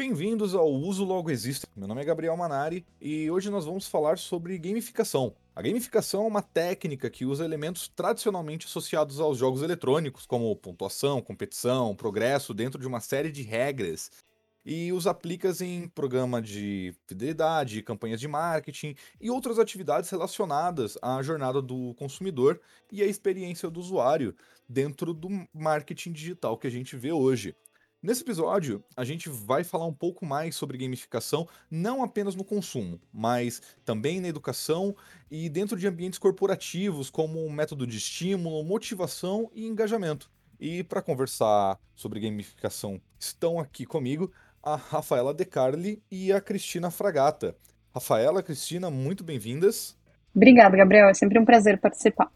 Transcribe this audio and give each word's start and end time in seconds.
Bem-vindos 0.00 0.54
ao 0.54 0.66
Uso 0.66 1.04
Logo 1.04 1.30
Existe. 1.30 1.66
Meu 1.76 1.86
nome 1.86 2.00
é 2.00 2.04
Gabriel 2.06 2.34
Manari 2.34 2.86
e 2.98 3.30
hoje 3.30 3.50
nós 3.50 3.66
vamos 3.66 3.86
falar 3.86 4.16
sobre 4.16 4.56
gamificação. 4.56 5.34
A 5.54 5.60
gamificação 5.60 6.24
é 6.24 6.26
uma 6.26 6.40
técnica 6.40 7.10
que 7.10 7.26
usa 7.26 7.44
elementos 7.44 7.86
tradicionalmente 7.86 8.64
associados 8.64 9.20
aos 9.20 9.36
jogos 9.36 9.60
eletrônicos, 9.60 10.24
como 10.24 10.56
pontuação, 10.56 11.20
competição, 11.20 11.94
progresso, 11.94 12.54
dentro 12.54 12.80
de 12.80 12.86
uma 12.86 12.98
série 12.98 13.30
de 13.30 13.42
regras 13.42 14.10
e 14.64 14.90
os 14.90 15.06
aplica 15.06 15.52
em 15.60 15.86
programa 15.88 16.40
de 16.40 16.94
fidelidade, 17.06 17.82
campanhas 17.82 18.20
de 18.20 18.26
marketing 18.26 18.94
e 19.20 19.30
outras 19.30 19.58
atividades 19.58 20.08
relacionadas 20.08 20.96
à 21.02 21.22
jornada 21.22 21.60
do 21.60 21.92
consumidor 21.98 22.58
e 22.90 23.02
à 23.02 23.06
experiência 23.06 23.68
do 23.68 23.78
usuário 23.78 24.34
dentro 24.66 25.12
do 25.12 25.28
marketing 25.52 26.12
digital 26.12 26.56
que 26.56 26.66
a 26.66 26.70
gente 26.70 26.96
vê 26.96 27.12
hoje. 27.12 27.54
Nesse 28.02 28.22
episódio, 28.22 28.82
a 28.96 29.04
gente 29.04 29.28
vai 29.28 29.62
falar 29.62 29.84
um 29.84 29.92
pouco 29.92 30.24
mais 30.24 30.56
sobre 30.56 30.78
gamificação, 30.78 31.46
não 31.70 32.02
apenas 32.02 32.34
no 32.34 32.42
consumo, 32.42 32.98
mas 33.12 33.60
também 33.84 34.22
na 34.22 34.28
educação 34.28 34.96
e 35.30 35.50
dentro 35.50 35.76
de 35.76 35.86
ambientes 35.86 36.18
corporativos, 36.18 37.10
como 37.10 37.46
método 37.50 37.86
de 37.86 37.98
estímulo, 37.98 38.64
motivação 38.64 39.50
e 39.54 39.66
engajamento. 39.66 40.30
E 40.58 40.82
para 40.82 41.02
conversar 41.02 41.78
sobre 41.94 42.20
gamificação, 42.20 42.98
estão 43.18 43.60
aqui 43.60 43.84
comigo 43.84 44.32
a 44.62 44.76
Rafaela 44.76 45.34
De 45.34 45.44
Carli 45.44 46.02
e 46.10 46.32
a 46.32 46.40
Cristina 46.40 46.90
Fragata. 46.90 47.54
Rafaela, 47.94 48.42
Cristina, 48.42 48.90
muito 48.90 49.22
bem-vindas. 49.22 49.94
Obrigada, 50.34 50.74
Gabriel. 50.74 51.10
É 51.10 51.12
sempre 51.12 51.38
um 51.38 51.44
prazer 51.44 51.78
participar. 51.78 52.32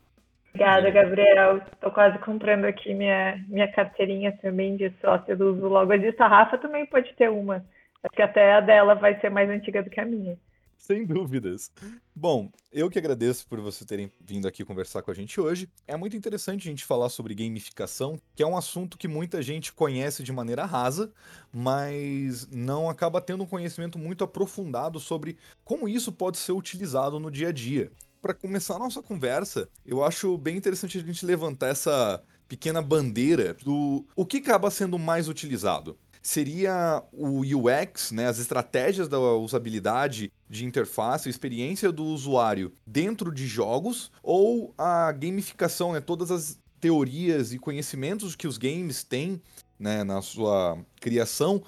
Obrigada, 0.55 0.89
Gabriel. 0.89 1.57
Estou 1.57 1.91
quase 1.91 2.17
comprando 2.21 2.65
aqui 2.65 2.95
minha, 2.95 3.45
minha 3.49 3.67
carteirinha 3.73 4.31
também 4.41 4.77
de 4.77 4.89
sócio 5.01 5.37
do 5.37 5.53
Uso 5.53 5.67
Logo. 5.67 5.93
A 5.93 6.29
Rafa 6.29 6.57
também 6.57 6.87
pode 6.87 7.13
ter 7.15 7.29
uma. 7.29 7.57
Acho 8.05 8.15
que 8.15 8.23
até 8.23 8.53
a 8.53 8.61
dela 8.61 8.95
vai 8.95 9.19
ser 9.21 9.31
mais 9.31 9.51
antiga 9.51 9.83
do 9.83 9.91
que 9.91 9.99
a 9.99 10.05
minha. 10.05 10.39
Sem 10.79 11.05
dúvidas. 11.05 11.73
Bom, 12.15 12.51
eu 12.73 12.89
que 12.89 12.99
agradeço 12.99 13.49
por 13.49 13.59
vocês 13.61 13.85
terem 13.89 14.13
vindo 14.21 14.47
aqui 14.47 14.65
conversar 14.65 15.03
com 15.03 15.11
a 15.11 15.15
gente 15.15 15.41
hoje. 15.41 15.69
É 15.89 15.97
muito 15.97 16.17
interessante 16.17 16.69
a 16.69 16.71
gente 16.71 16.85
falar 16.85 17.09
sobre 17.09 17.35
gamificação, 17.35 18.17
que 18.37 18.43
é 18.43 18.47
um 18.47 18.57
assunto 18.57 18.97
que 18.97 19.09
muita 19.09 19.43
gente 19.43 19.73
conhece 19.73 20.23
de 20.23 20.33
maneira 20.33 20.65
rasa, 20.65 21.11
mas 21.53 22.49
não 22.53 22.89
acaba 22.89 23.21
tendo 23.21 23.43
um 23.43 23.47
conhecimento 23.47 23.99
muito 23.99 24.23
aprofundado 24.23 25.01
sobre 25.01 25.37
como 25.65 25.89
isso 25.89 26.13
pode 26.13 26.37
ser 26.37 26.53
utilizado 26.53 27.19
no 27.19 27.31
dia 27.31 27.49
a 27.49 27.53
dia. 27.53 27.91
Para 28.25 28.33
começar 28.33 28.77
a 28.77 28.79
nossa 28.79 29.03
conversa, 29.03 29.69
eu 29.85 30.03
acho 30.03 30.39
bem 30.39 30.57
interessante 30.57 30.97
a 30.97 31.03
gente 31.03 31.27
levantar 31.27 31.69
essa 31.69 32.23
pequena 32.49 32.81
bandeira 32.81 33.55
do 33.63 34.03
o 34.17 34.25
que 34.25 34.39
acaba 34.39 34.71
sendo 34.71 34.99
mais 34.99 35.29
utilizado. 35.29 35.95
Seria 36.23 37.03
o 37.13 37.41
UX, 37.41 38.13
né, 38.13 38.27
as 38.27 38.39
estratégias 38.39 39.09
da 39.09 39.19
usabilidade 39.21 40.33
de 40.49 40.65
interface, 40.65 41.29
a 41.29 41.31
experiência 41.31 41.93
do 41.93 42.03
usuário 42.03 42.73
dentro 42.87 43.31
de 43.31 43.47
jogos, 43.47 44.11
ou 44.23 44.73
a 44.79 45.13
gamificação, 45.13 45.93
né, 45.93 46.01
todas 46.01 46.31
as 46.31 46.59
teorias 46.81 47.53
e 47.53 47.59
conhecimentos 47.59 48.35
que 48.35 48.49
os 48.49 48.57
games 48.57 49.05
têm 49.05 49.39
né, 49.79 50.03
na 50.03 50.23
sua 50.23 50.79
criação 50.99 51.63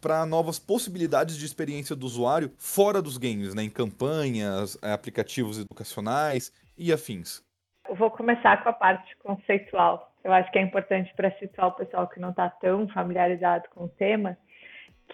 para 0.00 0.24
novas 0.24 0.58
possibilidades 0.58 1.36
de 1.36 1.44
experiência 1.44 1.94
do 1.94 2.06
usuário 2.06 2.52
fora 2.58 3.02
dos 3.02 3.18
games, 3.18 3.54
né, 3.54 3.62
em 3.62 3.70
campanhas, 3.70 4.78
aplicativos 4.82 5.58
educacionais 5.58 6.52
e 6.76 6.92
afins. 6.92 7.42
Eu 7.88 7.96
vou 7.96 8.10
começar 8.10 8.62
com 8.62 8.68
a 8.68 8.72
parte 8.72 9.16
conceitual 9.18 10.10
eu 10.22 10.32
acho 10.32 10.50
que 10.52 10.58
é 10.58 10.62
importante 10.62 11.12
para 11.14 11.30
situar 11.32 11.68
o 11.68 11.72
pessoal 11.72 12.06
que 12.08 12.20
não 12.20 12.30
está 12.30 12.48
tão 12.48 12.86
familiarizado 12.88 13.68
com 13.74 13.84
o 13.84 13.88
tema, 13.88 14.36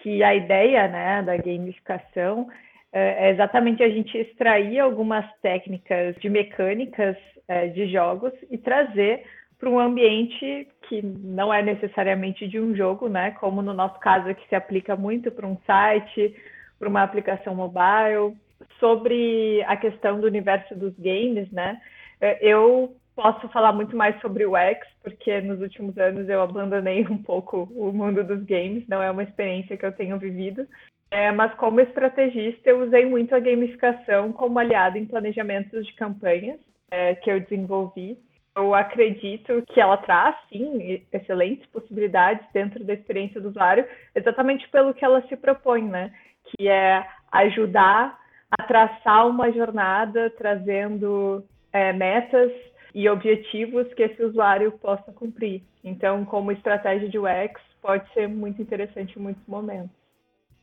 que 0.01 0.21
a 0.21 0.35
ideia 0.35 0.87
né, 0.87 1.23
da 1.23 1.37
gamificação 1.37 2.47
é, 2.91 3.27
é 3.27 3.31
exatamente 3.31 3.81
a 3.83 3.89
gente 3.89 4.17
extrair 4.17 4.79
algumas 4.79 5.25
técnicas 5.41 6.15
de 6.17 6.29
mecânicas 6.29 7.15
é, 7.47 7.67
de 7.67 7.89
jogos 7.91 8.33
e 8.49 8.57
trazer 8.57 9.25
para 9.59 9.69
um 9.69 9.79
ambiente 9.79 10.67
que 10.87 11.01
não 11.01 11.53
é 11.53 11.61
necessariamente 11.61 12.47
de 12.47 12.59
um 12.59 12.75
jogo, 12.75 13.09
né? 13.09 13.31
Como 13.31 13.61
no 13.61 13.73
nosso 13.73 13.99
caso 13.99 14.33
que 14.35 14.47
se 14.47 14.55
aplica 14.55 14.95
muito 14.95 15.31
para 15.31 15.47
um 15.47 15.57
site, 15.65 16.35
para 16.77 16.89
uma 16.89 17.03
aplicação 17.03 17.55
mobile. 17.55 18.35
Sobre 18.79 19.63
a 19.67 19.75
questão 19.75 20.19
do 20.19 20.27
universo 20.27 20.75
dos 20.75 20.93
games, 20.97 21.51
né? 21.51 21.79
É, 22.19 22.39
eu 22.41 22.95
posso 23.15 23.47
falar 23.49 23.73
muito 23.73 23.95
mais 23.95 24.19
sobre 24.21 24.45
o 24.45 24.55
X, 24.55 24.87
porque 25.03 25.41
nos 25.41 25.59
últimos 25.59 25.97
anos 25.97 26.29
eu 26.29 26.41
abandonei 26.41 27.05
um 27.09 27.17
pouco 27.17 27.67
o 27.75 27.91
mundo 27.91 28.23
dos 28.23 28.43
games, 28.43 28.87
não 28.87 29.01
é 29.01 29.09
uma 29.09 29.23
experiência 29.23 29.75
que 29.75 29.85
eu 29.85 29.91
tenho 29.91 30.19
vivido. 30.19 30.67
É, 31.09 31.31
mas 31.31 31.53
como 31.55 31.79
estrategista, 31.79 32.69
eu 32.69 32.83
usei 32.83 33.05
muito 33.05 33.33
a 33.33 33.39
gamificação 33.39 34.31
como 34.33 34.59
aliado 34.59 34.97
em 34.97 35.05
planejamentos 35.05 35.85
de 35.85 35.93
campanhas 35.93 36.59
é, 36.91 37.15
que 37.15 37.31
eu 37.31 37.39
desenvolvi. 37.39 38.17
Eu 38.57 38.73
acredito 38.73 39.63
que 39.67 39.79
ela 39.79 39.97
traz, 39.97 40.35
sim, 40.49 41.05
excelentes 41.13 41.63
possibilidades 41.67 42.43
dentro 42.51 42.83
da 42.83 42.95
experiência 42.95 43.39
do 43.39 43.49
usuário, 43.49 43.85
exatamente 44.15 44.67
pelo 44.69 44.95
que 44.95 45.05
ela 45.05 45.21
se 45.27 45.37
propõe, 45.37 45.83
né? 45.83 46.11
Que 46.43 46.67
é 46.67 47.07
ajudar 47.31 48.19
a 48.49 48.63
traçar 48.63 49.27
uma 49.27 49.51
jornada, 49.51 50.31
trazendo 50.31 51.45
é, 51.71 51.93
metas 51.93 52.51
e 52.95 53.07
objetivos 53.07 53.93
que 53.93 54.01
esse 54.01 54.23
usuário 54.23 54.71
possa 54.71 55.11
cumprir. 55.13 55.61
Então, 55.83 56.25
como 56.25 56.51
estratégia 56.51 57.07
de 57.09 57.19
UX, 57.19 57.61
pode 57.79 58.11
ser 58.13 58.27
muito 58.27 58.59
interessante 58.59 59.19
em 59.19 59.21
muitos 59.21 59.45
momentos. 59.47 59.96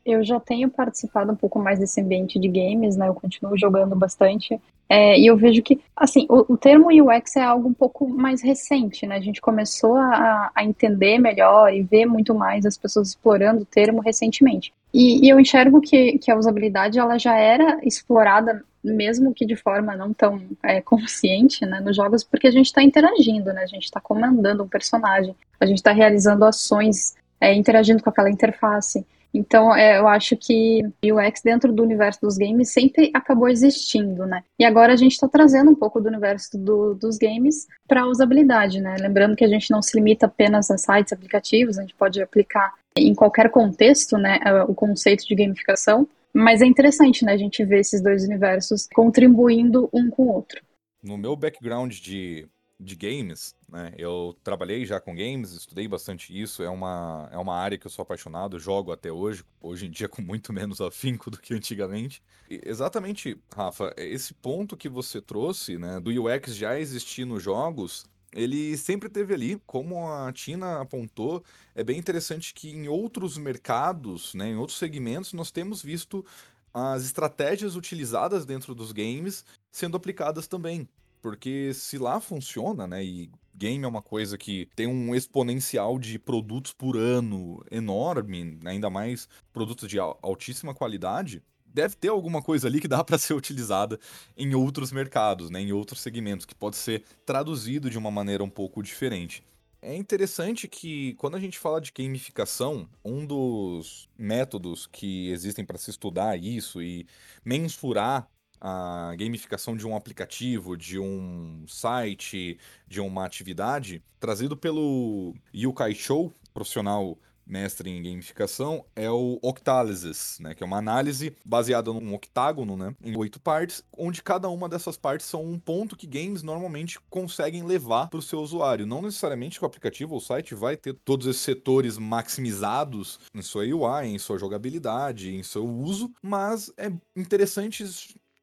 Eu 0.04 0.22
já 0.24 0.38
tenho 0.38 0.70
participado 0.70 1.32
um 1.32 1.36
pouco 1.36 1.58
mais 1.58 1.78
desse 1.78 2.00
ambiente 2.00 2.38
de 2.38 2.48
games, 2.48 2.96
né? 2.96 3.08
Eu 3.08 3.14
continuo 3.14 3.56
jogando 3.56 3.96
bastante. 3.96 4.60
É, 4.88 5.18
e 5.18 5.26
eu 5.26 5.36
vejo 5.36 5.62
que, 5.62 5.80
assim, 5.96 6.26
o, 6.28 6.52
o, 6.52 6.56
termo 6.58 6.88
UX 6.88 7.36
é 7.36 7.42
algo 7.42 7.68
um 7.68 7.72
pouco 7.72 8.06
mais 8.06 8.42
recente, 8.42 9.06
né? 9.06 9.16
A 9.16 9.20
gente 9.20 9.40
começou 9.40 9.96
a, 9.96 10.50
a 10.54 10.62
entender 10.62 11.18
melhor 11.18 11.72
e 11.72 11.82
ver 11.82 12.04
muito 12.04 12.34
mais 12.34 12.66
as 12.66 12.76
pessoas 12.76 13.08
explorando 13.08 13.62
o 13.62 13.66
termo 13.66 14.02
recentemente. 14.02 14.72
E, 14.92 15.26
e 15.26 15.30
eu 15.30 15.40
enxergo 15.40 15.80
que, 15.80 16.18
que 16.18 16.30
a 16.30 16.36
usabilidade 16.36 16.98
ela 16.98 17.18
já 17.18 17.36
era 17.36 17.78
explorada 17.82 18.62
mesmo 18.84 19.32
que 19.32 19.46
de 19.46 19.56
forma 19.56 19.96
não 19.96 20.12
tão 20.12 20.42
é, 20.62 20.80
consciente, 20.82 21.64
né, 21.64 21.80
nos 21.80 21.96
jogos, 21.96 22.22
porque 22.22 22.46
a 22.46 22.50
gente 22.50 22.66
está 22.66 22.82
interagindo, 22.82 23.52
né, 23.52 23.62
a 23.62 23.66
gente 23.66 23.84
está 23.84 23.98
comandando 23.98 24.62
um 24.62 24.68
personagem, 24.68 25.34
a 25.58 25.64
gente 25.64 25.78
está 25.78 25.92
realizando 25.92 26.44
ações, 26.44 27.14
é, 27.40 27.54
interagindo 27.54 28.02
com 28.02 28.10
aquela 28.10 28.30
interface. 28.30 29.06
Então, 29.34 29.74
é, 29.74 29.98
eu 29.98 30.06
acho 30.06 30.36
que 30.36 30.80
o 31.04 31.16
UX 31.16 31.42
dentro 31.42 31.72
do 31.72 31.82
universo 31.82 32.20
dos 32.20 32.38
games 32.38 32.72
sempre 32.72 33.10
acabou 33.12 33.48
existindo, 33.48 34.24
né? 34.24 34.44
E 34.56 34.64
agora 34.64 34.92
a 34.92 34.96
gente 34.96 35.12
está 35.12 35.26
trazendo 35.26 35.72
um 35.72 35.74
pouco 35.74 36.00
do 36.00 36.08
universo 36.08 36.56
do, 36.56 36.94
dos 36.94 37.18
games 37.18 37.66
para 37.88 38.02
a 38.02 38.06
usabilidade, 38.06 38.80
né? 38.80 38.94
Lembrando 39.00 39.34
que 39.34 39.44
a 39.44 39.48
gente 39.48 39.72
não 39.72 39.82
se 39.82 39.96
limita 39.98 40.26
apenas 40.26 40.70
a 40.70 40.78
sites, 40.78 41.12
aplicativos, 41.12 41.78
a 41.78 41.82
gente 41.82 41.96
pode 41.96 42.22
aplicar 42.22 42.72
em 42.96 43.12
qualquer 43.12 43.50
contexto, 43.50 44.16
né, 44.16 44.38
o 44.68 44.74
conceito 44.74 45.26
de 45.26 45.34
gamificação. 45.34 46.06
Mas 46.32 46.62
é 46.62 46.66
interessante, 46.66 47.24
né, 47.24 47.32
a 47.32 47.36
gente 47.36 47.64
ver 47.64 47.80
esses 47.80 48.00
dois 48.00 48.24
universos 48.24 48.88
contribuindo 48.94 49.88
um 49.92 50.10
com 50.10 50.24
o 50.24 50.32
outro. 50.32 50.60
No 51.02 51.18
meu 51.18 51.36
background 51.36 51.92
de, 51.92 52.46
de 52.78 52.96
games, 52.96 53.54
né, 53.68 53.92
eu 53.96 54.36
trabalhei 54.42 54.84
já 54.84 55.00
com 55.00 55.14
games, 55.14 55.52
estudei 55.52 55.86
bastante 55.86 56.38
isso, 56.38 56.62
é 56.62 56.68
uma, 56.68 57.28
é 57.32 57.38
uma 57.38 57.56
área 57.56 57.78
que 57.78 57.86
eu 57.86 57.90
sou 57.90 58.02
apaixonado, 58.02 58.58
jogo 58.58 58.92
até 58.92 59.12
hoje, 59.12 59.44
hoje 59.60 59.86
em 59.86 59.90
dia 59.90 60.08
com 60.08 60.20
muito 60.20 60.52
menos 60.52 60.80
afinco 60.80 61.30
do 61.30 61.38
que 61.38 61.54
antigamente. 61.54 62.22
E 62.50 62.60
exatamente, 62.64 63.38
Rafa, 63.54 63.94
esse 63.96 64.34
ponto 64.34 64.76
que 64.76 64.88
você 64.88 65.20
trouxe, 65.20 65.78
né, 65.78 66.00
do 66.00 66.10
UX 66.10 66.56
já 66.56 66.78
existir 66.78 67.24
nos 67.24 67.42
jogos, 67.42 68.04
ele 68.34 68.76
sempre 68.76 69.08
teve 69.08 69.32
ali, 69.32 69.62
como 69.64 70.08
a 70.12 70.32
Tina 70.32 70.80
apontou, 70.80 71.44
é 71.74 71.84
bem 71.84 71.98
interessante 71.98 72.52
que 72.52 72.70
em 72.70 72.88
outros 72.88 73.38
mercados, 73.38 74.34
né, 74.34 74.48
em 74.48 74.56
outros 74.56 74.78
segmentos, 74.78 75.32
nós 75.32 75.52
temos 75.52 75.80
visto 75.80 76.24
as 76.72 77.04
estratégias 77.04 77.76
utilizadas 77.76 78.44
dentro 78.44 78.74
dos 78.74 78.90
games 78.90 79.44
sendo 79.70 79.96
aplicadas 79.96 80.48
também. 80.48 80.88
Porque 81.24 81.72
se 81.72 81.96
lá 81.96 82.20
funciona, 82.20 82.86
né, 82.86 83.02
e 83.02 83.30
game 83.54 83.82
é 83.82 83.88
uma 83.88 84.02
coisa 84.02 84.36
que 84.36 84.68
tem 84.76 84.86
um 84.86 85.14
exponencial 85.14 85.98
de 85.98 86.18
produtos 86.18 86.74
por 86.74 86.98
ano 86.98 87.64
enorme, 87.70 88.58
ainda 88.62 88.90
mais 88.90 89.26
produtos 89.50 89.88
de 89.88 89.98
altíssima 89.98 90.74
qualidade, 90.74 91.42
deve 91.64 91.96
ter 91.96 92.08
alguma 92.08 92.42
coisa 92.42 92.68
ali 92.68 92.78
que 92.78 92.86
dá 92.86 93.02
para 93.02 93.16
ser 93.16 93.32
utilizada 93.32 93.98
em 94.36 94.54
outros 94.54 94.92
mercados, 94.92 95.48
né, 95.48 95.62
em 95.62 95.72
outros 95.72 96.02
segmentos, 96.02 96.44
que 96.44 96.54
pode 96.54 96.76
ser 96.76 97.02
traduzido 97.24 97.88
de 97.88 97.96
uma 97.96 98.10
maneira 98.10 98.44
um 98.44 98.50
pouco 98.50 98.82
diferente. 98.82 99.42
É 99.80 99.96
interessante 99.96 100.68
que 100.68 101.14
quando 101.14 101.36
a 101.36 101.40
gente 101.40 101.58
fala 101.58 101.80
de 101.80 101.90
gamificação, 101.90 102.86
um 103.02 103.24
dos 103.24 104.10
métodos 104.18 104.86
que 104.86 105.30
existem 105.30 105.64
para 105.64 105.78
se 105.78 105.88
estudar 105.88 106.38
isso 106.38 106.82
e 106.82 107.06
mensurar 107.42 108.28
a 108.66 109.14
gamificação 109.14 109.76
de 109.76 109.86
um 109.86 109.94
aplicativo, 109.94 110.74
de 110.74 110.98
um 110.98 111.66
site, 111.68 112.58
de 112.88 112.98
uma 112.98 113.26
atividade, 113.26 114.02
trazido 114.18 114.56
pelo 114.56 115.34
Yukai 115.54 115.94
Show, 115.94 116.32
profissional 116.54 117.18
mestre 117.46 117.90
em 117.90 118.02
gamificação, 118.02 118.82
é 118.96 119.10
o 119.10 119.38
Octalysis, 119.42 120.38
né? 120.40 120.54
Que 120.54 120.62
é 120.62 120.66
uma 120.66 120.78
análise 120.78 121.36
baseada 121.44 121.92
num 121.92 122.14
octágono, 122.14 122.74
né? 122.74 122.94
Em 123.04 123.14
oito 123.18 123.38
partes, 123.38 123.84
onde 123.98 124.22
cada 124.22 124.48
uma 124.48 124.66
dessas 124.66 124.96
partes 124.96 125.26
são 125.26 125.44
um 125.44 125.58
ponto 125.58 125.94
que 125.94 126.06
games 126.06 126.42
normalmente 126.42 126.98
conseguem 127.10 127.62
levar 127.62 128.08
para 128.08 128.18
o 128.18 128.22
seu 128.22 128.40
usuário. 128.40 128.86
Não 128.86 129.02
necessariamente 129.02 129.58
que 129.58 129.64
o 129.64 129.68
aplicativo 129.68 130.12
ou 130.12 130.18
o 130.20 130.22
site 130.22 130.54
vai 130.54 130.74
ter 130.74 130.94
todos 131.04 131.26
esses 131.26 131.42
setores 131.42 131.98
maximizados 131.98 133.20
em 133.34 133.42
sua 133.42 133.64
UI, 133.64 134.06
em 134.06 134.18
sua 134.18 134.38
jogabilidade, 134.38 135.34
em 135.34 135.42
seu 135.42 135.68
uso, 135.68 136.10
mas 136.22 136.72
é 136.78 136.90
interessante 137.14 137.84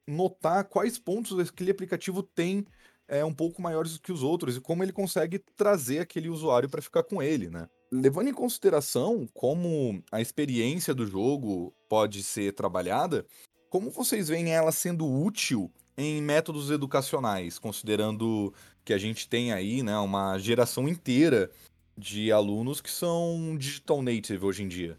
notar 0.08 0.66
quais 0.66 0.98
pontos 0.98 1.38
aquele 1.40 1.72
aplicativo 1.72 2.24
tem 2.24 2.66
é, 3.08 3.26
um 3.26 3.34
pouco 3.34 3.62
maiores 3.62 3.98
que 3.98 4.12
os 4.12 4.24
outros 4.24 4.56
e 4.56 4.62
como 4.62 4.84
ele 4.84 4.94
consegue 4.94 5.40
trazer 5.56 6.00
aquele 6.00 6.30
usuário 6.30 6.70
para 6.70 6.82
ficar 6.82 7.04
com 7.04 7.22
ele, 7.22 7.50
né? 7.50 7.68
Levando 7.92 8.30
em 8.30 8.34
consideração 8.34 9.28
como 9.34 10.02
a 10.10 10.22
experiência 10.22 10.94
do 10.94 11.06
jogo 11.06 11.74
pode 11.90 12.24
ser 12.24 12.54
trabalhada, 12.54 13.26
como 13.70 13.90
vocês 13.90 14.30
veem 14.30 14.54
ela 14.54 14.72
sendo 14.72 15.06
útil 15.06 15.70
em 15.98 16.22
métodos 16.22 16.72
educacionais, 16.72 17.60
considerando 17.60 18.54
que 18.86 18.94
a 18.94 18.98
gente 18.98 19.28
tem 19.28 19.52
aí 19.52 19.84
né, 19.84 19.98
uma 19.98 20.38
geração 20.40 20.88
inteira 20.88 21.52
de 21.98 22.32
alunos 22.32 22.80
que 22.80 22.90
são 22.90 23.56
digital 23.58 24.02
native 24.02 24.46
hoje 24.46 24.64
em 24.64 24.68
dia? 24.70 24.98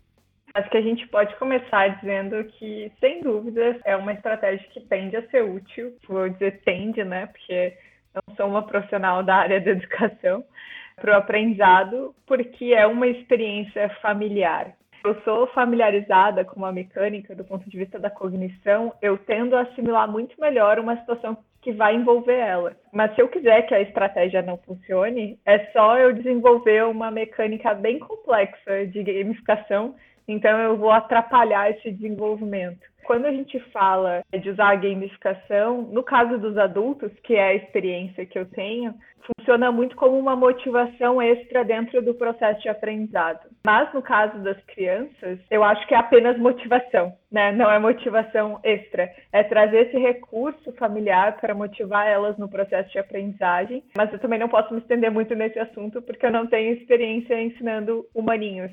Acho 0.54 0.69
que 0.69 0.76
a 0.76 0.82
gente 0.82 1.06
pode 1.08 1.34
começar 1.37 1.88
dizendo 1.96 2.44
que, 2.44 2.93
sem 3.00 3.22
dúvidas, 3.22 3.76
é 3.84 3.96
uma 3.96 4.12
estratégia 4.12 4.66
que 4.70 4.81
tende 4.81 5.16
a 5.16 5.26
ser 5.28 5.43
útil. 5.43 5.96
Vou 6.06 6.28
dizer 6.28 6.60
tende, 6.64 7.02
né? 7.04 7.26
Porque 7.26 7.75
não 8.14 8.37
sou 8.37 8.46
uma 8.49 8.62
profissional 8.62 9.22
da 9.22 9.37
área 9.37 9.60
da 9.60 9.70
educação, 9.70 10.44
para 10.96 11.12
o 11.12 11.16
aprendizado, 11.16 12.14
porque 12.26 12.75
é 12.75 12.87
uma 12.87 13.06
experiência 13.06 13.88
familiar. 14.00 14.75
Eu 15.04 15.20
sou 15.22 15.49
familiarizada 15.49 16.44
com 16.44 16.64
a 16.64 16.70
mecânica 16.70 17.34
do 17.34 17.44
ponto 17.44 17.69
de 17.69 17.76
vista 17.76 17.98
da 17.98 18.08
cognição, 18.08 18.94
eu 19.02 19.19
tendo 19.19 19.56
a 19.56 19.62
assimilar 19.62 20.08
muito 20.08 20.40
melhor 20.40 20.78
uma 20.78 20.96
situação 20.98 21.37
que 21.60 21.72
vai 21.72 21.96
envolver 21.96 22.38
ela. 22.38 22.76
Mas 22.93 23.14
se 23.14 23.20
eu 23.20 23.28
quiser 23.28 23.62
que 23.62 23.75
a 23.75 23.81
estratégia 23.81 24.43
não 24.43 24.58
funcione, 24.58 25.38
é 25.44 25.58
só 25.72 25.98
eu 25.98 26.12
desenvolver 26.12 26.84
uma 26.84 27.10
mecânica 27.10 27.75
bem 27.75 27.98
complexa 27.98 28.87
de 28.87 29.02
gamificação, 29.02 29.94
então 30.26 30.58
eu 30.58 30.76
vou 30.76 30.90
atrapalhar 30.90 31.70
esse 31.70 31.90
desenvolvimento. 31.90 32.80
Quando 33.04 33.26
a 33.26 33.32
gente 33.32 33.58
fala 33.70 34.22
de 34.32 34.50
usar 34.50 34.70
a 34.70 34.76
gamificação, 34.76 35.82
no 35.82 36.02
caso 36.02 36.38
dos 36.38 36.56
adultos, 36.56 37.10
que 37.24 37.34
é 37.34 37.48
a 37.48 37.54
experiência 37.54 38.24
que 38.24 38.38
eu 38.38 38.46
tenho, 38.46 38.94
funciona 39.36 39.70
muito 39.70 39.96
como 39.96 40.19
uma 40.19 40.36
motivação 40.36 41.20
extra 41.20 41.64
dentro 41.64 42.02
do 42.02 42.14
processo 42.14 42.60
de 42.60 42.69
aprendizado. 42.69 43.40
Mas 43.64 43.92
no 43.92 44.02
caso 44.02 44.38
das 44.40 44.58
crianças, 44.64 45.38
eu 45.50 45.62
acho 45.62 45.86
que 45.86 45.94
é 45.94 45.98
apenas 45.98 46.38
motivação, 46.38 47.12
né? 47.30 47.52
Não 47.52 47.70
é 47.70 47.78
motivação 47.78 48.60
extra. 48.62 49.10
É 49.32 49.42
trazer 49.42 49.88
esse 49.88 49.98
recurso 49.98 50.72
familiar 50.72 51.36
para 51.40 51.54
motivar 51.54 52.06
elas 52.06 52.36
no 52.36 52.48
processo 52.48 52.90
de 52.90 52.98
aprendizagem. 52.98 53.82
Mas 53.96 54.12
eu 54.12 54.19
também 54.19 54.38
não 54.38 54.48
posso 54.48 54.72
me 54.72 54.80
estender 54.80 55.10
muito 55.10 55.34
nesse 55.34 55.58
assunto 55.58 56.02
porque 56.02 56.26
eu 56.26 56.32
não 56.32 56.46
tenho 56.46 56.74
experiência 56.74 57.40
ensinando 57.40 58.04
humaninhos. 58.14 58.72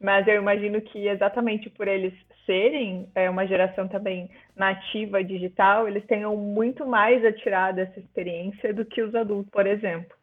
Mas 0.00 0.26
eu 0.26 0.36
imagino 0.36 0.80
que 0.80 1.06
exatamente 1.06 1.68
por 1.68 1.86
eles 1.86 2.14
serem 2.46 3.06
é, 3.14 3.28
uma 3.28 3.46
geração 3.46 3.86
também 3.86 4.30
nativa 4.56 5.22
digital, 5.22 5.86
eles 5.86 6.04
tenham 6.06 6.36
muito 6.36 6.86
mais 6.86 7.24
a 7.24 7.32
tirar 7.32 7.72
dessa 7.72 8.00
experiência 8.00 8.72
do 8.72 8.84
que 8.84 9.02
os 9.02 9.14
adultos, 9.14 9.50
por 9.50 9.66
exemplo. 9.66 10.18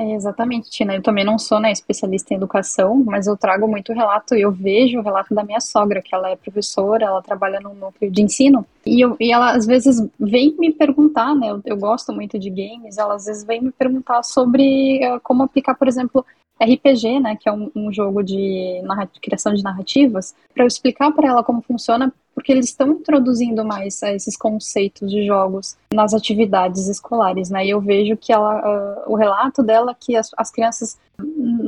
É, 0.00 0.14
exatamente, 0.14 0.70
Tina. 0.70 0.94
Eu 0.94 1.02
também 1.02 1.26
não 1.26 1.38
sou 1.38 1.60
né, 1.60 1.70
especialista 1.70 2.32
em 2.32 2.38
educação, 2.38 3.04
mas 3.04 3.26
eu 3.26 3.36
trago 3.36 3.68
muito 3.68 3.92
relato 3.92 4.34
eu 4.34 4.50
vejo 4.50 4.98
o 4.98 5.02
relato 5.02 5.34
da 5.34 5.44
minha 5.44 5.60
sogra, 5.60 6.00
que 6.00 6.14
ela 6.14 6.30
é 6.30 6.36
professora, 6.36 7.04
ela 7.04 7.20
trabalha 7.20 7.60
no 7.60 7.74
núcleo 7.74 8.10
de 8.10 8.22
ensino, 8.22 8.64
e, 8.86 8.98
eu, 9.04 9.14
e 9.20 9.30
ela 9.30 9.52
às 9.52 9.66
vezes 9.66 10.00
vem 10.18 10.56
me 10.58 10.72
perguntar, 10.72 11.34
né? 11.34 11.50
Eu, 11.50 11.60
eu 11.66 11.76
gosto 11.76 12.14
muito 12.14 12.38
de 12.38 12.48
games, 12.48 12.96
ela 12.96 13.14
às 13.14 13.26
vezes 13.26 13.44
vem 13.44 13.60
me 13.60 13.72
perguntar 13.72 14.22
sobre 14.22 15.00
uh, 15.06 15.20
como 15.22 15.42
aplicar, 15.42 15.74
por 15.74 15.86
exemplo, 15.86 16.24
RPG, 16.62 17.20
né, 17.20 17.36
que 17.36 17.48
é 17.48 17.52
um, 17.52 17.70
um 17.74 17.92
jogo 17.92 18.22
de, 18.22 18.82
criação 19.22 19.54
de 19.54 19.62
narrativas, 19.62 20.34
para 20.54 20.64
eu 20.64 20.66
explicar 20.68 21.10
para 21.12 21.28
ela 21.28 21.42
como 21.42 21.62
funciona, 21.62 22.12
porque 22.34 22.52
eles 22.52 22.66
estão 22.66 22.88
introduzindo 22.88 23.64
mais 23.64 24.00
uh, 24.02 24.06
esses 24.06 24.36
conceitos 24.36 25.10
de 25.10 25.26
jogos 25.26 25.76
nas 25.92 26.14
atividades 26.14 26.86
escolares, 26.88 27.50
né? 27.50 27.66
E 27.66 27.70
eu 27.70 27.80
vejo 27.80 28.16
que 28.16 28.32
ela, 28.32 28.60
uh, 29.06 29.12
o 29.12 29.16
relato 29.16 29.62
dela 29.62 29.92
é 29.92 29.96
que 29.98 30.16
as, 30.16 30.30
as, 30.36 30.50
crianças 30.50 30.98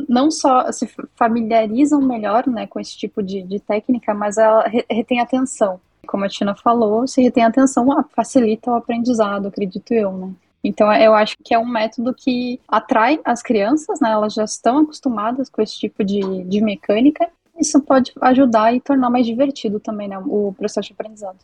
não 0.08 0.30
só 0.30 0.70
se 0.70 0.88
familiarizam 1.14 2.00
melhor, 2.00 2.46
né, 2.46 2.66
com 2.66 2.80
esse 2.80 2.96
tipo 2.96 3.22
de, 3.22 3.42
de 3.42 3.60
técnica, 3.60 4.14
mas 4.14 4.38
ela 4.38 4.64
retém 4.90 5.20
atenção. 5.20 5.80
Como 6.06 6.24
a 6.24 6.28
Tina 6.28 6.54
falou, 6.54 7.06
se 7.06 7.22
retém 7.22 7.44
atenção, 7.44 7.86
facilita 8.14 8.70
o 8.70 8.74
aprendizado, 8.74 9.48
acredito 9.48 9.92
eu, 9.92 10.12
né? 10.12 10.32
Então, 10.64 10.92
eu 10.94 11.14
acho 11.14 11.36
que 11.44 11.54
é 11.54 11.58
um 11.58 11.66
método 11.66 12.14
que 12.14 12.60
atrai 12.68 13.18
as 13.24 13.42
crianças, 13.42 14.00
né? 14.00 14.12
Elas 14.12 14.34
já 14.34 14.44
estão 14.44 14.78
acostumadas 14.78 15.50
com 15.50 15.60
esse 15.60 15.78
tipo 15.78 16.04
de, 16.04 16.20
de 16.44 16.60
mecânica. 16.60 17.28
Isso 17.58 17.84
pode 17.84 18.12
ajudar 18.20 18.72
e 18.72 18.80
tornar 18.80 19.10
mais 19.10 19.26
divertido 19.26 19.80
também 19.80 20.08
né, 20.08 20.18
o 20.18 20.54
processo 20.56 20.88
de 20.88 20.94
aprendizado. 20.94 21.38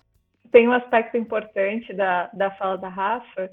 Tem 0.50 0.68
um 0.68 0.72
aspecto 0.72 1.16
importante 1.16 1.92
da, 1.92 2.30
da 2.32 2.50
fala 2.52 2.78
da 2.78 2.88
Rafa 2.88 3.50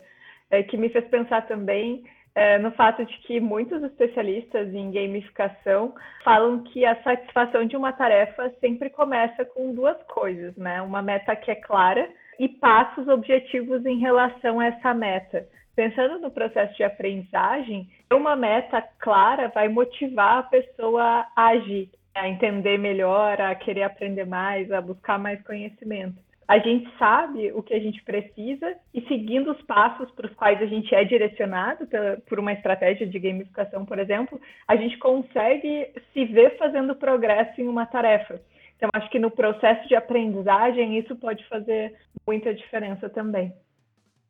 é, 0.49 0.63
que 0.63 0.77
me 0.77 0.89
fez 0.89 1.05
pensar 1.07 1.45
também 1.47 2.03
é, 2.35 2.57
no 2.59 2.71
fato 2.71 3.05
de 3.05 3.17
que 3.19 3.39
muitos 3.39 3.81
especialistas 3.81 4.73
em 4.73 4.91
gamificação 4.91 5.95
falam 6.23 6.63
que 6.63 6.85
a 6.85 7.01
satisfação 7.01 7.65
de 7.65 7.75
uma 7.75 7.93
tarefa 7.93 8.53
sempre 8.59 8.89
começa 8.89 9.45
com 9.45 9.73
duas 9.73 9.97
coisas, 10.03 10.55
né? 10.57 10.81
Uma 10.81 11.01
meta 11.01 11.35
que 11.35 11.49
é 11.49 11.55
clara 11.55 12.09
e 12.39 12.47
passos 12.47 13.07
objetivos 13.07 13.85
em 13.85 13.99
relação 13.99 14.59
a 14.59 14.67
essa 14.67 14.93
meta. 14.93 15.45
Pensando 15.75 16.19
no 16.19 16.31
processo 16.31 16.75
de 16.75 16.83
aprendizagem, 16.83 17.89
uma 18.11 18.35
meta 18.35 18.81
clara 18.99 19.49
vai 19.49 19.67
motivar 19.67 20.37
a 20.37 20.43
pessoa 20.43 21.25
a 21.35 21.47
agir, 21.47 21.89
a 22.15 22.29
entender 22.29 22.77
melhor, 22.77 23.41
a 23.41 23.53
querer 23.55 23.83
aprender 23.83 24.25
mais, 24.25 24.71
a 24.71 24.79
buscar 24.79 25.19
mais 25.19 25.41
conhecimento. 25.43 26.23
A 26.47 26.59
gente 26.59 26.87
sabe 26.97 27.51
o 27.53 27.63
que 27.63 27.73
a 27.73 27.79
gente 27.79 28.03
precisa 28.03 28.75
e 28.93 29.01
seguindo 29.07 29.51
os 29.51 29.61
passos 29.63 30.09
para 30.11 30.27
os 30.27 30.33
quais 30.35 30.61
a 30.61 30.65
gente 30.67 30.93
é 30.93 31.03
direcionado 31.03 31.87
por 32.29 32.39
uma 32.39 32.53
estratégia 32.53 33.07
de 33.07 33.17
gamificação, 33.17 33.83
por 33.83 33.97
exemplo, 33.97 34.39
a 34.67 34.75
gente 34.75 34.97
consegue 34.99 35.91
se 36.13 36.25
ver 36.25 36.55
fazendo 36.57 36.95
progresso 36.95 37.59
em 37.59 37.67
uma 37.67 37.85
tarefa. 37.87 38.39
Então, 38.75 38.89
acho 38.93 39.09
que 39.09 39.19
no 39.19 39.31
processo 39.31 39.87
de 39.87 39.95
aprendizagem 39.95 40.97
isso 40.97 41.15
pode 41.15 41.47
fazer 41.47 41.95
muita 42.25 42.53
diferença 42.53 43.09
também. 43.09 43.53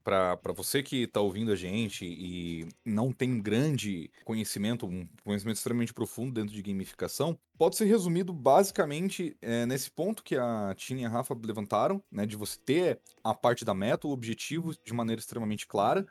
Para 0.04 0.54
você 0.56 0.84
que 0.84 1.06
está 1.06 1.20
ouvindo 1.20 1.52
a 1.52 1.56
gente 1.56 2.06
e 2.06 2.68
não 2.86 3.12
tem 3.12 3.42
grande 3.42 4.12
conhecimento, 4.24 4.86
um 4.86 5.08
conhecimento 5.24 5.58
extremamente 5.58 5.96
profundo 5.96 6.32
dentro 6.32 6.54
de 6.54 6.62
gamificação, 6.62 7.36
pode 7.58 7.76
ser 7.76 7.86
resumido 7.86 8.32
basicamente 8.32 9.36
é, 9.42 9.66
nesse 9.66 9.90
ponto 9.90 10.24
que 10.24 10.36
a 10.38 10.76
Tina 10.78 11.02
e 11.02 11.06
a 11.06 11.10
Rafa 11.10 11.36
levantaram, 11.44 12.04
né, 12.12 12.24
de 12.28 12.36
você 12.36 12.60
ter 12.64 13.00
a 13.24 13.34
parte 13.34 13.66
da 13.66 13.74
meta, 13.74 14.08
o 14.08 14.12
objetivo 14.12 14.74
de 14.86 14.94
maneira 14.94 15.20
extremamente 15.20 15.66
clara, 15.66 16.06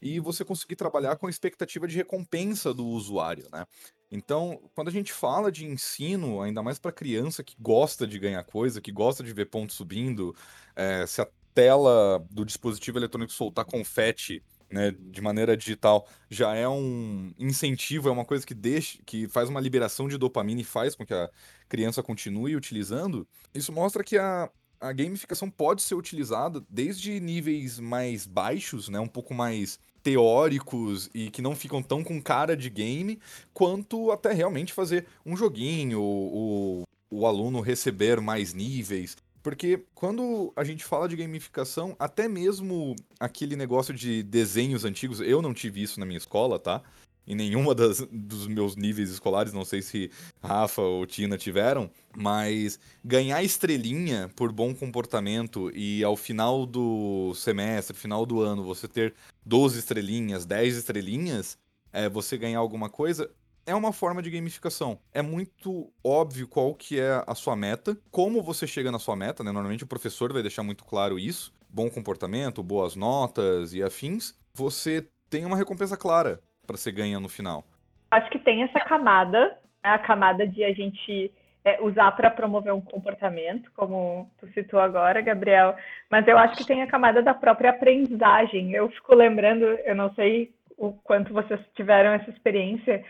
e 0.00 0.20
você 0.20 0.44
conseguir 0.44 0.76
trabalhar 0.76 1.16
com 1.16 1.26
a 1.26 1.30
expectativa 1.30 1.88
de 1.88 1.96
recompensa 1.96 2.74
do 2.74 2.86
usuário, 2.86 3.48
né? 3.50 3.64
Então, 4.10 4.60
quando 4.74 4.88
a 4.88 4.92
gente 4.92 5.12
fala 5.12 5.52
de 5.52 5.66
ensino, 5.66 6.40
ainda 6.40 6.62
mais 6.62 6.78
para 6.78 6.90
criança 6.90 7.44
que 7.44 7.54
gosta 7.60 8.06
de 8.06 8.18
ganhar 8.18 8.42
coisa, 8.44 8.80
que 8.80 8.90
gosta 8.90 9.22
de 9.22 9.32
ver 9.32 9.46
pontos 9.46 9.76
subindo, 9.76 10.34
é, 10.74 11.06
se 11.06 11.20
a 11.20 11.28
tela 11.54 12.24
do 12.30 12.44
dispositivo 12.44 12.98
eletrônico 12.98 13.32
soltar 13.32 13.64
confete 13.64 14.42
né, 14.70 14.94
de 14.98 15.20
maneira 15.20 15.56
digital 15.56 16.06
já 16.30 16.54
é 16.54 16.68
um 16.68 17.32
incentivo, 17.38 18.08
é 18.08 18.12
uma 18.12 18.24
coisa 18.24 18.46
que 18.46 18.54
deixa, 18.54 18.98
que 19.04 19.26
faz 19.28 19.48
uma 19.48 19.60
liberação 19.60 20.08
de 20.08 20.18
dopamina 20.18 20.60
e 20.60 20.64
faz 20.64 20.94
com 20.94 21.04
que 21.04 21.14
a 21.14 21.28
criança 21.68 22.02
continue 22.02 22.56
utilizando, 22.56 23.26
isso 23.54 23.72
mostra 23.72 24.04
que 24.04 24.16
a, 24.18 24.50
a 24.80 24.92
gamificação 24.92 25.50
pode 25.50 25.82
ser 25.82 25.94
utilizada 25.94 26.64
desde 26.68 27.18
níveis 27.18 27.78
mais 27.80 28.26
baixos, 28.26 28.88
né, 28.88 29.00
um 29.00 29.08
pouco 29.08 29.34
mais 29.34 29.78
teóricos 30.02 31.10
e 31.14 31.30
que 31.30 31.42
não 31.42 31.54
ficam 31.54 31.82
tão 31.82 32.02
com 32.02 32.20
cara 32.20 32.56
de 32.56 32.70
game, 32.70 33.18
quanto 33.52 34.10
até 34.10 34.32
realmente 34.32 34.72
fazer 34.72 35.06
um 35.24 35.36
joguinho, 35.36 36.00
o, 36.00 36.82
o 37.10 37.26
aluno 37.26 37.60
receber 37.60 38.20
mais 38.20 38.54
níveis. 38.54 39.16
Porque 39.42 39.84
quando 39.94 40.52
a 40.56 40.64
gente 40.64 40.84
fala 40.84 41.08
de 41.08 41.16
gamificação, 41.16 41.96
até 41.98 42.28
mesmo 42.28 42.94
aquele 43.18 43.56
negócio 43.56 43.94
de 43.94 44.22
desenhos 44.22 44.84
antigos, 44.84 45.20
eu 45.20 45.40
não 45.40 45.54
tive 45.54 45.82
isso 45.82 45.98
na 46.00 46.06
minha 46.06 46.18
escola, 46.18 46.58
tá? 46.58 46.82
Em 47.28 47.34
nenhuma 47.34 47.74
das, 47.74 48.00
dos 48.10 48.46
meus 48.46 48.74
níveis 48.74 49.10
escolares, 49.10 49.52
não 49.52 49.64
sei 49.64 49.82
se 49.82 50.10
Rafa 50.42 50.80
ou 50.80 51.06
Tina 51.06 51.36
tiveram, 51.36 51.90
mas 52.16 52.80
ganhar 53.04 53.42
estrelinha 53.42 54.30
por 54.34 54.50
bom 54.50 54.74
comportamento 54.74 55.70
e 55.74 56.02
ao 56.02 56.16
final 56.16 56.64
do 56.64 57.34
semestre, 57.34 57.94
final 57.94 58.24
do 58.24 58.40
ano, 58.40 58.64
você 58.64 58.88
ter 58.88 59.14
12 59.44 59.78
estrelinhas, 59.78 60.46
10 60.46 60.76
estrelinhas, 60.76 61.58
é, 61.92 62.08
você 62.08 62.38
ganhar 62.38 62.60
alguma 62.60 62.88
coisa, 62.88 63.30
é 63.66 63.74
uma 63.74 63.92
forma 63.92 64.22
de 64.22 64.30
gamificação. 64.30 64.98
É 65.12 65.20
muito 65.20 65.92
óbvio 66.02 66.48
qual 66.48 66.74
que 66.74 66.98
é 66.98 67.22
a 67.26 67.34
sua 67.34 67.54
meta, 67.54 67.98
como 68.10 68.42
você 68.42 68.66
chega 68.66 68.90
na 68.90 68.98
sua 68.98 69.14
meta, 69.14 69.44
né? 69.44 69.52
Normalmente 69.52 69.84
o 69.84 69.86
professor 69.86 70.32
vai 70.32 70.40
deixar 70.40 70.62
muito 70.62 70.82
claro 70.82 71.18
isso, 71.18 71.52
bom 71.68 71.90
comportamento, 71.90 72.62
boas 72.62 72.96
notas 72.96 73.74
e 73.74 73.82
afins. 73.82 74.34
Você 74.54 75.06
tem 75.28 75.44
uma 75.44 75.58
recompensa 75.58 75.98
clara 75.98 76.40
para 76.68 76.76
você 76.76 76.92
ganhar 76.92 77.18
no 77.18 77.30
final. 77.30 77.64
Acho 78.10 78.30
que 78.30 78.38
tem 78.38 78.62
essa 78.62 78.78
camada, 78.80 79.56
né? 79.82 79.90
a 79.90 79.98
camada 79.98 80.46
de 80.46 80.62
a 80.62 80.72
gente 80.72 81.32
é, 81.64 81.80
usar 81.80 82.12
para 82.12 82.30
promover 82.30 82.74
um 82.74 82.80
comportamento, 82.80 83.70
como 83.74 84.30
tu 84.38 84.46
citou 84.48 84.78
agora, 84.78 85.22
Gabriel, 85.22 85.74
mas 86.10 86.28
eu 86.28 86.36
acho 86.38 86.56
que 86.56 86.66
tem 86.66 86.82
a 86.82 86.86
camada 86.86 87.22
da 87.22 87.32
própria 87.32 87.70
aprendizagem. 87.70 88.72
Eu 88.72 88.90
fico 88.90 89.14
lembrando, 89.14 89.64
eu 89.64 89.94
não 89.94 90.12
sei 90.14 90.52
o 90.76 90.92
quanto 90.92 91.32
vocês 91.32 91.58
tiveram 91.74 92.12
essa 92.12 92.30
experiência, 92.30 93.02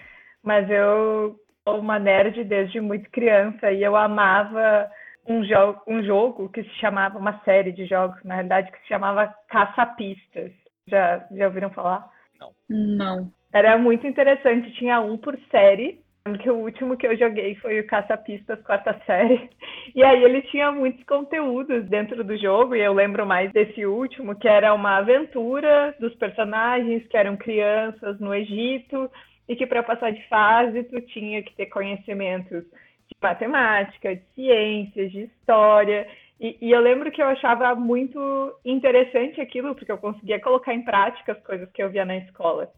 mas 0.43 0.71
eu 0.71 1.39
sou 1.65 1.81
uma 1.81 1.99
nerd 1.99 2.45
desde 2.45 2.81
muito 2.81 3.11
criança 3.11 3.73
e 3.73 3.83
eu 3.83 3.97
amava 3.97 4.91
um, 5.27 5.45
jo 5.45 5.77
um 5.87 6.03
jogo 6.03 6.49
que 6.49 6.63
se 6.63 6.75
chamava, 6.77 7.19
uma 7.19 7.41
série 7.45 7.73
de 7.73 7.87
jogos, 7.87 8.23
na 8.25 8.35
realidade, 8.35 8.71
que 8.71 8.81
se 8.81 8.89
chamava 8.89 9.35
Caça-Pistas. 9.49 10.53
Já, 10.87 11.27
já 11.31 11.47
ouviram 11.47 11.71
falar? 11.71 12.09
Não. 12.41 12.53
Não. 12.69 13.38
Era 13.53 13.79
muito 13.79 14.07
interessante, 14.07 14.73
tinha 14.73 15.01
um 15.01 15.17
por 15.17 15.39
série, 15.51 16.01
que 16.37 16.51
o 16.51 16.57
último 16.57 16.97
que 16.97 17.07
eu 17.07 17.17
joguei 17.17 17.55
foi 17.57 17.81
o 17.81 17.87
Caça-Pistas 17.87 18.61
quarta 18.63 19.01
série. 19.07 19.49
E 19.95 20.05
aí 20.05 20.23
ele 20.23 20.43
tinha 20.43 20.71
muitos 20.71 21.03
conteúdos 21.05 21.89
dentro 21.89 22.23
do 22.23 22.37
jogo, 22.37 22.75
e 22.77 22.81
eu 22.81 22.93
lembro 22.93 23.25
mais 23.25 23.51
desse 23.53 23.87
último, 23.87 24.39
que 24.39 24.47
era 24.47 24.75
uma 24.75 24.99
aventura 24.99 25.95
dos 25.99 26.15
personagens 26.17 27.07
que 27.09 27.17
eram 27.17 27.37
crianças 27.37 28.21
no 28.21 28.35
Egito, 28.35 29.11
e 29.49 29.57
que 29.57 29.67
para 29.67 29.83
passar 29.83 30.13
de 30.13 30.23
fase 30.29 30.85
tu 30.85 31.01
tinha 31.01 31.43
que 31.43 31.55
ter 31.57 31.67
conhecimentos 31.67 32.65
de 32.65 33.17
matemática, 33.23 34.15
de 34.15 34.23
ciências, 34.35 35.11
de 35.11 35.23
história. 35.23 36.07
E, 36.39 36.59
e, 36.61 36.71
eu 36.71 36.81
lembro 36.81 37.11
que 37.11 37.23
eu 37.23 37.27
achava 37.27 37.75
muito 37.75 38.55
interessante 38.65 39.41
aquilo, 39.41 39.75
porque 39.75 39.91
eu 39.91 39.99
conseguia 39.99 40.39
colocar 40.39 40.75
em 40.75 40.85
prática 40.85 41.33
as 41.33 41.43
coisas 41.43 41.69
que 41.73 41.83
eu 41.83 41.91
via 41.91 42.05
na 42.05 42.19
escola. 42.19 42.71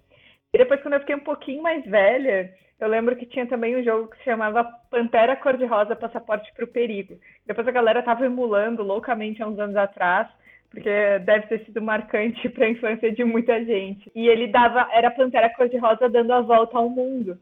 E 0.52 0.58
depois, 0.58 0.82
quando 0.82 0.94
eu 0.94 1.00
fiquei 1.00 1.14
um 1.14 1.20
pouquinho 1.20 1.62
mais 1.62 1.84
velha, 1.84 2.52
eu 2.80 2.88
lembro 2.88 3.14
que 3.14 3.26
tinha 3.26 3.46
também 3.46 3.76
um 3.76 3.84
jogo 3.84 4.08
que 4.08 4.16
se 4.18 4.24
chamava 4.24 4.64
Pantera 4.90 5.36
Cor-de-Rosa 5.36 5.94
Passaporte 5.94 6.52
para 6.54 6.64
o 6.64 6.68
Perigo. 6.68 7.14
Depois 7.46 7.68
a 7.68 7.72
galera 7.72 8.00
estava 8.00 8.24
emulando 8.24 8.82
loucamente 8.82 9.42
há 9.42 9.46
uns 9.46 9.58
anos 9.58 9.76
atrás, 9.76 10.26
porque 10.70 11.18
deve 11.20 11.46
ter 11.46 11.64
sido 11.64 11.82
marcante 11.82 12.48
para 12.48 12.64
a 12.66 12.70
infância 12.70 13.12
de 13.12 13.22
muita 13.22 13.62
gente. 13.64 14.10
E 14.14 14.26
ele 14.28 14.46
dava, 14.46 14.88
era 14.92 15.10
Pantera 15.10 15.50
Cor-de-Rosa 15.50 16.08
dando 16.08 16.32
a 16.32 16.40
volta 16.40 16.78
ao 16.78 16.88
mundo. 16.88 17.38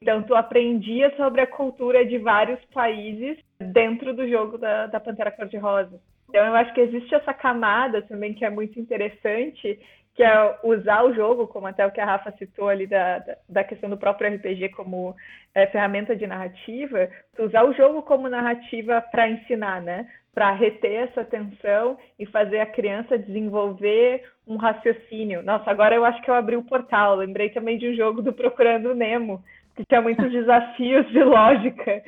Então 0.00 0.22
tu 0.22 0.34
aprendia 0.34 1.14
sobre 1.16 1.40
a 1.40 1.46
cultura 1.46 2.04
de 2.04 2.18
vários 2.18 2.62
países 2.66 3.38
dentro 3.58 4.14
do 4.14 4.28
jogo 4.28 4.58
da, 4.58 4.86
da 4.86 5.00
Pantera 5.00 5.30
Cor-de-Rosa. 5.30 6.00
Então 6.28 6.44
eu 6.44 6.54
acho 6.54 6.72
que 6.74 6.80
existe 6.80 7.14
essa 7.14 7.34
camada 7.34 8.02
também 8.02 8.34
que 8.34 8.44
é 8.44 8.50
muito 8.50 8.78
interessante 8.78 9.78
que 10.14 10.22
é 10.22 10.58
usar 10.62 11.04
o 11.04 11.14
jogo, 11.14 11.46
como 11.46 11.66
até 11.66 11.86
o 11.86 11.90
que 11.90 12.00
a 12.00 12.04
Rafa 12.04 12.32
citou 12.32 12.68
ali 12.68 12.86
da, 12.86 13.24
da 13.48 13.64
questão 13.64 13.88
do 13.88 13.96
próprio 13.96 14.34
RPG 14.34 14.70
como 14.70 15.16
é, 15.54 15.66
ferramenta 15.66 16.14
de 16.14 16.26
narrativa, 16.26 17.08
usar 17.38 17.64
o 17.64 17.72
jogo 17.72 18.02
como 18.02 18.28
narrativa 18.28 19.00
para 19.00 19.28
ensinar, 19.28 19.80
né? 19.80 20.06
Para 20.34 20.52
reter 20.52 21.08
essa 21.08 21.22
atenção 21.22 21.98
e 22.18 22.26
fazer 22.26 22.60
a 22.60 22.66
criança 22.66 23.18
desenvolver 23.18 24.22
um 24.46 24.56
raciocínio. 24.56 25.42
Nossa, 25.42 25.70
agora 25.70 25.94
eu 25.94 26.04
acho 26.04 26.20
que 26.22 26.30
eu 26.30 26.34
abri 26.34 26.56
o 26.56 26.64
portal. 26.64 27.16
Lembrei 27.16 27.50
também 27.50 27.78
de 27.78 27.88
um 27.88 27.94
jogo 27.94 28.20
do 28.22 28.32
Procurando 28.32 28.94
Nemo, 28.94 29.42
que 29.74 29.84
tinha 29.84 30.00
muitos 30.00 30.30
desafios 30.32 31.06
de 31.10 31.22
lógica 31.22 32.02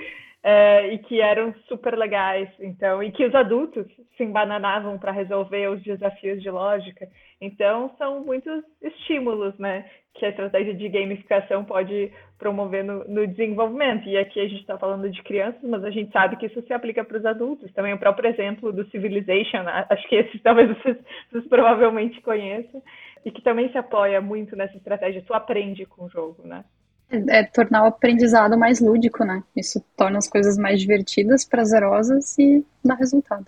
é, 0.46 0.92
e 0.92 0.98
que 0.98 1.22
eram 1.22 1.54
super 1.66 1.96
legais, 1.96 2.50
então, 2.60 3.02
e 3.02 3.10
que 3.10 3.24
os 3.24 3.34
adultos 3.34 3.86
se 4.14 4.22
embananavam 4.22 4.98
para 4.98 5.10
resolver 5.10 5.68
os 5.68 5.82
desafios 5.82 6.42
de 6.42 6.50
lógica. 6.50 7.08
Então, 7.40 7.94
são 7.96 8.22
muitos 8.22 8.62
estímulos, 8.82 9.58
né, 9.58 9.88
que 10.12 10.26
a 10.26 10.28
estratégia 10.28 10.74
de 10.74 10.86
gamificação 10.90 11.64
pode 11.64 12.12
promover 12.38 12.84
no, 12.84 13.04
no 13.04 13.26
desenvolvimento. 13.26 14.06
E 14.06 14.18
aqui 14.18 14.38
a 14.38 14.46
gente 14.46 14.60
está 14.60 14.76
falando 14.76 15.10
de 15.10 15.22
crianças, 15.22 15.62
mas 15.62 15.82
a 15.82 15.90
gente 15.90 16.12
sabe 16.12 16.36
que 16.36 16.44
isso 16.44 16.60
se 16.66 16.74
aplica 16.74 17.02
para 17.02 17.16
os 17.16 17.24
adultos. 17.24 17.72
Também 17.72 17.94
o 17.94 17.98
próprio 17.98 18.28
exemplo 18.28 18.70
do 18.70 18.84
Civilization, 18.90 19.64
acho 19.66 20.06
que 20.08 20.16
esse 20.16 20.38
talvez 20.44 20.68
vocês, 20.68 20.98
vocês 21.32 21.46
provavelmente 21.48 22.20
conheçam, 22.20 22.82
e 23.24 23.30
que 23.30 23.40
também 23.40 23.72
se 23.72 23.78
apoia 23.78 24.20
muito 24.20 24.54
nessa 24.54 24.76
estratégia. 24.76 25.24
Tu 25.26 25.32
aprende 25.32 25.86
com 25.86 26.04
o 26.04 26.10
jogo, 26.10 26.46
né? 26.46 26.64
É, 27.11 27.44
tornar 27.44 27.84
o 27.84 27.87
aprendizado 27.87 28.58
mais 28.58 28.80
lúdico, 28.80 29.25
né? 29.25 29.42
Isso 29.54 29.80
torna 29.96 30.18
as 30.18 30.26
coisas 30.26 30.56
mais 30.56 30.80
divertidas, 30.80 31.44
prazerosas 31.44 32.37
e 32.38 32.64
dá 32.84 32.94
resultado. 32.94 33.46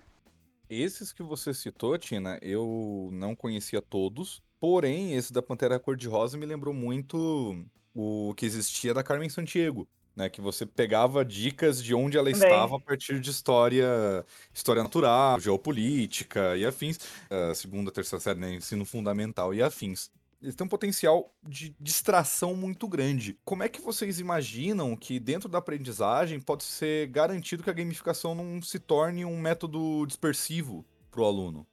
Esses 0.68 1.12
que 1.12 1.22
você 1.22 1.54
citou, 1.54 1.96
Tina, 1.96 2.38
eu 2.42 3.08
não 3.12 3.34
conhecia 3.34 3.80
todos, 3.80 4.42
porém, 4.60 5.14
esse 5.14 5.32
da 5.32 5.40
Pantera 5.40 5.78
Cor-de-Rosa 5.78 6.36
me 6.36 6.46
lembrou 6.46 6.74
muito 6.74 7.64
o 7.94 8.34
que 8.36 8.44
existia 8.44 8.92
da 8.92 9.02
Carmen 9.02 9.28
Santiago, 9.28 9.88
né? 10.14 10.28
Que 10.28 10.40
você 10.40 10.66
pegava 10.66 11.24
dicas 11.24 11.82
de 11.82 11.94
onde 11.94 12.18
ela 12.18 12.30
Também. 12.30 12.48
estava 12.48 12.76
a 12.76 12.80
partir 12.80 13.20
de 13.20 13.30
história, 13.30 14.24
história 14.52 14.82
natural, 14.82 15.40
geopolítica 15.40 16.56
e 16.56 16.66
afins, 16.66 16.96
uh, 17.30 17.54
segunda, 17.54 17.90
terceira 17.90 18.20
série, 18.20 18.38
né? 18.38 18.54
Ensino 18.54 18.84
fundamental 18.84 19.54
e 19.54 19.62
afins 19.62 20.10
eles 20.40 20.54
têm 20.54 20.66
um 20.66 20.70
potencial 20.70 21.32
de 21.42 21.74
distração 21.80 22.54
muito 22.54 22.86
grande. 22.86 23.38
Como 23.44 23.62
é 23.62 23.68
que 23.68 23.80
vocês 23.80 24.20
imaginam 24.20 24.96
que 24.96 25.18
dentro 25.18 25.48
da 25.48 25.58
aprendizagem 25.58 26.40
pode 26.40 26.64
ser 26.64 27.08
garantido 27.08 27.62
que 27.62 27.70
a 27.70 27.74
gamificação 27.74 28.34
não 28.34 28.60
se 28.60 28.78
torne 28.78 29.24
um 29.24 29.40
método 29.40 30.04
dispersivo 30.06 30.84
para 31.10 31.22
o 31.22 31.24
aluno? 31.24 31.66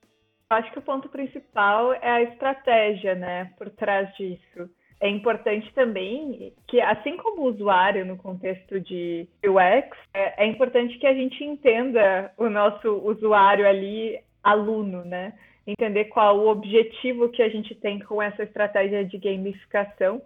Acho 0.49 0.71
que 0.71 0.79
o 0.79 0.83
ponto 0.83 1.09
principal 1.09 1.93
é 1.93 2.09
a 2.09 2.23
estratégia, 2.23 3.15
né, 3.15 3.51
por 3.57 3.69
trás 3.71 4.13
disso. 4.15 4.69
É 4.99 5.09
importante 5.09 5.69
também 5.73 6.53
que, 6.67 6.79
assim 6.79 7.17
como 7.17 7.41
o 7.41 7.53
usuário 7.53 8.05
no 8.05 8.15
contexto 8.15 8.79
de 8.79 9.27
UX, 9.45 9.97
é, 10.13 10.45
é 10.45 10.47
importante 10.47 10.97
que 10.97 11.05
a 11.05 11.13
gente 11.13 11.43
entenda 11.43 12.31
o 12.37 12.47
nosso 12.47 12.89
usuário 12.99 13.67
ali, 13.67 14.17
aluno, 14.41 15.03
né? 15.03 15.33
Entender 15.65 16.05
qual 16.05 16.37
o 16.37 16.49
objetivo 16.49 17.29
que 17.29 17.41
a 17.41 17.49
gente 17.49 17.73
tem 17.75 17.99
com 17.99 18.21
essa 18.21 18.43
estratégia 18.43 19.05
de 19.05 19.17
gamificação, 19.17 20.21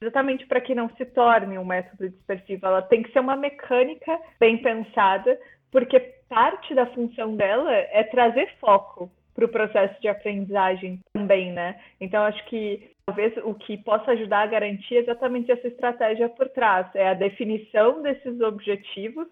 exatamente 0.00 0.46
para 0.46 0.60
que 0.60 0.74
não 0.74 0.88
se 0.96 1.04
torne 1.06 1.58
um 1.58 1.64
método 1.64 2.08
dispersivo. 2.08 2.66
Ela 2.66 2.82
tem 2.82 3.02
que 3.02 3.12
ser 3.12 3.20
uma 3.20 3.36
mecânica 3.36 4.18
bem 4.38 4.58
pensada, 4.58 5.38
porque 5.70 5.98
parte 6.28 6.74
da 6.74 6.86
função 6.86 7.36
dela 7.36 7.72
é 7.72 8.02
trazer 8.04 8.50
foco 8.60 9.10
para 9.34 9.44
o 9.44 9.48
processo 9.48 10.00
de 10.00 10.08
aprendizagem 10.08 11.00
também, 11.12 11.52
né? 11.52 11.80
Então, 12.00 12.22
acho 12.22 12.44
que 12.46 12.90
talvez 13.06 13.34
o 13.38 13.54
que 13.54 13.78
possa 13.78 14.12
ajudar 14.12 14.42
a 14.42 14.46
garantir 14.46 14.96
é 14.96 15.00
exatamente 15.00 15.50
essa 15.50 15.66
estratégia 15.66 16.28
por 16.28 16.48
trás, 16.50 16.86
é 16.94 17.08
a 17.08 17.14
definição 17.14 18.02
desses 18.02 18.40
objetivos 18.40 19.26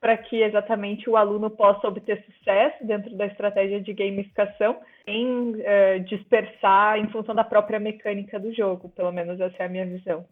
para 0.00 0.16
que 0.16 0.42
exatamente 0.42 1.08
o 1.08 1.16
aluno 1.16 1.50
possa 1.50 1.88
obter 1.88 2.22
sucesso 2.24 2.84
dentro 2.84 3.16
da 3.16 3.26
estratégia 3.26 3.80
de 3.80 3.92
gamificação 3.92 4.78
sem 5.04 5.26
uh, 5.26 6.00
dispersar 6.04 6.98
em 6.98 7.08
função 7.08 7.34
da 7.34 7.44
própria 7.44 7.80
mecânica 7.80 8.38
do 8.38 8.52
jogo, 8.54 8.88
pelo 8.90 9.12
menos 9.12 9.40
essa 9.40 9.62
é 9.62 9.66
a 9.66 9.68
minha 9.68 9.86
visão. 9.86 10.26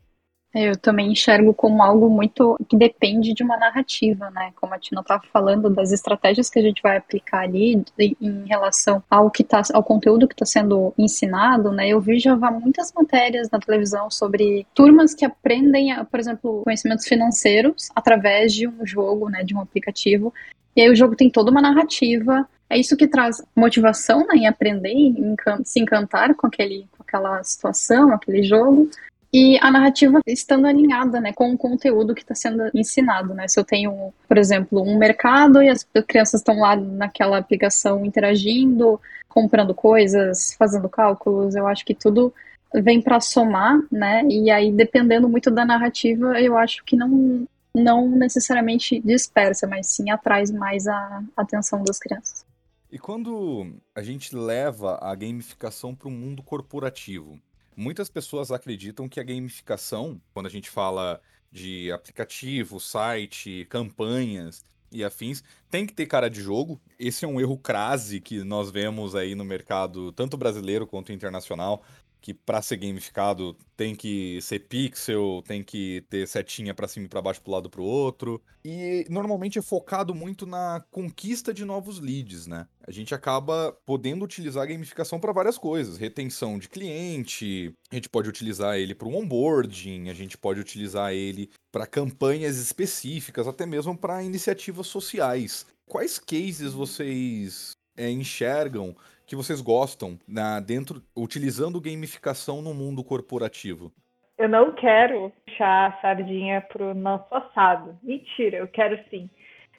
Eu 0.54 0.76
também 0.76 1.10
enxergo 1.10 1.52
como 1.52 1.82
algo 1.82 2.08
muito 2.08 2.56
que 2.68 2.76
depende 2.76 3.34
de 3.34 3.42
uma 3.42 3.56
narrativa, 3.56 4.30
né? 4.30 4.52
Como 4.54 4.72
a 4.72 4.78
Tina 4.78 5.00
estava 5.00 5.22
falando, 5.32 5.68
das 5.68 5.90
estratégias 5.90 6.48
que 6.48 6.60
a 6.60 6.62
gente 6.62 6.80
vai 6.80 6.96
aplicar 6.96 7.40
ali 7.40 7.84
em 7.98 8.46
relação 8.46 9.02
ao 9.10 9.28
que 9.32 9.42
tá, 9.42 9.62
ao 9.72 9.82
conteúdo 9.82 10.28
que 10.28 10.34
está 10.34 10.46
sendo 10.46 10.94
ensinado, 10.96 11.72
né? 11.72 11.88
Eu 11.88 12.00
vi 12.00 12.20
já 12.20 12.36
muitas 12.36 12.92
matérias 12.92 13.50
na 13.50 13.58
televisão 13.58 14.08
sobre 14.08 14.64
turmas 14.72 15.12
que 15.12 15.24
aprendem, 15.24 15.92
por 16.04 16.20
exemplo, 16.20 16.62
conhecimentos 16.62 17.06
financeiros 17.06 17.88
através 17.92 18.52
de 18.52 18.68
um 18.68 18.86
jogo, 18.86 19.28
né? 19.28 19.42
De 19.42 19.56
um 19.56 19.60
aplicativo. 19.60 20.32
E 20.76 20.82
aí 20.82 20.88
o 20.88 20.96
jogo 20.96 21.16
tem 21.16 21.28
toda 21.28 21.50
uma 21.50 21.60
narrativa. 21.60 22.48
É 22.70 22.78
isso 22.78 22.96
que 22.96 23.08
traz 23.08 23.42
motivação 23.56 24.20
né, 24.20 24.36
em 24.36 24.46
aprender, 24.46 24.92
em 24.92 25.34
se 25.64 25.80
encantar 25.80 26.34
com, 26.34 26.46
aquele, 26.46 26.86
com 26.96 27.02
aquela 27.02 27.42
situação, 27.42 28.12
aquele 28.12 28.42
jogo 28.44 28.88
e 29.36 29.58
a 29.60 29.68
narrativa 29.68 30.20
estando 30.24 30.64
alinhada, 30.64 31.20
né, 31.20 31.32
com 31.32 31.52
o 31.52 31.58
conteúdo 31.58 32.14
que 32.14 32.22
está 32.22 32.36
sendo 32.36 32.70
ensinado, 32.72 33.34
né? 33.34 33.48
Se 33.48 33.58
eu 33.58 33.64
tenho, 33.64 34.14
por 34.28 34.38
exemplo, 34.38 34.80
um 34.80 34.96
mercado 34.96 35.60
e 35.60 35.68
as 35.68 35.84
crianças 36.06 36.40
estão 36.40 36.60
lá 36.60 36.76
naquela 36.76 37.36
aplicação 37.36 38.04
interagindo, 38.04 39.00
comprando 39.28 39.74
coisas, 39.74 40.54
fazendo 40.56 40.88
cálculos, 40.88 41.56
eu 41.56 41.66
acho 41.66 41.84
que 41.84 41.96
tudo 41.96 42.32
vem 42.72 43.02
para 43.02 43.18
somar, 43.18 43.80
né? 43.90 44.24
E 44.30 44.52
aí 44.52 44.70
dependendo 44.70 45.28
muito 45.28 45.50
da 45.50 45.64
narrativa, 45.64 46.40
eu 46.40 46.56
acho 46.56 46.84
que 46.84 46.94
não 46.94 47.44
não 47.76 48.08
necessariamente 48.08 49.00
dispersa, 49.00 49.66
mas 49.66 49.88
sim 49.88 50.10
atrai 50.10 50.44
mais 50.52 50.86
a 50.86 51.24
atenção 51.36 51.82
das 51.82 51.98
crianças. 51.98 52.46
E 52.88 53.00
quando 53.00 53.66
a 53.92 54.00
gente 54.00 54.36
leva 54.36 54.96
a 55.02 55.12
gamificação 55.16 55.92
para 55.92 56.06
o 56.06 56.12
mundo 56.12 56.40
corporativo, 56.40 57.40
Muitas 57.76 58.08
pessoas 58.08 58.50
acreditam 58.50 59.08
que 59.08 59.18
a 59.18 59.24
gamificação, 59.24 60.20
quando 60.32 60.46
a 60.46 60.50
gente 60.50 60.70
fala 60.70 61.20
de 61.50 61.90
aplicativo, 61.92 62.80
site, 62.80 63.66
campanhas 63.68 64.64
e 64.90 65.02
afins, 65.04 65.42
tem 65.68 65.84
que 65.84 65.92
ter 65.92 66.06
cara 66.06 66.28
de 66.30 66.40
jogo. 66.40 66.80
Esse 66.98 67.24
é 67.24 67.28
um 67.28 67.40
erro 67.40 67.58
crase 67.58 68.20
que 68.20 68.44
nós 68.44 68.70
vemos 68.70 69.14
aí 69.14 69.34
no 69.34 69.44
mercado, 69.44 70.12
tanto 70.12 70.36
brasileiro 70.36 70.86
quanto 70.86 71.12
internacional, 71.12 71.82
que 72.24 72.32
para 72.32 72.62
ser 72.62 72.78
gamificado 72.78 73.54
tem 73.76 73.94
que 73.94 74.40
ser 74.40 74.60
pixel, 74.60 75.44
tem 75.46 75.62
que 75.62 76.02
ter 76.08 76.26
setinha 76.26 76.72
para 76.72 76.88
cima 76.88 77.04
e 77.04 77.08
para 77.08 77.20
baixo 77.20 77.42
pro 77.42 77.52
lado 77.52 77.68
pro 77.68 77.82
outro. 77.82 78.42
E 78.64 79.04
normalmente 79.10 79.58
é 79.58 79.62
focado 79.62 80.14
muito 80.14 80.46
na 80.46 80.82
conquista 80.90 81.52
de 81.52 81.66
novos 81.66 82.00
leads, 82.00 82.46
né? 82.46 82.66
A 82.86 82.90
gente 82.90 83.14
acaba 83.14 83.76
podendo 83.84 84.24
utilizar 84.24 84.62
a 84.62 84.66
gamificação 84.66 85.20
para 85.20 85.34
várias 85.34 85.58
coisas, 85.58 85.98
retenção 85.98 86.58
de 86.58 86.66
cliente, 86.66 87.74
a 87.90 87.94
gente 87.94 88.08
pode 88.08 88.26
utilizar 88.26 88.78
ele 88.78 88.94
para 88.94 89.06
o 89.06 89.14
onboarding, 89.14 90.08
a 90.08 90.14
gente 90.14 90.38
pode 90.38 90.58
utilizar 90.58 91.12
ele 91.12 91.50
para 91.70 91.86
campanhas 91.86 92.56
específicas, 92.56 93.46
até 93.46 93.66
mesmo 93.66 93.94
para 93.98 94.22
iniciativas 94.22 94.86
sociais. 94.86 95.66
Quais 95.86 96.18
cases 96.18 96.72
vocês 96.72 97.72
é, 97.94 98.10
enxergam 98.10 98.96
que 99.26 99.36
vocês 99.36 99.60
gostam 99.60 100.18
na, 100.26 100.60
dentro, 100.60 101.02
utilizando 101.16 101.80
gamificação 101.80 102.62
no 102.62 102.74
mundo 102.74 103.02
corporativo? 103.02 103.92
Eu 104.36 104.48
não 104.48 104.72
quero 104.72 105.32
puxar 105.46 105.90
a 105.90 106.00
sardinha 106.00 106.60
para 106.60 106.90
o 106.90 106.94
nosso 106.94 107.28
passado. 107.28 107.96
Mentira, 108.02 108.58
eu 108.58 108.68
quero 108.68 108.98
sim. 109.08 109.30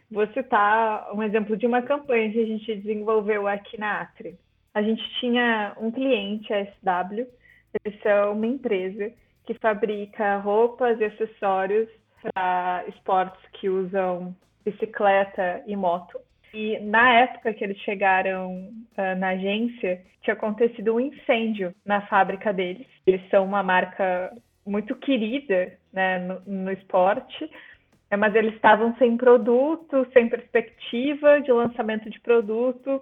Vou 0.09 0.25
citar 0.27 1.13
um 1.13 1.21
exemplo 1.21 1.57
de 1.57 1.65
uma 1.65 1.81
campanha 1.81 2.31
que 2.31 2.39
a 2.39 2.45
gente 2.45 2.75
desenvolveu 2.75 3.47
aqui 3.47 3.77
na 3.77 4.01
Atri. 4.01 4.37
A 4.73 4.81
gente 4.81 5.03
tinha 5.19 5.75
um 5.79 5.91
cliente, 5.91 6.53
a 6.53 6.65
SW, 6.65 7.27
eles 7.83 8.01
são 8.01 8.33
uma 8.33 8.47
empresa 8.47 9.11
que 9.45 9.53
fabrica 9.55 10.37
roupas 10.37 10.99
e 10.99 11.05
acessórios 11.05 11.89
para 12.21 12.85
esportes 12.87 13.41
que 13.53 13.69
usam 13.69 14.35
bicicleta 14.63 15.63
e 15.67 15.75
moto. 15.75 16.19
E 16.55 16.79
na 16.79 17.11
época 17.19 17.53
que 17.53 17.65
eles 17.65 17.77
chegaram 17.79 18.69
uh, 18.97 19.19
na 19.19 19.31
agência, 19.31 20.01
tinha 20.21 20.33
acontecido 20.33 20.95
um 20.95 21.01
incêndio 21.01 21.75
na 21.85 21.99
fábrica 22.07 22.53
deles. 22.53 22.87
Eles 23.05 23.21
são 23.29 23.43
uma 23.43 23.61
marca 23.61 24.31
muito 24.65 24.95
querida 24.95 25.73
né, 25.91 26.17
no, 26.19 26.41
no 26.63 26.71
esporte, 26.71 27.51
mas 28.17 28.33
eles 28.33 28.55
estavam 28.55 28.95
sem 28.95 29.17
produto, 29.17 30.07
sem 30.13 30.29
perspectiva 30.29 31.41
de 31.41 31.51
lançamento 31.51 32.09
de 32.09 32.21
produto 32.21 33.01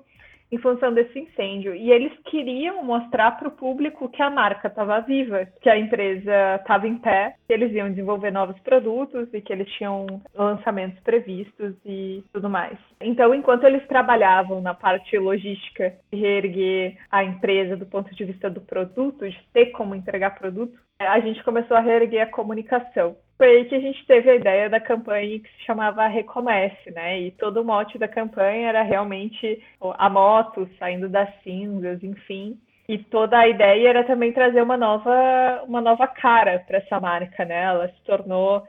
em 0.53 0.57
função 0.59 0.93
desse 0.93 1.17
incêndio. 1.17 1.73
E 1.73 1.91
eles 1.91 2.13
queriam 2.25 2.83
mostrar 2.83 3.31
para 3.31 3.47
o 3.47 3.51
público 3.51 4.07
que 4.07 4.21
a 4.21 4.29
marca 4.29 4.67
estava 4.67 4.99
viva, 4.99 5.47
que 5.59 5.67
a 5.67 5.75
empresa 5.75 6.57
estava 6.59 6.87
em 6.87 6.95
pé, 6.99 7.35
que 7.47 7.53
eles 7.53 7.73
iam 7.73 7.89
desenvolver 7.89 8.29
novos 8.29 8.59
produtos 8.59 9.33
e 9.33 9.41
que 9.41 9.51
eles 9.51 9.67
tinham 9.71 10.05
lançamentos 10.35 10.99
previstos 10.99 11.73
e 11.83 12.23
tudo 12.31 12.51
mais. 12.51 12.77
Então, 13.01 13.33
enquanto 13.33 13.63
eles 13.63 13.85
trabalhavam 13.87 14.61
na 14.61 14.75
parte 14.75 15.17
logística 15.17 15.95
de 16.11 16.19
reerguer 16.19 16.97
a 17.09 17.23
empresa 17.23 17.75
do 17.75 17.87
ponto 17.87 18.13
de 18.13 18.23
vista 18.23 18.47
do 18.47 18.61
produto, 18.61 19.27
de 19.27 19.39
ter 19.51 19.71
como 19.71 19.95
entregar 19.95 20.37
produto, 20.37 20.77
a 20.99 21.19
gente 21.19 21.43
começou 21.43 21.75
a 21.75 21.79
reerguer 21.79 22.21
a 22.21 22.31
comunicação 22.31 23.15
foi 23.43 23.57
aí 23.57 23.65
que 23.65 23.75
a 23.75 23.79
gente 23.81 24.05
teve 24.05 24.29
a 24.29 24.35
ideia 24.35 24.69
da 24.69 24.79
campanha 24.79 25.37
que 25.37 25.49
se 25.49 25.65
chamava 25.65 26.07
Recomece, 26.07 26.89
né? 26.91 27.19
E 27.19 27.31
todo 27.31 27.59
o 27.59 27.65
mote 27.65 27.97
da 27.97 28.07
campanha 28.07 28.69
era 28.69 28.83
realmente 28.83 29.61
a 29.81 30.09
moto 30.09 30.69
saindo 30.79 31.09
das 31.09 31.27
cinzas, 31.43 32.01
enfim. 32.01 32.57
E 32.87 32.97
toda 32.97 33.37
a 33.37 33.45
ideia 33.45 33.89
era 33.89 34.05
também 34.05 34.31
trazer 34.31 34.61
uma 34.61 34.77
nova, 34.77 35.61
uma 35.67 35.81
nova 35.81 36.07
cara 36.07 36.63
para 36.65 36.77
essa 36.77 37.01
marca, 37.01 37.43
né? 37.43 37.63
Ela 37.63 37.89
se 37.89 38.01
tornou 38.05 38.63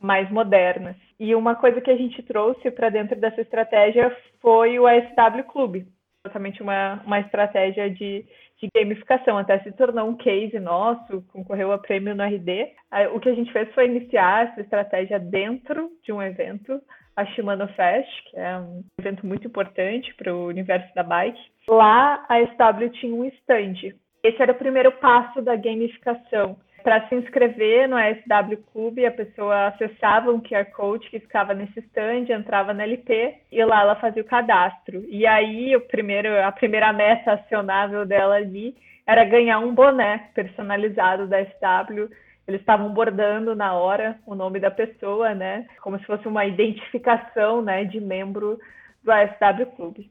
mais 0.00 0.30
moderna. 0.30 0.94
E 1.18 1.34
uma 1.34 1.56
coisa 1.56 1.80
que 1.80 1.90
a 1.90 1.96
gente 1.96 2.22
trouxe 2.22 2.70
para 2.70 2.88
dentro 2.88 3.18
dessa 3.18 3.40
estratégia 3.40 4.16
foi 4.40 4.78
o 4.78 4.86
ASW 4.86 5.42
Club, 5.52 5.86
exatamente 6.24 6.62
uma, 6.62 7.02
uma 7.04 7.18
estratégia 7.18 7.90
de 7.90 8.24
de 8.60 8.68
gamificação, 8.74 9.38
até 9.38 9.58
se 9.60 9.72
tornou 9.72 10.08
um 10.08 10.16
case 10.16 10.58
nosso, 10.60 11.22
concorreu 11.32 11.72
a 11.72 11.78
prêmio 11.78 12.14
no 12.14 12.22
RD. 12.22 12.72
O 13.14 13.20
que 13.20 13.30
a 13.30 13.34
gente 13.34 13.52
fez 13.52 13.72
foi 13.74 13.86
iniciar 13.86 14.48
essa 14.48 14.60
estratégia 14.60 15.18
dentro 15.18 15.90
de 16.04 16.12
um 16.12 16.22
evento, 16.22 16.80
a 17.16 17.24
Shimano 17.26 17.66
Fest, 17.68 18.30
que 18.30 18.36
é 18.38 18.58
um 18.58 18.84
evento 18.98 19.26
muito 19.26 19.46
importante 19.46 20.14
para 20.14 20.34
o 20.34 20.46
universo 20.46 20.94
da 20.94 21.02
bike. 21.02 21.40
Lá 21.68 22.24
a 22.28 22.38
SW 22.40 22.90
tinha 22.92 23.14
um 23.14 23.24
stand. 23.24 23.94
Esse 24.22 24.42
era 24.42 24.52
o 24.52 24.58
primeiro 24.58 24.92
passo 24.92 25.40
da 25.40 25.56
gamificação 25.56 26.58
para 26.82 27.08
se 27.08 27.14
inscrever 27.14 27.88
no 27.88 27.96
SW 27.96 28.56
Clube, 28.72 29.06
a 29.06 29.10
pessoa 29.10 29.68
acessava 29.68 30.30
um 30.30 30.40
QR 30.40 30.66
Code 30.72 31.08
que 31.08 31.20
ficava 31.20 31.54
nesse 31.54 31.80
stand, 31.80 32.26
entrava 32.30 32.74
na 32.74 32.82
LP 32.82 33.34
e 33.50 33.64
lá 33.64 33.82
ela 33.82 33.96
fazia 33.96 34.22
o 34.22 34.26
cadastro. 34.26 35.04
E 35.08 35.26
aí 35.26 35.74
o 35.76 35.80
primeiro, 35.80 36.28
a 36.42 36.52
primeira 36.52 36.92
meta 36.92 37.32
acionável 37.32 38.04
dela 38.04 38.36
ali 38.36 38.74
era 39.06 39.24
ganhar 39.24 39.58
um 39.58 39.74
boné 39.74 40.30
personalizado 40.34 41.26
da 41.26 41.44
SW. 41.44 42.08
Eles 42.46 42.60
estavam 42.60 42.92
bordando 42.92 43.54
na 43.54 43.74
hora 43.74 44.18
o 44.26 44.34
nome 44.34 44.60
da 44.60 44.70
pessoa, 44.70 45.34
né? 45.34 45.66
Como 45.82 45.98
se 45.98 46.04
fosse 46.06 46.26
uma 46.26 46.44
identificação, 46.44 47.62
né, 47.62 47.84
de 47.84 48.00
membro 48.00 48.58
do 49.02 49.10
ASW 49.12 49.66
Clube. 49.76 50.10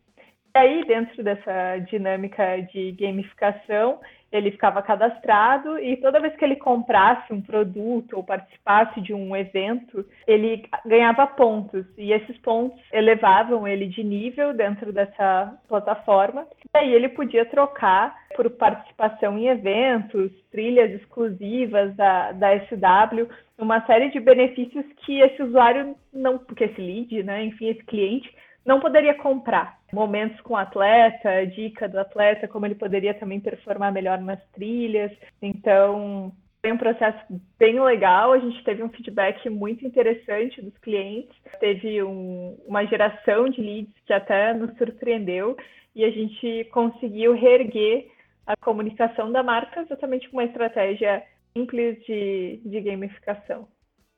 E 0.56 0.58
aí, 0.58 0.84
dentro 0.86 1.24
dessa 1.24 1.78
dinâmica 1.90 2.60
de 2.74 2.92
gamificação, 2.94 4.00
ele 4.32 4.52
ficava 4.52 4.82
cadastrado 4.82 5.80
e 5.80 5.98
toda 5.98 6.20
vez 6.20 6.36
que 6.36 6.46
ele 6.46 6.56
comprasse 6.56 7.34
um 7.34 7.42
produto 7.42 8.16
ou 8.16 8.24
participasse 8.24 9.02
de 9.02 9.14
um 9.14 9.36
evento, 9.36 10.06
ele 10.28 10.64
ganhava 10.86 11.26
pontos 11.26 11.86
e 11.98 12.12
esses 12.12 12.38
pontos 12.40 12.80
elevavam 12.92 13.68
ele 13.68 13.88
de 13.88 14.04
nível 14.04 14.54
dentro 14.54 14.94
dessa 14.94 15.58
plataforma. 15.68 16.46
E 16.74 16.78
aí 16.78 16.94
ele 16.94 17.10
podia 17.10 17.46
trocar 17.46 18.16
por 18.36 18.50
participação 18.52 19.38
em 19.38 19.48
eventos, 19.48 20.32
trilhas 20.52 20.92
exclusivas 20.92 21.96
da, 21.96 22.32
da 22.32 22.60
SW, 22.60 23.28
uma 23.58 23.86
série 23.86 24.10
de 24.10 24.20
benefícios 24.20 24.86
que 25.06 25.20
esse 25.20 25.42
usuário 25.44 25.96
não, 26.14 26.38
porque 26.38 26.66
esse 26.66 26.80
lead, 26.80 27.24
né, 27.24 27.44
enfim, 27.44 27.68
esse 27.70 27.84
cliente 27.84 28.34
não 28.66 28.80
poderia 28.80 29.16
comprar. 29.16 29.80
Momentos 29.92 30.40
com 30.42 30.54
o 30.54 30.58
atleta, 30.58 31.46
dica 31.48 31.88
do 31.88 32.00
atleta, 32.00 32.48
como 32.48 32.66
ele 32.66 32.76
poderia 32.76 33.14
também 33.14 33.40
performar 33.40 33.92
melhor 33.92 34.20
nas 34.20 34.40
trilhas. 34.52 35.12
Então, 35.42 36.32
foi 36.62 36.72
um 36.72 36.78
processo 36.78 37.20
bem 37.58 37.82
legal. 37.82 38.34
A 38.34 38.40
gente 38.40 38.64
teve 38.64 38.84
um 38.84 38.90
feedback 38.90 39.50
muito 39.50 39.86
interessante 39.86 40.62
dos 40.62 40.78
clientes, 40.80 41.36
teve 41.60 42.04
um, 42.04 42.58
uma 42.68 42.86
geração 42.86 43.50
de 43.50 43.62
leads 43.62 43.94
que 44.06 44.14
até 44.14 44.54
nos 44.54 44.78
surpreendeu 44.78 45.58
e 45.96 46.04
a 46.04 46.12
gente 46.12 46.66
conseguiu 46.72 47.34
reerguer 47.34 48.08
a 48.46 48.56
comunicação 48.58 49.32
da 49.32 49.44
marca 49.44 49.82
exatamente 49.82 50.30
com 50.30 50.38
uma 50.38 50.46
estratégia 50.46 51.24
simples 51.54 52.04
de, 52.06 52.62
de 52.66 52.82
gamificação. 52.82 53.68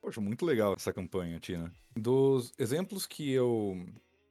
Poxa, 0.00 0.20
muito 0.20 0.44
legal 0.44 0.74
essa 0.74 0.92
campanha, 0.92 1.38
Tina. 1.38 1.70
Dos 1.96 2.52
exemplos 2.58 3.06
que 3.06 3.32
eu 3.32 3.76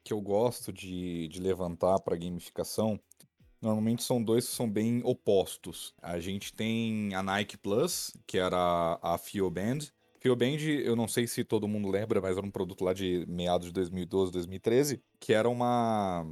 que 0.03 0.13
eu 0.13 0.21
gosto 0.21 0.71
de, 0.71 1.27
de 1.27 1.39
levantar 1.39 1.99
para 1.99 2.17
gamificação, 2.17 2.99
normalmente 3.61 4.03
são 4.03 4.21
dois 4.21 4.47
que 4.47 4.55
são 4.55 4.69
bem 4.69 5.01
opostos. 5.03 5.93
A 6.01 6.19
gente 6.19 6.53
tem 6.53 7.13
a 7.13 7.21
Nike 7.21 7.57
Plus, 7.57 8.13
que 8.25 8.37
era 8.37 8.57
a, 9.01 9.15
a 9.15 9.19
Band. 9.49 9.79
Fio 10.19 10.35
Band, 10.35 10.59
eu 10.83 10.95
não 10.95 11.07
sei 11.07 11.25
se 11.25 11.43
todo 11.43 11.67
mundo 11.67 11.89
lembra, 11.89 12.21
mas 12.21 12.37
era 12.37 12.45
um 12.45 12.51
produto 12.51 12.83
lá 12.83 12.93
de 12.93 13.25
meados 13.27 13.67
de 13.67 13.73
2012, 13.73 14.31
2013, 14.31 15.01
que 15.19 15.33
era 15.33 15.49
uma 15.49 16.27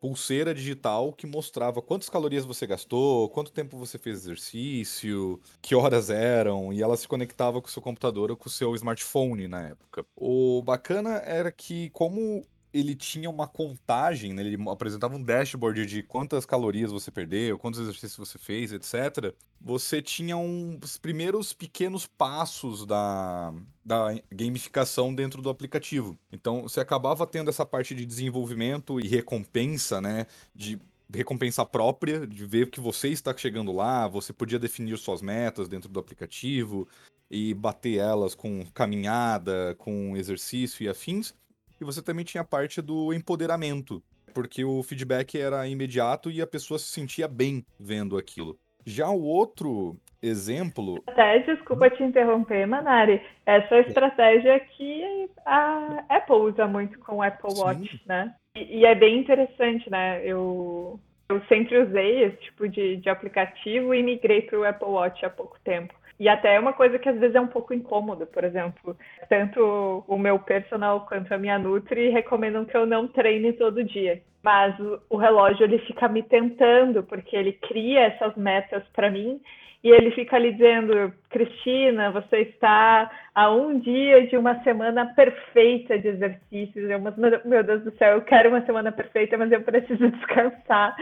pulseira 0.00 0.54
digital 0.54 1.12
que 1.12 1.26
mostrava 1.26 1.80
quantas 1.80 2.08
calorias 2.08 2.44
você 2.44 2.66
gastou, 2.66 3.28
quanto 3.28 3.52
tempo 3.52 3.76
você 3.76 3.98
fez 3.98 4.18
exercício, 4.18 5.40
que 5.62 5.74
horas 5.74 6.10
eram, 6.10 6.72
e 6.72 6.82
ela 6.82 6.96
se 6.96 7.06
conectava 7.06 7.60
com 7.60 7.68
o 7.68 7.70
seu 7.70 7.82
computador 7.82 8.30
ou 8.30 8.36
com 8.36 8.48
o 8.48 8.52
seu 8.52 8.74
smartphone 8.74 9.46
na 9.46 9.68
época. 9.68 10.04
O 10.16 10.62
bacana 10.62 11.18
era 11.18 11.52
que, 11.52 11.90
como 11.90 12.44
ele 12.78 12.94
tinha 12.94 13.30
uma 13.30 13.48
contagem, 13.48 14.34
né? 14.34 14.42
ele 14.42 14.58
apresentava 14.68 15.16
um 15.16 15.22
dashboard 15.22 15.86
de 15.86 16.02
quantas 16.02 16.44
calorias 16.44 16.92
você 16.92 17.10
perdeu, 17.10 17.58
quantos 17.58 17.80
exercícios 17.80 18.28
você 18.28 18.38
fez, 18.38 18.72
etc. 18.72 19.34
Você 19.60 20.02
tinha 20.02 20.36
um, 20.36 20.78
os 20.82 20.98
primeiros 20.98 21.54
pequenos 21.54 22.06
passos 22.06 22.84
da, 22.84 23.54
da 23.82 24.14
gamificação 24.30 25.14
dentro 25.14 25.40
do 25.40 25.48
aplicativo. 25.48 26.18
Então, 26.30 26.62
você 26.62 26.80
acabava 26.80 27.26
tendo 27.26 27.48
essa 27.48 27.64
parte 27.64 27.94
de 27.94 28.04
desenvolvimento 28.04 29.00
e 29.00 29.08
recompensa, 29.08 30.00
né? 30.00 30.26
De 30.54 30.78
recompensa 31.12 31.64
própria, 31.64 32.26
de 32.26 32.44
ver 32.44 32.70
que 32.70 32.80
você 32.80 33.08
está 33.08 33.34
chegando 33.36 33.72
lá, 33.72 34.06
você 34.06 34.32
podia 34.32 34.58
definir 34.58 34.98
suas 34.98 35.22
metas 35.22 35.68
dentro 35.68 35.88
do 35.88 36.00
aplicativo 36.00 36.86
e 37.30 37.54
bater 37.54 37.98
elas 37.98 38.34
com 38.34 38.66
caminhada, 38.74 39.74
com 39.78 40.16
exercício 40.16 40.84
e 40.84 40.88
afins. 40.88 41.32
E 41.80 41.84
você 41.84 42.02
também 42.02 42.24
tinha 42.24 42.42
a 42.42 42.44
parte 42.44 42.80
do 42.80 43.12
empoderamento, 43.12 44.02
porque 44.34 44.64
o 44.64 44.82
feedback 44.82 45.38
era 45.38 45.66
imediato 45.66 46.30
e 46.30 46.40
a 46.40 46.46
pessoa 46.46 46.78
se 46.78 46.86
sentia 46.86 47.28
bem 47.28 47.64
vendo 47.78 48.16
aquilo. 48.16 48.58
Já 48.84 49.08
o 49.10 49.22
outro 49.22 49.96
exemplo. 50.22 51.02
Até, 51.06 51.40
desculpa 51.40 51.90
te 51.90 52.02
interromper, 52.02 52.66
Manari. 52.66 53.20
Essa 53.44 53.74
é 53.74 53.78
a 53.78 53.80
estratégia 53.80 54.60
que 54.60 55.28
a 55.44 56.04
Apple 56.08 56.36
usa 56.36 56.66
muito 56.66 56.98
com 57.00 57.16
o 57.16 57.22
Apple 57.22 57.52
Watch, 57.56 57.90
Sim. 57.90 58.00
né? 58.06 58.34
E, 58.56 58.80
e, 58.80 58.84
é 58.86 58.94
bem 58.94 59.18
interessante, 59.18 59.90
né? 59.90 60.20
Eu, 60.24 61.00
eu 61.28 61.42
sempre 61.48 61.78
usei 61.78 62.24
esse 62.24 62.36
tipo 62.38 62.68
de, 62.68 62.96
de 62.96 63.08
aplicativo 63.08 63.92
e 63.92 64.02
migrei 64.02 64.42
para 64.42 64.58
o 64.58 64.64
Apple 64.64 64.88
Watch 64.88 65.24
há 65.24 65.30
pouco 65.30 65.58
tempo. 65.64 65.92
E 66.18 66.28
até 66.28 66.54
é 66.54 66.60
uma 66.60 66.72
coisa 66.72 66.98
que 66.98 67.08
às 67.08 67.18
vezes 67.18 67.36
é 67.36 67.40
um 67.40 67.46
pouco 67.46 67.74
incômodo, 67.74 68.26
por 68.26 68.42
exemplo, 68.42 68.96
tanto 69.28 70.04
o 70.08 70.18
meu 70.18 70.38
personal 70.38 71.06
quanto 71.06 71.32
a 71.32 71.38
minha 71.38 71.58
Nutri 71.58 72.08
recomendam 72.08 72.64
que 72.64 72.76
eu 72.76 72.86
não 72.86 73.06
treine 73.06 73.52
todo 73.52 73.84
dia. 73.84 74.22
Mas 74.42 74.78
o, 74.78 75.00
o 75.10 75.16
relógio 75.16 75.64
ele 75.64 75.78
fica 75.80 76.08
me 76.08 76.22
tentando, 76.22 77.02
porque 77.02 77.36
ele 77.36 77.52
cria 77.52 78.04
essas 78.04 78.34
metas 78.36 78.82
para 78.94 79.10
mim 79.10 79.40
e 79.86 79.90
ele 79.90 80.10
fica 80.10 80.34
ali 80.34 80.50
dizendo: 80.50 81.12
Cristina, 81.30 82.10
você 82.10 82.40
está 82.40 83.08
a 83.32 83.50
um 83.52 83.78
dia 83.78 84.26
de 84.26 84.36
uma 84.36 84.60
semana 84.64 85.06
perfeita 85.14 85.96
de 85.96 86.08
exercícios. 86.08 86.90
Eu, 86.90 86.98
meu 87.44 87.62
Deus 87.62 87.84
do 87.84 87.92
céu, 87.92 88.14
eu 88.14 88.22
quero 88.22 88.48
uma 88.48 88.66
semana 88.66 88.90
perfeita, 88.90 89.36
mas 89.38 89.52
eu 89.52 89.62
preciso 89.62 90.10
descansar, 90.10 90.96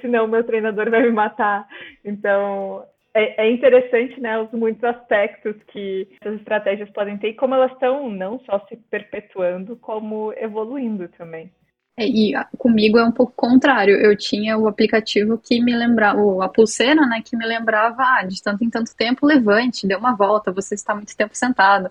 senão 0.00 0.26
meu 0.26 0.42
treinador 0.42 0.90
vai 0.90 1.02
me 1.02 1.12
matar. 1.12 1.64
Então, 2.04 2.84
é, 3.18 3.46
é, 3.46 3.50
interessante, 3.50 4.20
né, 4.20 4.38
os 4.38 4.50
muitos 4.52 4.84
aspectos 4.84 5.56
que 5.72 6.08
essas 6.20 6.38
estratégias 6.38 6.88
podem 6.90 7.18
ter 7.18 7.30
e 7.30 7.34
como 7.34 7.54
elas 7.54 7.72
estão 7.72 8.08
não 8.08 8.38
só 8.40 8.64
se 8.68 8.76
perpetuando, 8.76 9.76
como 9.76 10.32
evoluindo 10.36 11.08
também. 11.08 11.50
É, 11.96 12.06
e 12.06 12.32
comigo 12.56 12.96
é 12.96 13.04
um 13.04 13.10
pouco 13.10 13.32
contrário. 13.34 13.96
Eu 13.96 14.16
tinha 14.16 14.56
o 14.56 14.68
aplicativo 14.68 15.36
que 15.36 15.60
me 15.60 15.74
lembrava, 15.74 16.44
a 16.44 16.48
pulseira, 16.48 17.04
né, 17.06 17.20
que 17.24 17.36
me 17.36 17.44
lembrava, 17.44 18.04
ah, 18.04 18.22
de 18.24 18.40
tanto 18.40 18.62
em 18.62 18.70
tanto 18.70 18.94
tempo, 18.96 19.26
levante, 19.26 19.86
dê 19.86 19.96
uma 19.96 20.14
volta, 20.14 20.52
você 20.52 20.76
está 20.76 20.94
muito 20.94 21.16
tempo 21.16 21.36
sentado. 21.36 21.88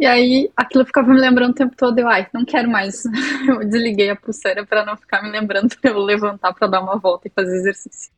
E 0.00 0.06
aí 0.06 0.50
aquilo 0.56 0.86
ficava 0.86 1.12
me 1.12 1.20
lembrando 1.20 1.50
o 1.50 1.54
tempo 1.54 1.76
todo, 1.76 1.98
eu, 1.98 2.08
ai, 2.08 2.26
não 2.32 2.46
quero 2.46 2.68
mais. 2.70 3.04
Eu 3.46 3.58
desliguei 3.60 4.08
a 4.08 4.16
pulseira 4.16 4.64
para 4.64 4.86
não 4.86 4.96
ficar 4.96 5.22
me 5.22 5.30
lembrando 5.30 5.76
para 5.78 5.90
eu 5.90 5.98
levantar 5.98 6.54
para 6.54 6.66
dar 6.66 6.80
uma 6.80 6.96
volta 6.96 7.28
e 7.28 7.30
fazer 7.30 7.56
exercício. 7.56 8.15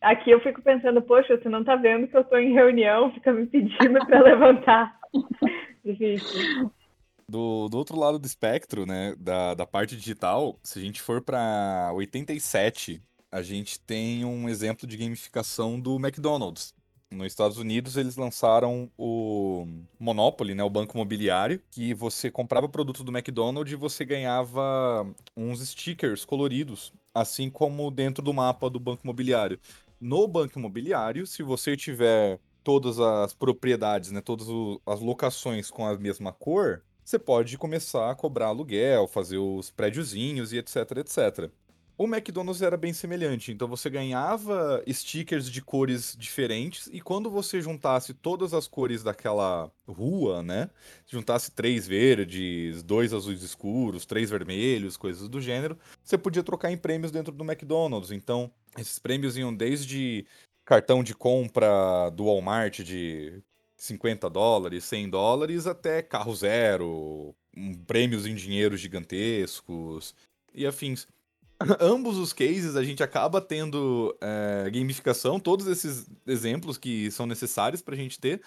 Aqui 0.00 0.30
eu 0.30 0.40
fico 0.40 0.62
pensando, 0.62 1.00
poxa, 1.02 1.36
você 1.36 1.48
não 1.48 1.64
tá 1.64 1.76
vendo 1.76 2.06
que 2.06 2.16
eu 2.16 2.24
tô 2.24 2.36
em 2.36 2.52
reunião, 2.52 3.12
fica 3.12 3.32
me 3.32 3.46
pedindo 3.46 3.98
para 4.06 4.20
levantar. 4.22 4.98
Difícil. 5.84 6.70
Do, 7.28 7.68
do 7.68 7.76
outro 7.76 7.98
lado 7.98 8.18
do 8.18 8.26
espectro, 8.26 8.86
né, 8.86 9.14
da, 9.18 9.54
da 9.54 9.66
parte 9.66 9.96
digital, 9.96 10.58
se 10.62 10.78
a 10.78 10.82
gente 10.82 11.02
for 11.02 11.20
para 11.20 11.90
87, 11.94 13.02
a 13.32 13.42
gente 13.42 13.80
tem 13.80 14.24
um 14.24 14.48
exemplo 14.48 14.86
de 14.86 14.96
gamificação 14.96 15.80
do 15.80 15.96
McDonald's. 15.96 16.72
Nos 17.10 17.28
Estados 17.28 17.56
Unidos, 17.56 17.96
eles 17.96 18.16
lançaram 18.16 18.90
o 18.98 19.66
Monopoly, 19.98 20.54
né, 20.54 20.62
o 20.62 20.70
banco 20.70 20.96
imobiliário, 20.96 21.60
que 21.70 21.94
você 21.94 22.30
comprava 22.30 22.68
produto 22.68 23.04
do 23.04 23.16
McDonald's 23.16 23.72
e 23.72 23.76
você 23.76 24.04
ganhava 24.04 25.06
uns 25.36 25.60
stickers 25.68 26.24
coloridos, 26.24 26.92
assim 27.14 27.48
como 27.48 27.90
dentro 27.90 28.22
do 28.22 28.34
mapa 28.34 28.68
do 28.68 28.80
banco 28.80 29.02
imobiliário. 29.04 29.58
No 30.00 30.28
banco 30.28 30.58
imobiliário, 30.58 31.26
se 31.26 31.42
você 31.42 31.76
tiver 31.76 32.38
todas 32.62 32.98
as 32.98 33.32
propriedades, 33.32 34.10
né, 34.10 34.20
todas 34.20 34.48
as 34.84 35.00
locações 35.00 35.70
com 35.70 35.86
a 35.86 35.96
mesma 35.96 36.32
cor, 36.32 36.82
você 37.04 37.18
pode 37.18 37.56
começar 37.56 38.10
a 38.10 38.14
cobrar 38.14 38.46
aluguel, 38.46 39.06
fazer 39.06 39.38
os 39.38 39.70
prédiozinhos 39.70 40.52
e 40.52 40.58
etc, 40.58 40.76
etc. 40.98 41.50
O 41.98 42.04
McDonald's 42.04 42.60
era 42.60 42.76
bem 42.76 42.92
semelhante, 42.92 43.50
então 43.50 43.66
você 43.66 43.88
ganhava 43.88 44.84
stickers 44.86 45.50
de 45.50 45.62
cores 45.62 46.14
diferentes 46.18 46.90
e 46.92 47.00
quando 47.00 47.30
você 47.30 47.62
juntasse 47.62 48.12
todas 48.12 48.52
as 48.52 48.68
cores 48.68 49.02
daquela 49.02 49.72
rua, 49.88 50.42
né? 50.42 50.68
Juntasse 51.06 51.50
três 51.52 51.86
verdes, 51.86 52.82
dois 52.82 53.14
azuis 53.14 53.42
escuros, 53.42 54.04
três 54.04 54.28
vermelhos, 54.28 54.98
coisas 54.98 55.26
do 55.26 55.40
gênero, 55.40 55.78
você 56.04 56.18
podia 56.18 56.42
trocar 56.42 56.70
em 56.70 56.76
prêmios 56.76 57.10
dentro 57.10 57.32
do 57.32 57.44
McDonald's. 57.44 58.10
Então, 58.10 58.52
esses 58.78 58.98
prêmios 58.98 59.36
iam 59.36 59.54
desde 59.54 60.26
cartão 60.64 61.02
de 61.02 61.14
compra 61.14 62.10
do 62.10 62.24
Walmart 62.24 62.80
de 62.80 63.42
50 63.76 64.28
dólares, 64.30 64.84
100 64.84 65.10
dólares, 65.10 65.66
até 65.66 66.02
carro 66.02 66.34
zero, 66.34 67.34
prêmios 67.86 68.26
em 68.26 68.34
dinheiro 68.34 68.76
gigantescos 68.76 70.14
e 70.54 70.66
afins. 70.66 71.06
Ambos 71.80 72.18
os 72.18 72.32
cases 72.32 72.76
a 72.76 72.82
gente 72.82 73.02
acaba 73.02 73.40
tendo 73.40 74.16
é, 74.20 74.70
gamificação, 74.70 75.38
todos 75.38 75.66
esses 75.66 76.06
exemplos 76.26 76.76
que 76.76 77.10
são 77.10 77.26
necessários 77.26 77.80
para 77.80 77.94
a 77.94 77.98
gente 77.98 78.18
ter. 78.18 78.42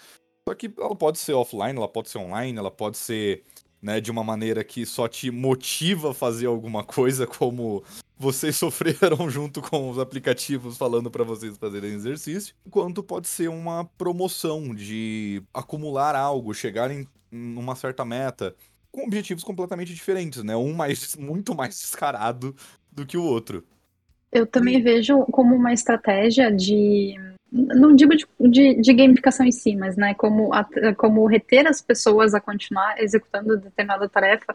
Só 0.48 0.54
que 0.54 0.72
ela 0.78 0.96
pode 0.96 1.18
ser 1.18 1.32
offline, 1.32 1.76
ela 1.76 1.88
pode 1.88 2.08
ser 2.08 2.18
online, 2.18 2.58
ela 2.58 2.70
pode 2.70 2.98
ser 2.98 3.44
né, 3.80 4.00
de 4.00 4.10
uma 4.10 4.22
maneira 4.22 4.62
que 4.62 4.84
só 4.84 5.08
te 5.08 5.30
motiva 5.30 6.10
a 6.10 6.14
fazer 6.14 6.46
alguma 6.46 6.82
coisa, 6.84 7.26
como 7.26 7.82
vocês 8.20 8.54
sofreram 8.56 9.30
junto 9.30 9.62
com 9.62 9.88
os 9.88 9.98
aplicativos 9.98 10.76
falando 10.76 11.10
para 11.10 11.24
vocês 11.24 11.56
fazerem 11.56 11.94
exercício, 11.94 12.54
quanto 12.70 13.02
pode 13.02 13.26
ser 13.26 13.48
uma 13.48 13.86
promoção 13.96 14.74
de 14.74 15.42
acumular 15.54 16.14
algo, 16.14 16.52
chegar 16.52 16.90
em 16.90 17.08
uma 17.32 17.74
certa 17.74 18.04
meta, 18.04 18.54
com 18.92 19.04
objetivos 19.04 19.42
completamente 19.42 19.94
diferentes, 19.94 20.42
né? 20.44 20.54
Um 20.54 20.74
mais 20.74 21.16
muito 21.16 21.54
mais 21.54 21.80
descarado 21.80 22.54
do 22.92 23.06
que 23.06 23.16
o 23.16 23.24
outro. 23.24 23.64
Eu 24.30 24.46
também 24.46 24.80
vejo 24.82 25.24
como 25.26 25.56
uma 25.56 25.72
estratégia 25.72 26.52
de 26.52 27.14
não 27.52 27.96
digo 27.96 28.14
de, 28.16 28.24
de, 28.38 28.80
de, 28.80 28.92
gamificação 28.92 29.44
em 29.44 29.50
si, 29.50 29.74
mas 29.74 29.96
né, 29.96 30.14
como, 30.14 30.54
a, 30.54 30.64
como 30.96 31.26
reter 31.26 31.66
as 31.66 31.80
pessoas 31.80 32.32
a 32.32 32.40
continuar 32.40 33.02
executando 33.02 33.56
determinada 33.56 34.08
tarefa, 34.08 34.54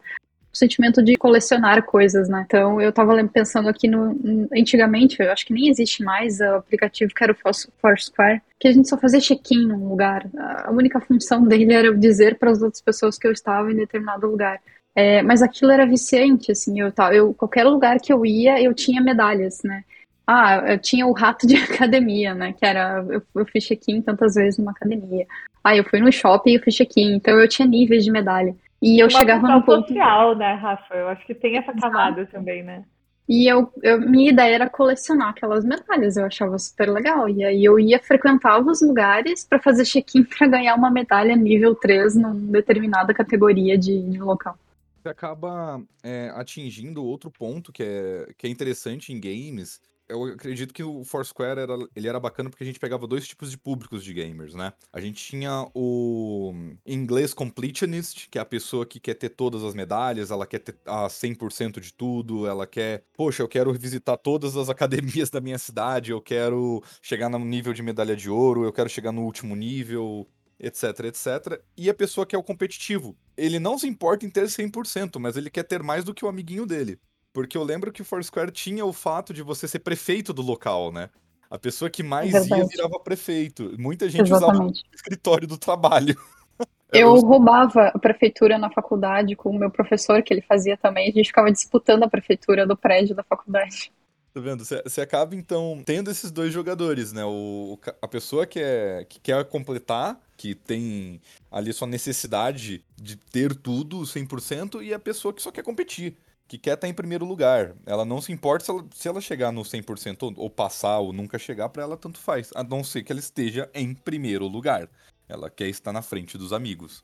sentimento 0.56 1.04
de 1.04 1.16
colecionar 1.16 1.84
coisas, 1.84 2.30
né? 2.30 2.44
Então 2.46 2.80
eu 2.82 2.90
estava 2.90 3.16
pensando 3.28 3.70
aqui 3.70 3.88
no. 3.88 4.18
Antigamente, 4.56 5.22
eu 5.22 5.32
acho 5.32 5.46
que 5.46 5.54
nem 5.54 5.70
existe 5.70 6.04
mais 6.04 6.40
o 6.40 6.56
aplicativo 6.56 7.14
que 7.14 7.24
era 7.24 7.34
o 7.34 7.54
Foursquare, 7.82 8.42
que 8.60 8.68
a 8.68 8.72
gente 8.72 8.90
só 8.90 8.98
fazia 8.98 9.20
check-in 9.20 9.68
num 9.68 9.88
lugar. 9.90 10.28
A 10.38 10.72
única 10.72 11.00
função 11.00 11.44
dele 11.48 11.74
era 11.74 11.88
eu 11.88 11.98
dizer 11.98 12.38
para 12.38 12.52
as 12.52 12.62
outras 12.62 12.82
pessoas 12.82 13.18
que 13.18 13.28
eu 13.28 13.32
estava 13.32 13.72
em 13.72 13.76
determinado 13.76 14.28
lugar. 14.28 14.60
É, 14.96 15.22
mas 15.22 15.42
aquilo 15.42 15.72
era 15.72 15.86
viciante, 15.86 16.54
assim, 16.54 16.80
eu, 16.80 16.94
eu, 17.12 17.34
qualquer 17.34 17.66
lugar 17.66 18.00
que 18.00 18.14
eu 18.14 18.26
ia, 18.26 18.62
eu 18.62 18.74
tinha 18.74 19.02
medalhas, 19.02 19.62
né? 19.62 19.84
Ah, 20.26 20.64
eu 20.72 20.80
tinha 20.80 21.06
o 21.06 21.12
rato 21.12 21.46
de 21.46 21.56
academia, 21.60 22.34
né? 22.34 22.54
Que 22.54 22.66
era. 22.66 23.06
Eu, 23.10 23.22
eu 23.36 23.46
fiz 23.46 23.66
check-in 23.66 24.02
tantas 24.02 24.36
vezes 24.36 24.58
numa 24.58 24.72
academia. 24.72 25.28
Ah, 25.64 25.76
eu 25.76 25.84
fui 25.84 26.00
no 26.00 26.12
shopping 26.12 26.56
e 26.56 26.60
fiz 26.60 26.76
check-in. 26.76 27.16
Então 27.16 27.40
eu 27.40 27.48
tinha 27.48 27.68
níveis 27.68 28.04
de 28.04 28.12
medalha. 28.12 28.56
E 28.86 29.00
eu 29.00 29.08
Uma 29.08 29.20
chegava 29.20 29.48
no 29.48 29.64
ponto. 29.64 29.88
social, 29.88 30.36
né, 30.36 30.54
Rafa? 30.54 30.94
Eu 30.94 31.08
acho 31.08 31.26
que 31.26 31.34
tem 31.34 31.58
essa 31.58 31.74
camada 31.74 32.22
Exato. 32.22 32.38
também, 32.38 32.62
né? 32.62 32.86
E 33.28 33.52
eu, 33.52 33.74
eu, 33.82 34.00
minha 34.00 34.30
ideia 34.30 34.54
era 34.54 34.70
colecionar 34.70 35.30
aquelas 35.30 35.66
medalhas, 35.66 36.16
eu 36.16 36.24
achava 36.24 36.60
super 36.60 36.92
legal. 36.92 37.28
E 37.28 37.44
aí 37.44 37.66
eu 37.66 37.80
ia 37.80 38.00
frequentar 38.00 38.60
os 38.60 38.84
lugares 38.84 39.44
para 39.44 39.60
fazer 39.60 39.86
check-in 39.86 40.24
para 40.30 40.46
ganhar 40.46 40.76
uma 40.76 40.92
medalha 40.92 41.36
nível 41.36 41.74
3 41.74 42.16
numa 42.16 42.36
determinada 42.36 43.12
categoria 43.12 43.76
de, 43.76 44.04
de 44.04 44.20
local. 44.20 44.56
Você 45.02 45.10
acaba 45.10 45.82
é, 46.04 46.32
atingindo 46.36 47.04
outro 47.04 47.32
ponto 47.32 47.72
que 47.72 47.82
é, 47.82 48.28
que 48.38 48.46
é 48.46 48.50
interessante 48.52 49.12
em 49.12 49.20
games, 49.20 49.82
eu 50.08 50.24
acredito 50.26 50.74
que 50.74 50.84
o 50.84 51.04
Foursquare 51.04 51.60
era, 51.60 51.78
ele 51.96 52.08
era 52.08 52.20
bacana 52.20 52.50
porque 52.50 52.64
a 52.64 52.68
gente 52.68 52.80
pegava 52.80 53.08
dois 53.08 53.28
tipos 53.28 53.52
de 53.52 53.58
públicos 53.58 54.04
de 54.04 54.14
gamers, 54.14 54.54
né? 54.54 54.74
A 54.94 55.00
gente 55.00 55.24
tinha 55.24 55.68
o 55.74 56.54
inglês 56.86 57.34
completionist, 57.34 58.30
que 58.30 58.38
é 58.38 58.42
a 58.42 58.46
pessoa 58.46 58.86
que 58.86 59.00
quer 59.00 59.16
ter 59.16 59.30
todas 59.30 59.64
as 59.64 59.74
medalhas, 59.74 60.32
ela 60.32 60.46
quer 60.46 60.60
ter 60.60 60.76
a 60.86 61.08
100% 61.08 61.80
de 61.80 61.94
tudo, 61.94 62.48
ela 62.48 62.68
quer, 62.68 63.04
poxa, 63.16 63.42
eu 63.42 63.48
quero 63.48 63.74
visitar 63.74 64.18
todas 64.18 64.56
as 64.56 64.70
academias 64.70 65.30
da 65.32 65.42
minha 65.42 65.58
cidade, 65.58 66.12
eu 66.12 66.22
quero 66.22 66.84
chegar 67.02 67.30
no 67.30 67.40
nível 67.40 67.74
de 67.74 67.82
medalha 67.82 68.16
de 68.16 68.30
ouro, 68.30 68.64
eu 68.64 68.74
quero 68.74 68.90
chegar 68.90 69.12
no 69.12 69.24
último 69.24 69.56
nível, 69.56 70.28
etc, 70.60 71.06
etc. 71.06 71.62
E 71.78 71.90
a 71.90 71.94
pessoa 71.94 72.26
que 72.26 72.36
é 72.36 72.40
o 72.40 72.44
competitivo. 72.44 73.18
Ele 73.36 73.60
não 73.60 73.78
se 73.78 73.88
importa 73.88 74.26
em 74.26 74.30
ter 74.30 74.46
100%, 74.46 75.20
mas 75.20 75.36
ele 75.36 75.50
quer 75.50 75.64
ter 75.64 75.84
mais 75.84 76.04
do 76.04 76.14
que 76.14 76.24
o 76.24 76.28
amiguinho 76.28 76.66
dele. 76.66 77.00
Porque 77.36 77.58
eu 77.58 77.64
lembro 77.66 77.92
que 77.92 78.02
o 78.02 78.06
Foursquare 78.06 78.50
tinha 78.50 78.86
o 78.86 78.94
fato 78.94 79.34
de 79.34 79.44
você 79.44 79.68
ser 79.68 79.80
prefeito 79.80 80.32
do 80.32 80.42
local, 80.42 80.90
né? 80.90 81.10
A 81.50 81.60
pessoa 81.60 81.90
que 81.90 82.02
mais 82.02 82.34
é 82.34 82.58
ia 82.58 82.66
virava 82.66 82.98
prefeito. 82.98 83.76
Muita 83.78 84.08
gente 84.08 84.32
Exatamente. 84.32 84.56
usava 84.56 84.70
o 84.70 84.96
escritório 84.96 85.46
do 85.46 85.58
trabalho. 85.58 86.16
Eu 86.94 87.14
roubava 87.20 87.88
a 87.88 88.00
prefeitura 88.00 88.58
na 88.58 88.70
faculdade 88.70 89.36
com 89.36 89.50
o 89.50 89.60
meu 89.60 89.70
professor, 89.70 90.24
que 90.24 90.34
ele 90.34 90.42
fazia 90.42 90.78
também. 90.78 91.10
A 91.10 91.12
gente 91.12 91.28
ficava 91.28 91.52
disputando 91.52 92.04
a 92.04 92.08
prefeitura 92.08 92.66
do 92.66 92.78
prédio 92.78 93.14
da 93.14 93.22
faculdade. 93.22 93.92
Tá 94.34 94.40
vendo? 94.40 94.64
Você 94.64 95.02
acaba, 95.02 95.36
então, 95.36 95.84
tendo 95.86 96.10
esses 96.10 96.32
dois 96.32 96.54
jogadores, 96.54 97.12
né? 97.12 97.26
O, 97.26 97.78
a 98.02 98.08
pessoa 98.08 98.46
que, 98.46 98.62
é, 98.62 99.06
que 99.10 99.20
quer 99.20 99.44
completar, 99.44 100.18
que 100.38 100.56
tem 100.56 101.20
ali 101.52 101.74
sua 101.74 101.88
necessidade 101.88 102.82
de 102.96 103.18
ter 103.18 103.54
tudo 103.54 104.00
100%, 104.04 104.82
e 104.82 104.94
a 104.94 105.00
pessoa 105.00 105.34
que 105.34 105.42
só 105.42 105.52
quer 105.52 105.64
competir. 105.64 106.16
Que 106.48 106.58
quer 106.58 106.72
estar 106.72 106.88
tá 106.88 106.88
em 106.88 106.94
primeiro 106.94 107.26
lugar. 107.26 107.74
Ela 107.86 108.06
não 108.06 108.22
se 108.22 108.32
importa 108.32 108.66
se 108.66 108.72
ela, 108.72 108.86
se 108.94 109.08
ela 109.08 109.22
chegar 109.22 109.52
no 109.52 109.62
100% 109.62 110.24
ou, 110.24 110.34
ou 110.38 110.50
passar 110.50 111.00
ou 111.00 111.12
nunca 111.12 111.40
chegar, 111.40 111.70
para 111.70 111.84
ela 111.84 111.98
tanto 111.98 112.20
faz, 112.20 112.52
a 112.56 112.64
não 112.64 112.84
ser 112.84 113.04
que 113.04 113.12
ela 113.12 113.20
esteja 113.20 113.70
em 113.74 113.94
primeiro 113.94 114.48
lugar. 114.48 114.88
Ela 115.28 115.50
quer 115.50 115.68
estar 115.68 115.92
na 115.92 116.02
frente 116.02 116.38
dos 116.38 116.54
amigos. 116.54 117.04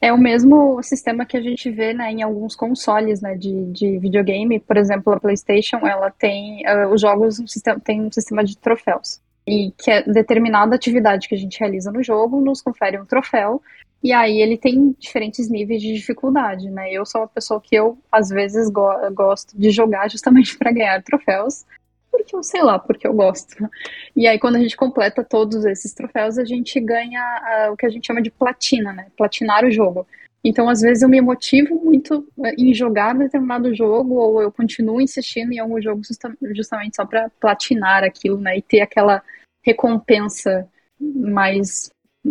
É 0.00 0.12
o 0.12 0.18
mesmo 0.18 0.82
sistema 0.82 1.24
que 1.24 1.36
a 1.36 1.40
gente 1.40 1.70
vê 1.70 1.94
né, 1.94 2.12
em 2.12 2.22
alguns 2.22 2.54
consoles 2.54 3.20
né, 3.22 3.34
de, 3.34 3.72
de 3.72 3.98
videogame. 3.98 4.60
Por 4.60 4.76
exemplo, 4.76 5.12
a 5.12 5.20
PlayStation 5.20 5.78
ela 5.78 6.10
tem 6.10 6.62
uh, 6.66 6.92
os 6.92 7.00
jogos 7.00 7.40
um 7.40 7.46
sistema, 7.46 7.80
tem 7.80 8.02
um 8.02 8.12
sistema 8.12 8.44
de 8.44 8.56
troféus 8.58 9.20
e 9.46 9.72
que 9.78 9.90
é 9.90 10.02
determinada 10.02 10.74
atividade 10.74 11.28
que 11.28 11.34
a 11.34 11.38
gente 11.38 11.58
realiza 11.60 11.92
no 11.92 12.02
jogo 12.02 12.40
nos 12.40 12.60
confere 12.60 12.98
um 12.98 13.06
troféu 13.06 13.62
e 14.06 14.12
aí 14.12 14.40
ele 14.40 14.56
tem 14.56 14.94
diferentes 15.00 15.48
níveis 15.50 15.82
de 15.82 15.92
dificuldade, 15.92 16.70
né? 16.70 16.92
Eu 16.92 17.04
sou 17.04 17.22
uma 17.22 17.26
pessoa 17.26 17.60
que 17.60 17.74
eu 17.74 17.98
às 18.12 18.28
vezes 18.28 18.70
go 18.70 18.88
gosto 19.12 19.58
de 19.58 19.70
jogar 19.70 20.08
justamente 20.08 20.56
para 20.58 20.70
ganhar 20.70 21.02
troféus, 21.02 21.64
porque 22.08 22.36
eu 22.36 22.42
sei 22.42 22.62
lá, 22.62 22.78
porque 22.78 23.04
eu 23.04 23.12
gosto. 23.12 23.68
E 24.14 24.28
aí 24.28 24.38
quando 24.38 24.54
a 24.56 24.60
gente 24.60 24.76
completa 24.76 25.24
todos 25.24 25.64
esses 25.64 25.92
troféus, 25.92 26.38
a 26.38 26.44
gente 26.44 26.78
ganha 26.78 27.68
uh, 27.68 27.72
o 27.72 27.76
que 27.76 27.84
a 27.84 27.88
gente 27.88 28.06
chama 28.06 28.22
de 28.22 28.30
platina, 28.30 28.92
né? 28.92 29.08
Platinar 29.16 29.64
o 29.64 29.72
jogo. 29.72 30.06
Então, 30.44 30.68
às 30.68 30.80
vezes, 30.80 31.02
eu 31.02 31.08
me 31.08 31.20
motivo 31.20 31.74
muito 31.74 32.24
eh, 32.44 32.54
em 32.56 32.72
jogar 32.72 33.18
determinado 33.18 33.74
jogo, 33.74 34.14
ou 34.14 34.40
eu 34.40 34.52
continuo 34.52 35.00
insistindo 35.00 35.52
em 35.52 35.58
algum 35.58 35.82
jogo 35.82 36.02
justamente 36.54 36.94
só 36.94 37.04
para 37.04 37.28
platinar 37.40 38.04
aquilo, 38.04 38.38
né? 38.38 38.56
E 38.56 38.62
ter 38.62 38.80
aquela 38.80 39.20
recompensa 39.64 40.68
mais. 41.00 41.90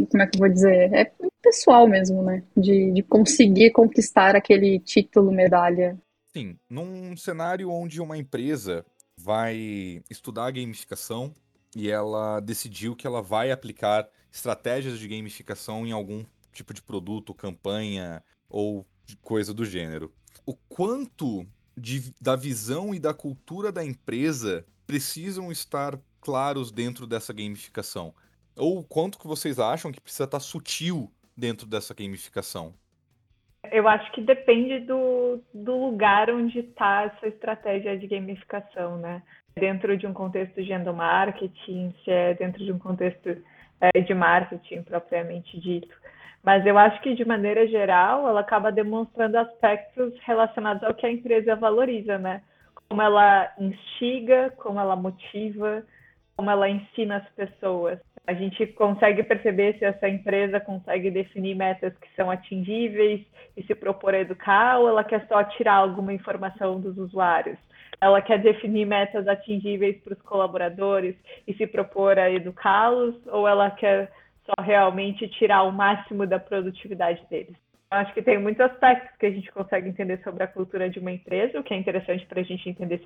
Como 0.09 0.23
é 0.23 0.27
que 0.27 0.37
eu 0.37 0.39
vou 0.39 0.49
dizer? 0.49 0.93
É 0.93 1.11
pessoal 1.41 1.87
mesmo, 1.87 2.23
né? 2.23 2.43
De, 2.57 2.91
de 2.91 3.03
conseguir 3.03 3.71
conquistar 3.71 4.35
aquele 4.35 4.79
título, 4.79 5.31
medalha. 5.31 5.97
Sim, 6.35 6.57
num 6.69 7.15
cenário 7.15 7.69
onde 7.69 8.01
uma 8.01 8.17
empresa 8.17 8.85
vai 9.17 10.03
estudar 10.09 10.51
gamificação 10.51 11.33
e 11.75 11.89
ela 11.89 12.39
decidiu 12.39 12.95
que 12.95 13.05
ela 13.05 13.21
vai 13.21 13.51
aplicar 13.51 14.07
estratégias 14.31 14.99
de 14.99 15.07
gamificação 15.07 15.85
em 15.85 15.91
algum 15.91 16.25
tipo 16.51 16.73
de 16.73 16.81
produto, 16.81 17.33
campanha 17.33 18.23
ou 18.49 18.85
coisa 19.21 19.53
do 19.53 19.65
gênero. 19.65 20.11
O 20.45 20.55
quanto 20.55 21.45
de, 21.77 22.13
da 22.19 22.35
visão 22.35 22.93
e 22.93 22.99
da 22.99 23.13
cultura 23.13 23.71
da 23.71 23.83
empresa 23.83 24.65
precisam 24.87 25.51
estar 25.51 25.99
claros 26.19 26.71
dentro 26.71 27.05
dessa 27.05 27.33
gamificação? 27.33 28.13
Ou 28.57 28.83
quanto 28.83 29.19
que 29.19 29.27
vocês 29.27 29.59
acham 29.59 29.91
que 29.91 29.99
precisa 29.99 30.23
estar 30.23 30.39
sutil 30.39 31.11
dentro 31.35 31.67
dessa 31.67 31.93
gamificação? 31.93 32.73
Eu 33.71 33.87
acho 33.87 34.11
que 34.11 34.21
depende 34.21 34.79
do, 34.81 35.41
do 35.53 35.75
lugar 35.75 36.29
onde 36.29 36.59
está 36.59 37.03
essa 37.03 37.27
estratégia 37.27 37.97
de 37.97 38.07
gamificação, 38.07 38.97
né? 38.97 39.21
Dentro 39.55 39.97
de 39.97 40.05
um 40.05 40.13
contexto 40.13 40.61
de 40.63 40.71
endomarketing, 40.71 41.93
se 42.03 42.11
é 42.11 42.33
dentro 42.35 42.63
de 42.63 42.71
um 42.71 42.79
contexto 42.79 43.37
é, 43.81 44.01
de 44.01 44.13
marketing 44.13 44.83
propriamente 44.83 45.59
dito. 45.59 45.93
Mas 46.43 46.65
eu 46.65 46.77
acho 46.77 47.01
que, 47.01 47.15
de 47.15 47.25
maneira 47.25 47.67
geral, 47.67 48.27
ela 48.27 48.41
acaba 48.41 48.71
demonstrando 48.71 49.37
aspectos 49.37 50.13
relacionados 50.21 50.83
ao 50.83 50.93
que 50.93 51.05
a 51.05 51.11
empresa 51.11 51.55
valoriza, 51.55 52.19
né? 52.19 52.43
Como 52.87 53.01
ela 53.01 53.51
instiga, 53.57 54.53
como 54.57 54.79
ela 54.79 54.95
motiva, 54.95 55.83
como 56.37 56.51
ela 56.51 56.69
ensina 56.69 57.17
as 57.17 57.29
pessoas. 57.29 57.99
A 58.27 58.33
gente 58.33 58.65
consegue 58.67 59.21
perceber 59.23 59.77
se 59.77 59.85
essa 59.85 60.09
empresa 60.09 60.59
consegue 60.59 61.11
definir 61.11 61.55
metas 61.55 61.95
que 61.97 62.07
são 62.15 62.31
atingíveis 62.31 63.21
e 63.55 63.63
se 63.63 63.75
propor 63.75 64.15
a 64.15 64.19
educar, 64.19 64.79
ou 64.79 64.89
ela 64.89 65.03
quer 65.03 65.27
só 65.27 65.43
tirar 65.43 65.75
alguma 65.75 66.13
informação 66.13 66.79
dos 66.79 66.97
usuários. 66.97 67.57
Ela 68.01 68.21
quer 68.21 68.39
definir 68.41 68.85
metas 68.85 69.27
atingíveis 69.27 69.97
para 70.01 70.13
os 70.13 70.21
colaboradores 70.23 71.15
e 71.47 71.53
se 71.53 71.67
propor 71.67 72.17
a 72.17 72.29
educá-los, 72.31 73.15
ou 73.27 73.47
ela 73.47 73.69
quer 73.71 74.11
só 74.45 74.61
realmente 74.61 75.27
tirar 75.27 75.63
o 75.63 75.71
máximo 75.71 76.25
da 76.25 76.39
produtividade 76.39 77.23
deles. 77.29 77.55
Eu 77.91 77.99
acho 77.99 78.13
que 78.13 78.21
tem 78.21 78.39
muitos 78.39 78.61
aspectos 78.61 79.15
que 79.17 79.25
a 79.27 79.31
gente 79.31 79.51
consegue 79.51 79.87
entender 79.87 80.19
sobre 80.23 80.43
a 80.43 80.47
cultura 80.47 80.89
de 80.89 80.99
uma 80.99 81.11
empresa, 81.11 81.59
o 81.59 81.63
que 81.63 81.73
é 81.73 81.77
interessante 81.77 82.25
para 82.25 82.41
a 82.41 82.43
gente 82.43 82.67
entender 82.67 82.99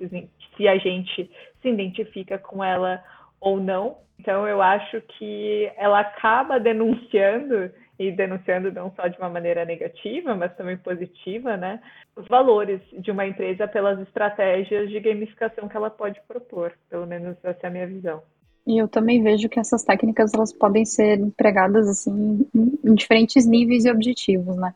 se, 0.56 0.66
a 0.66 0.76
gente 0.78 1.30
se 1.60 1.68
identifica 1.68 2.38
com 2.38 2.64
ela 2.64 3.02
ou 3.40 3.58
não. 3.58 3.98
Então, 4.18 4.46
eu 4.46 4.60
acho 4.60 5.00
que 5.02 5.70
ela 5.76 6.00
acaba 6.00 6.60
denunciando, 6.60 7.70
e 7.98 8.12
denunciando 8.12 8.72
não 8.72 8.92
só 8.94 9.08
de 9.08 9.18
uma 9.18 9.28
maneira 9.28 9.64
negativa, 9.64 10.34
mas 10.34 10.54
também 10.56 10.76
positiva, 10.76 11.56
né, 11.56 11.80
os 12.16 12.26
valores 12.28 12.80
de 12.98 13.10
uma 13.10 13.26
empresa 13.26 13.66
pelas 13.68 13.98
estratégias 14.00 14.90
de 14.90 15.00
gamificação 15.00 15.68
que 15.68 15.76
ela 15.76 15.90
pode 15.90 16.20
propor. 16.26 16.72
Pelo 16.88 17.06
menos 17.06 17.36
essa 17.42 17.60
é 17.62 17.66
a 17.66 17.70
minha 17.70 17.86
visão. 17.86 18.22
E 18.66 18.78
eu 18.78 18.88
também 18.88 19.22
vejo 19.22 19.48
que 19.48 19.58
essas 19.58 19.82
técnicas 19.82 20.32
elas 20.34 20.52
podem 20.52 20.84
ser 20.84 21.18
empregadas 21.18 21.88
assim 21.88 22.46
em 22.54 22.94
diferentes 22.94 23.46
níveis 23.46 23.84
e 23.84 23.90
objetivos, 23.90 24.56
né? 24.56 24.74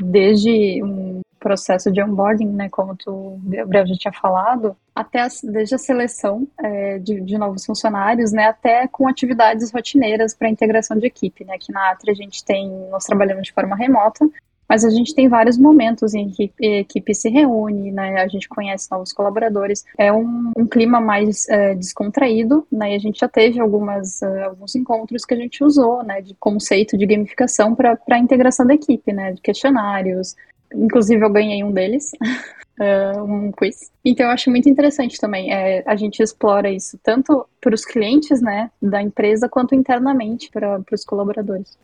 Desde 0.00 0.82
um 0.82 1.20
processo 1.38 1.92
de 1.92 2.02
onboarding, 2.02 2.48
né, 2.48 2.68
como 2.70 2.96
tu, 2.96 3.38
Gabriel, 3.44 3.86
já 3.86 3.94
tinha 3.94 4.12
falado, 4.12 4.74
até 4.94 5.20
a, 5.20 5.28
desde 5.42 5.74
a 5.74 5.78
seleção 5.78 6.48
é, 6.58 6.98
de, 6.98 7.20
de, 7.20 7.36
novos 7.36 7.66
funcionários, 7.66 8.32
né, 8.32 8.46
até 8.46 8.88
com 8.88 9.06
atividades 9.06 9.70
rotineiras 9.70 10.34
para 10.34 10.48
integração 10.48 10.96
de 10.96 11.06
equipe, 11.06 11.44
né, 11.44 11.54
aqui 11.56 11.70
na 11.70 11.90
Atri 11.90 12.10
a 12.10 12.14
gente 12.14 12.42
tem, 12.42 12.70
nós 12.90 13.04
trabalhamos 13.04 13.44
de 13.44 13.52
forma 13.52 13.76
remota, 13.76 14.26
mas 14.68 14.84
a 14.84 14.90
gente 14.90 15.14
tem 15.14 15.28
vários 15.28 15.58
momentos 15.58 16.14
em 16.14 16.28
que 16.30 16.52
a 16.62 16.80
equipe 16.80 17.14
se 17.14 17.28
reúne, 17.28 17.90
né, 17.90 18.20
a 18.20 18.28
gente 18.28 18.48
conhece 18.48 18.90
novos 18.90 19.12
colaboradores, 19.12 19.84
é 19.98 20.12
um, 20.12 20.52
um 20.56 20.66
clima 20.66 21.00
mais 21.00 21.48
é, 21.48 21.74
descontraído, 21.74 22.66
né, 22.70 22.92
e 22.92 22.96
a 22.96 22.98
gente 22.98 23.20
já 23.20 23.28
teve 23.28 23.60
algumas, 23.60 24.20
uh, 24.22 24.44
alguns 24.44 24.74
encontros 24.74 25.24
que 25.24 25.34
a 25.34 25.36
gente 25.36 25.62
usou, 25.62 26.02
né, 26.02 26.20
de 26.20 26.34
conceito 26.34 26.96
de 26.96 27.06
gamificação 27.06 27.74
para 27.74 27.98
a 28.10 28.18
integração 28.18 28.66
da 28.66 28.74
equipe, 28.74 29.12
né, 29.12 29.32
de 29.32 29.40
questionários, 29.40 30.34
Inclusive, 30.74 31.24
eu 31.24 31.30
ganhei 31.30 31.62
um 31.62 31.72
deles, 31.72 32.10
um 33.26 33.52
quiz. 33.52 33.90
Então, 34.04 34.26
eu 34.26 34.32
acho 34.32 34.50
muito 34.50 34.68
interessante 34.68 35.18
também. 35.18 35.52
É, 35.52 35.82
a 35.86 35.96
gente 35.96 36.22
explora 36.22 36.70
isso 36.70 36.98
tanto 37.02 37.46
para 37.60 37.74
os 37.74 37.84
clientes 37.84 38.40
né, 38.40 38.70
da 38.82 39.00
empresa, 39.00 39.48
quanto 39.48 39.74
internamente 39.74 40.50
para 40.50 40.82
os 40.92 41.04
colaboradores. 41.04 41.78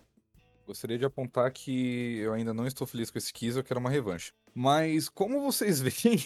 Gostaria 0.71 0.97
de 0.97 1.05
apontar 1.05 1.51
que 1.51 2.21
eu 2.21 2.33
ainda 2.33 2.55
não 2.55 2.65
estou 2.65 2.87
feliz 2.87 3.11
com 3.11 3.19
esse 3.19 3.33
quiz, 3.33 3.57
eu 3.57 3.65
quero 3.65 3.81
uma 3.81 3.91
revanche. 3.91 4.31
Mas 4.55 5.09
como 5.09 5.41
vocês 5.41 5.83
veem 5.83 6.19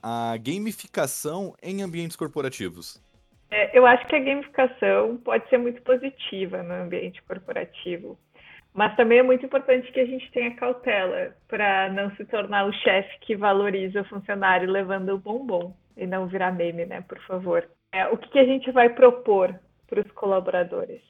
a 0.00 0.36
gamificação 0.36 1.52
em 1.60 1.82
ambientes 1.82 2.16
corporativos? 2.16 3.02
É, 3.50 3.76
eu 3.76 3.84
acho 3.84 4.06
que 4.06 4.14
a 4.14 4.20
gamificação 4.20 5.16
pode 5.16 5.48
ser 5.48 5.58
muito 5.58 5.82
positiva 5.82 6.62
no 6.62 6.74
ambiente 6.74 7.20
corporativo. 7.24 8.16
Mas 8.72 8.94
também 8.94 9.18
é 9.18 9.22
muito 9.24 9.44
importante 9.44 9.90
que 9.90 9.98
a 9.98 10.06
gente 10.06 10.30
tenha 10.30 10.54
cautela 10.54 11.36
para 11.48 11.90
não 11.90 12.14
se 12.14 12.24
tornar 12.24 12.68
o 12.68 12.72
chefe 12.72 13.18
que 13.22 13.34
valoriza 13.34 14.02
o 14.02 14.08
funcionário 14.08 14.70
levando 14.70 15.08
o 15.08 15.18
bombom 15.18 15.74
e 15.96 16.06
não 16.06 16.28
virar 16.28 16.52
meme, 16.52 16.86
né? 16.86 17.00
Por 17.00 17.18
favor. 17.26 17.68
É, 17.90 18.06
o 18.06 18.16
que, 18.16 18.28
que 18.28 18.38
a 18.38 18.44
gente 18.44 18.70
vai 18.70 18.90
propor 18.90 19.58
para 19.88 20.02
os 20.02 20.12
colaboradores? 20.12 21.02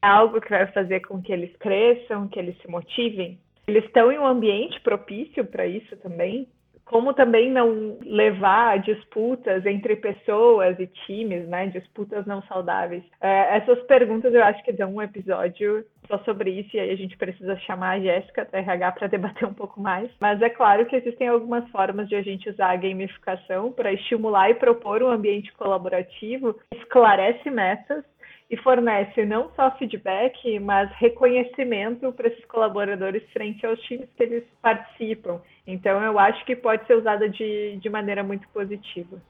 Algo 0.00 0.40
que 0.40 0.50
vai 0.50 0.66
fazer 0.68 1.00
com 1.00 1.20
que 1.20 1.32
eles 1.32 1.54
cresçam, 1.56 2.28
que 2.28 2.38
eles 2.38 2.56
se 2.62 2.70
motivem? 2.70 3.38
Eles 3.66 3.84
estão 3.84 4.10
em 4.10 4.18
um 4.18 4.26
ambiente 4.26 4.80
propício 4.80 5.44
para 5.44 5.66
isso 5.66 5.96
também? 5.98 6.48
como 6.88 7.12
também 7.12 7.50
não 7.50 7.98
levar 8.02 8.72
a 8.72 8.76
disputas 8.76 9.64
entre 9.66 9.96
pessoas 9.96 10.78
e 10.80 10.86
times, 11.06 11.46
né? 11.46 11.66
Disputas 11.66 12.26
não 12.26 12.42
saudáveis. 12.42 13.04
É, 13.20 13.58
essas 13.58 13.80
perguntas 13.82 14.34
eu 14.34 14.42
acho 14.42 14.62
que 14.64 14.72
dão 14.72 14.94
um 14.94 15.02
episódio 15.02 15.84
só 16.06 16.18
sobre 16.20 16.50
isso 16.50 16.74
e 16.74 16.80
aí 16.80 16.90
a 16.90 16.96
gente 16.96 17.16
precisa 17.16 17.56
chamar 17.60 17.90
a 17.90 18.00
Jéssica 18.00 18.48
da 18.50 18.58
RH 18.58 18.92
para 18.92 19.06
debater 19.06 19.46
um 19.46 19.54
pouco 19.54 19.80
mais. 19.80 20.10
Mas 20.18 20.40
é 20.40 20.48
claro 20.48 20.86
que 20.86 20.96
existem 20.96 21.28
algumas 21.28 21.68
formas 21.70 22.08
de 22.08 22.16
a 22.16 22.22
gente 22.22 22.48
usar 22.48 22.70
a 22.70 22.76
gamificação 22.76 23.70
para 23.70 23.92
estimular 23.92 24.50
e 24.50 24.54
propor 24.54 25.02
um 25.02 25.10
ambiente 25.10 25.52
colaborativo, 25.52 26.58
esclarece 26.74 27.50
metas 27.50 28.02
e 28.50 28.56
fornece 28.56 29.24
não 29.26 29.50
só 29.54 29.70
feedback, 29.76 30.58
mas 30.58 30.90
reconhecimento 30.92 32.10
para 32.12 32.28
esses 32.28 32.44
colaboradores 32.46 33.22
frente 33.32 33.66
aos 33.66 33.78
times 33.82 34.08
que 34.16 34.22
eles 34.22 34.44
participam. 34.62 35.40
Então, 35.66 36.02
eu 36.02 36.18
acho 36.18 36.44
que 36.46 36.56
pode 36.56 36.86
ser 36.86 36.96
usada 36.96 37.28
de, 37.28 37.76
de 37.76 37.90
maneira 37.90 38.22
muito 38.22 38.48
positiva. 38.48 39.20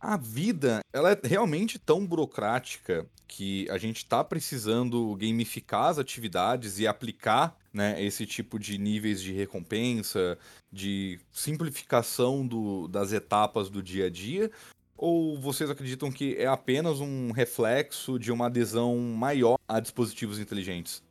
A 0.00 0.16
vida, 0.16 0.80
ela 0.92 1.12
é 1.12 1.20
realmente 1.24 1.78
tão 1.78 2.04
burocrática 2.04 3.06
que 3.26 3.68
a 3.70 3.78
gente 3.78 3.98
está 3.98 4.22
precisando 4.22 5.14
gamificar 5.16 5.86
as 5.86 5.98
atividades 5.98 6.78
e 6.78 6.86
aplicar 6.86 7.56
né, 7.72 8.02
esse 8.02 8.26
tipo 8.26 8.58
de 8.58 8.78
níveis 8.78 9.22
de 9.22 9.32
recompensa, 9.32 10.38
de 10.70 11.18
simplificação 11.32 12.46
do, 12.46 12.88
das 12.88 13.12
etapas 13.12 13.70
do 13.70 13.82
dia 13.82 14.06
a 14.06 14.10
dia, 14.10 14.50
ou 14.96 15.36
vocês 15.38 15.70
acreditam 15.70 16.10
que 16.10 16.36
é 16.36 16.46
apenas 16.46 17.00
um 17.00 17.32
reflexo 17.32 18.18
de 18.18 18.32
uma 18.32 18.46
adesão 18.46 18.96
maior 18.98 19.58
a 19.68 19.80
dispositivos 19.80 20.38
inteligentes? 20.38 21.02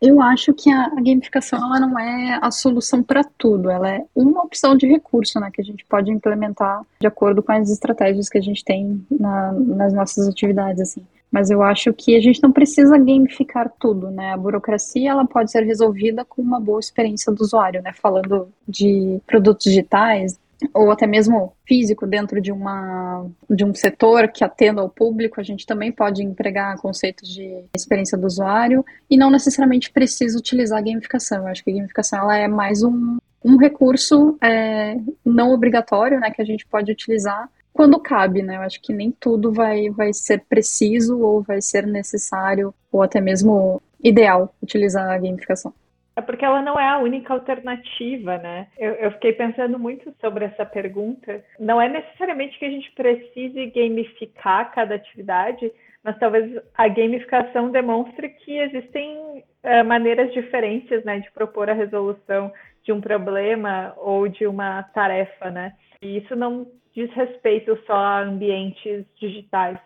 Eu 0.00 0.20
acho 0.20 0.52
que 0.52 0.70
a, 0.70 0.90
gamificação 0.96 1.58
ela 1.58 1.80
não 1.80 1.98
é 1.98 2.38
a 2.42 2.50
solução 2.50 3.02
para 3.02 3.24
tudo, 3.24 3.70
ela 3.70 3.88
é 3.88 4.04
uma 4.14 4.42
opção 4.42 4.76
de 4.76 4.86
recurso 4.86 5.40
né, 5.40 5.50
que 5.50 5.62
a 5.62 5.64
gente 5.64 5.84
pode 5.86 6.10
implementar 6.10 6.82
de 7.00 7.06
acordo 7.06 7.42
com 7.42 7.52
as 7.52 7.70
estratégias 7.70 8.28
que 8.28 8.36
a 8.36 8.42
gente 8.42 8.62
tem 8.62 9.04
na, 9.10 9.52
nas 9.52 9.94
nossas 9.94 10.28
atividades. 10.28 10.82
Assim. 10.82 11.06
Mas 11.32 11.50
eu 11.50 11.62
acho 11.62 11.92
que 11.92 12.14
a 12.16 12.20
gente 12.20 12.42
não 12.42 12.52
precisa 12.52 12.98
gamificar 12.98 13.72
tudo, 13.80 14.10
né? 14.10 14.32
A 14.32 14.36
burocracia 14.36 15.10
ela 15.10 15.26
pode 15.26 15.50
ser 15.50 15.64
resolvida 15.64 16.24
com 16.24 16.40
uma 16.40 16.60
boa 16.60 16.78
experiência 16.78 17.32
do 17.32 17.42
usuário, 17.42 17.82
né? 17.82 17.92
Falando 17.92 18.48
de 18.68 19.20
produtos 19.26 19.64
digitais, 19.64 20.38
ou 20.72 20.90
até 20.90 21.06
mesmo 21.06 21.54
físico 21.66 22.06
dentro 22.06 22.40
de 22.40 22.52
uma 22.52 23.26
de 23.48 23.64
um 23.64 23.74
setor 23.74 24.28
que 24.28 24.44
atenda 24.44 24.80
ao 24.80 24.88
público, 24.88 25.40
a 25.40 25.44
gente 25.44 25.66
também 25.66 25.92
pode 25.92 26.22
empregar 26.22 26.76
conceitos 26.78 27.28
de 27.28 27.64
experiência 27.74 28.16
do 28.16 28.26
usuário 28.26 28.84
e 29.10 29.16
não 29.16 29.30
necessariamente 29.30 29.90
precisa 29.90 30.38
utilizar 30.38 30.78
a 30.78 30.82
gamificação. 30.82 31.38
Eu 31.38 31.46
acho 31.48 31.64
que 31.64 31.70
a 31.70 31.74
gamificação 31.74 32.20
ela 32.20 32.36
é 32.36 32.48
mais 32.48 32.82
um, 32.82 33.18
um 33.44 33.56
recurso 33.56 34.36
é, 34.42 34.96
não 35.24 35.52
obrigatório, 35.52 36.20
né, 36.20 36.30
que 36.30 36.42
a 36.42 36.44
gente 36.44 36.66
pode 36.66 36.90
utilizar 36.90 37.48
quando 37.72 37.98
cabe, 37.98 38.40
né? 38.40 38.56
Eu 38.56 38.60
acho 38.60 38.80
que 38.80 38.92
nem 38.92 39.10
tudo 39.10 39.52
vai, 39.52 39.90
vai 39.90 40.12
ser 40.12 40.44
preciso 40.48 41.18
ou 41.18 41.42
vai 41.42 41.60
ser 41.60 41.84
necessário 41.86 42.72
ou 42.90 43.02
até 43.02 43.20
mesmo 43.20 43.82
ideal 44.02 44.54
utilizar 44.62 45.10
a 45.10 45.18
gamificação. 45.18 45.74
É 46.16 46.20
porque 46.20 46.44
ela 46.44 46.62
não 46.62 46.78
é 46.78 46.88
a 46.88 46.98
única 46.98 47.32
alternativa, 47.32 48.38
né? 48.38 48.68
Eu, 48.78 48.92
eu, 48.92 49.10
fiquei 49.12 49.32
pensando 49.32 49.78
muito 49.78 50.14
sobre 50.20 50.44
essa 50.44 50.64
pergunta. 50.64 51.44
Não 51.58 51.80
é 51.80 51.88
necessariamente 51.88 52.58
que 52.58 52.64
a 52.64 52.70
gente 52.70 52.90
precise 52.92 53.66
gamificar 53.66 54.70
cada 54.72 54.94
atividade, 54.94 55.72
mas 56.04 56.16
talvez 56.18 56.62
a 56.76 56.86
gamificação 56.86 57.70
demonstre 57.70 58.28
que 58.28 58.58
existem 58.58 59.42
é, 59.62 59.82
maneiras 59.82 60.32
diferentes, 60.32 61.02
né, 61.04 61.18
de 61.18 61.30
propor 61.32 61.68
a 61.68 61.74
resolução 61.74 62.52
de 62.84 62.92
um 62.92 63.00
problema 63.00 63.94
ou 63.96 64.28
de 64.28 64.46
uma 64.46 64.82
tarefa, 64.94 65.50
né? 65.50 65.72
E 66.00 66.18
isso 66.18 66.36
não 66.36 66.66
diz 66.94 67.10
respeito 67.12 67.76
só 67.86 67.94
a 67.94 68.20
ambientes 68.20 69.04
digitais 69.18 69.78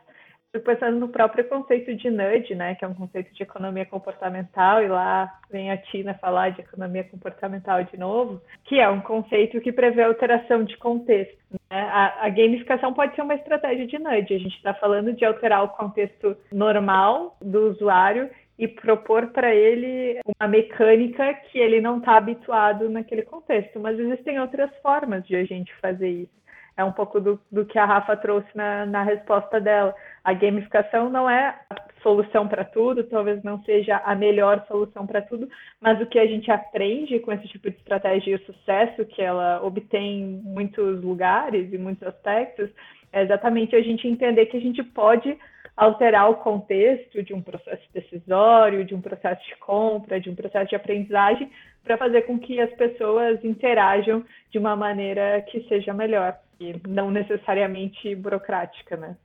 pensando 0.65 0.99
no 0.99 1.09
próprio 1.09 1.45
conceito 1.45 1.95
de 1.95 2.09
nudge, 2.11 2.55
né, 2.55 2.75
que 2.75 2.85
é 2.85 2.89
um 2.89 2.95
conceito 2.95 3.33
de 3.35 3.43
economia 3.43 3.85
comportamental, 3.85 4.83
e 4.83 4.89
lá 4.89 5.31
vem 5.51 5.71
a 5.71 5.77
Tina 5.77 6.15
falar 6.15 6.51
de 6.51 6.63
economia 6.63 7.05
comportamental 7.05 7.85
de 7.85 7.99
novo, 7.99 8.41
que 8.65 8.81
é 8.81 8.89
um 8.89 9.01
conceito 9.01 9.61
que 9.61 9.73
prevê 9.73 10.03
alteração 10.03 10.65
de 10.65 10.77
contexto. 10.79 11.37
Né? 11.51 11.59
A, 11.71 12.27
a 12.27 12.29
gamificação 12.31 12.95
pode 12.95 13.15
ser 13.15 13.23
uma 13.23 13.35
estratégia 13.35 13.87
de 13.87 13.99
nudge, 13.99 14.35
a 14.35 14.39
gente 14.39 14.57
está 14.57 14.73
falando 14.75 15.13
de 15.13 15.25
alterar 15.25 15.65
o 15.65 15.69
contexto 15.69 16.37
normal 16.51 17.37
do 17.43 17.71
usuário 17.71 18.31
e 18.59 18.67
propor 18.67 19.29
para 19.29 19.55
ele 19.55 20.19
uma 20.27 20.49
mecânica 20.49 21.33
que 21.35 21.59
ele 21.59 21.81
não 21.81 21.99
está 21.99 22.17
habituado 22.17 22.91
naquele 22.91 23.23
contexto. 23.23 23.79
Mas 23.79 23.99
existem 23.99 24.41
outras 24.41 24.71
formas 24.83 25.25
de 25.27 25.37
a 25.37 25.45
gente 25.45 25.73
fazer 25.77 26.09
isso. 26.09 26.39
É 26.79 26.85
um 26.85 26.93
pouco 26.93 27.21
do, 27.21 27.41
do 27.51 27.67
que 27.67 27.77
a 27.77 27.85
Rafa 27.85 28.17
trouxe 28.17 28.49
na, 28.55 28.87
na 28.87 29.03
resposta 29.03 29.61
dela. 29.61 29.93
A 30.23 30.33
gamificação 30.33 31.11
não 31.11 31.29
é 31.29 31.59
a 31.69 31.75
solução 32.05 32.47
para 32.47 32.65
tudo, 32.65 33.03
talvez 33.03 33.43
não 33.43 33.61
seja 33.65 34.01
a 34.05 34.15
melhor 34.15 34.65
solução 34.69 35.05
para 35.05 35.21
tudo, 35.21 35.49
mas 35.81 36.01
o 36.01 36.07
que 36.07 36.21
a 36.21 36.27
gente 36.27 36.49
aprende 36.53 37.19
com 37.19 37.33
esse 37.33 37.49
tipo 37.49 37.69
de 37.69 37.77
estratégia 37.77 38.31
e 38.31 38.35
o 38.37 38.47
sucesso 38.47 39.05
que 39.07 39.21
ela 39.21 39.61
obtém 39.61 40.21
em 40.21 40.41
muitos 40.45 41.03
lugares 41.03 41.73
e 41.73 41.77
muitos 41.77 42.07
aspectos 42.07 42.71
é 43.13 43.23
exatamente 43.23 43.75
a 43.75 43.83
gente 43.83 44.07
entender 44.07 44.47
que 44.47 44.57
a 44.57 44.61
gente 44.61 44.81
pode 44.85 45.37
alterar 45.77 46.31
o 46.31 46.37
contexto 46.37 47.25
de 47.25 47.35
um 47.35 47.43
processo 47.43 47.83
decisório, 47.93 48.85
de 48.85 48.95
um 48.95 49.01
processo 49.01 49.45
de 49.47 49.57
compra, 49.57 50.21
de 50.21 50.31
um 50.31 50.35
processo 50.37 50.69
de 50.69 50.77
aprendizagem, 50.77 51.51
para 51.83 51.97
fazer 51.97 52.23
com 52.23 52.39
que 52.39 52.61
as 52.61 52.71
pessoas 52.75 53.43
interajam 53.45 54.25
de 54.53 54.59
uma 54.59 54.77
maneira 54.77 55.43
que 55.43 55.67
seja 55.69 55.93
melhor 55.93 56.37
e 56.61 56.81
não 56.87 57.11
necessariamente 57.11 58.15
burocrática, 58.15 58.97
né? 58.97 59.17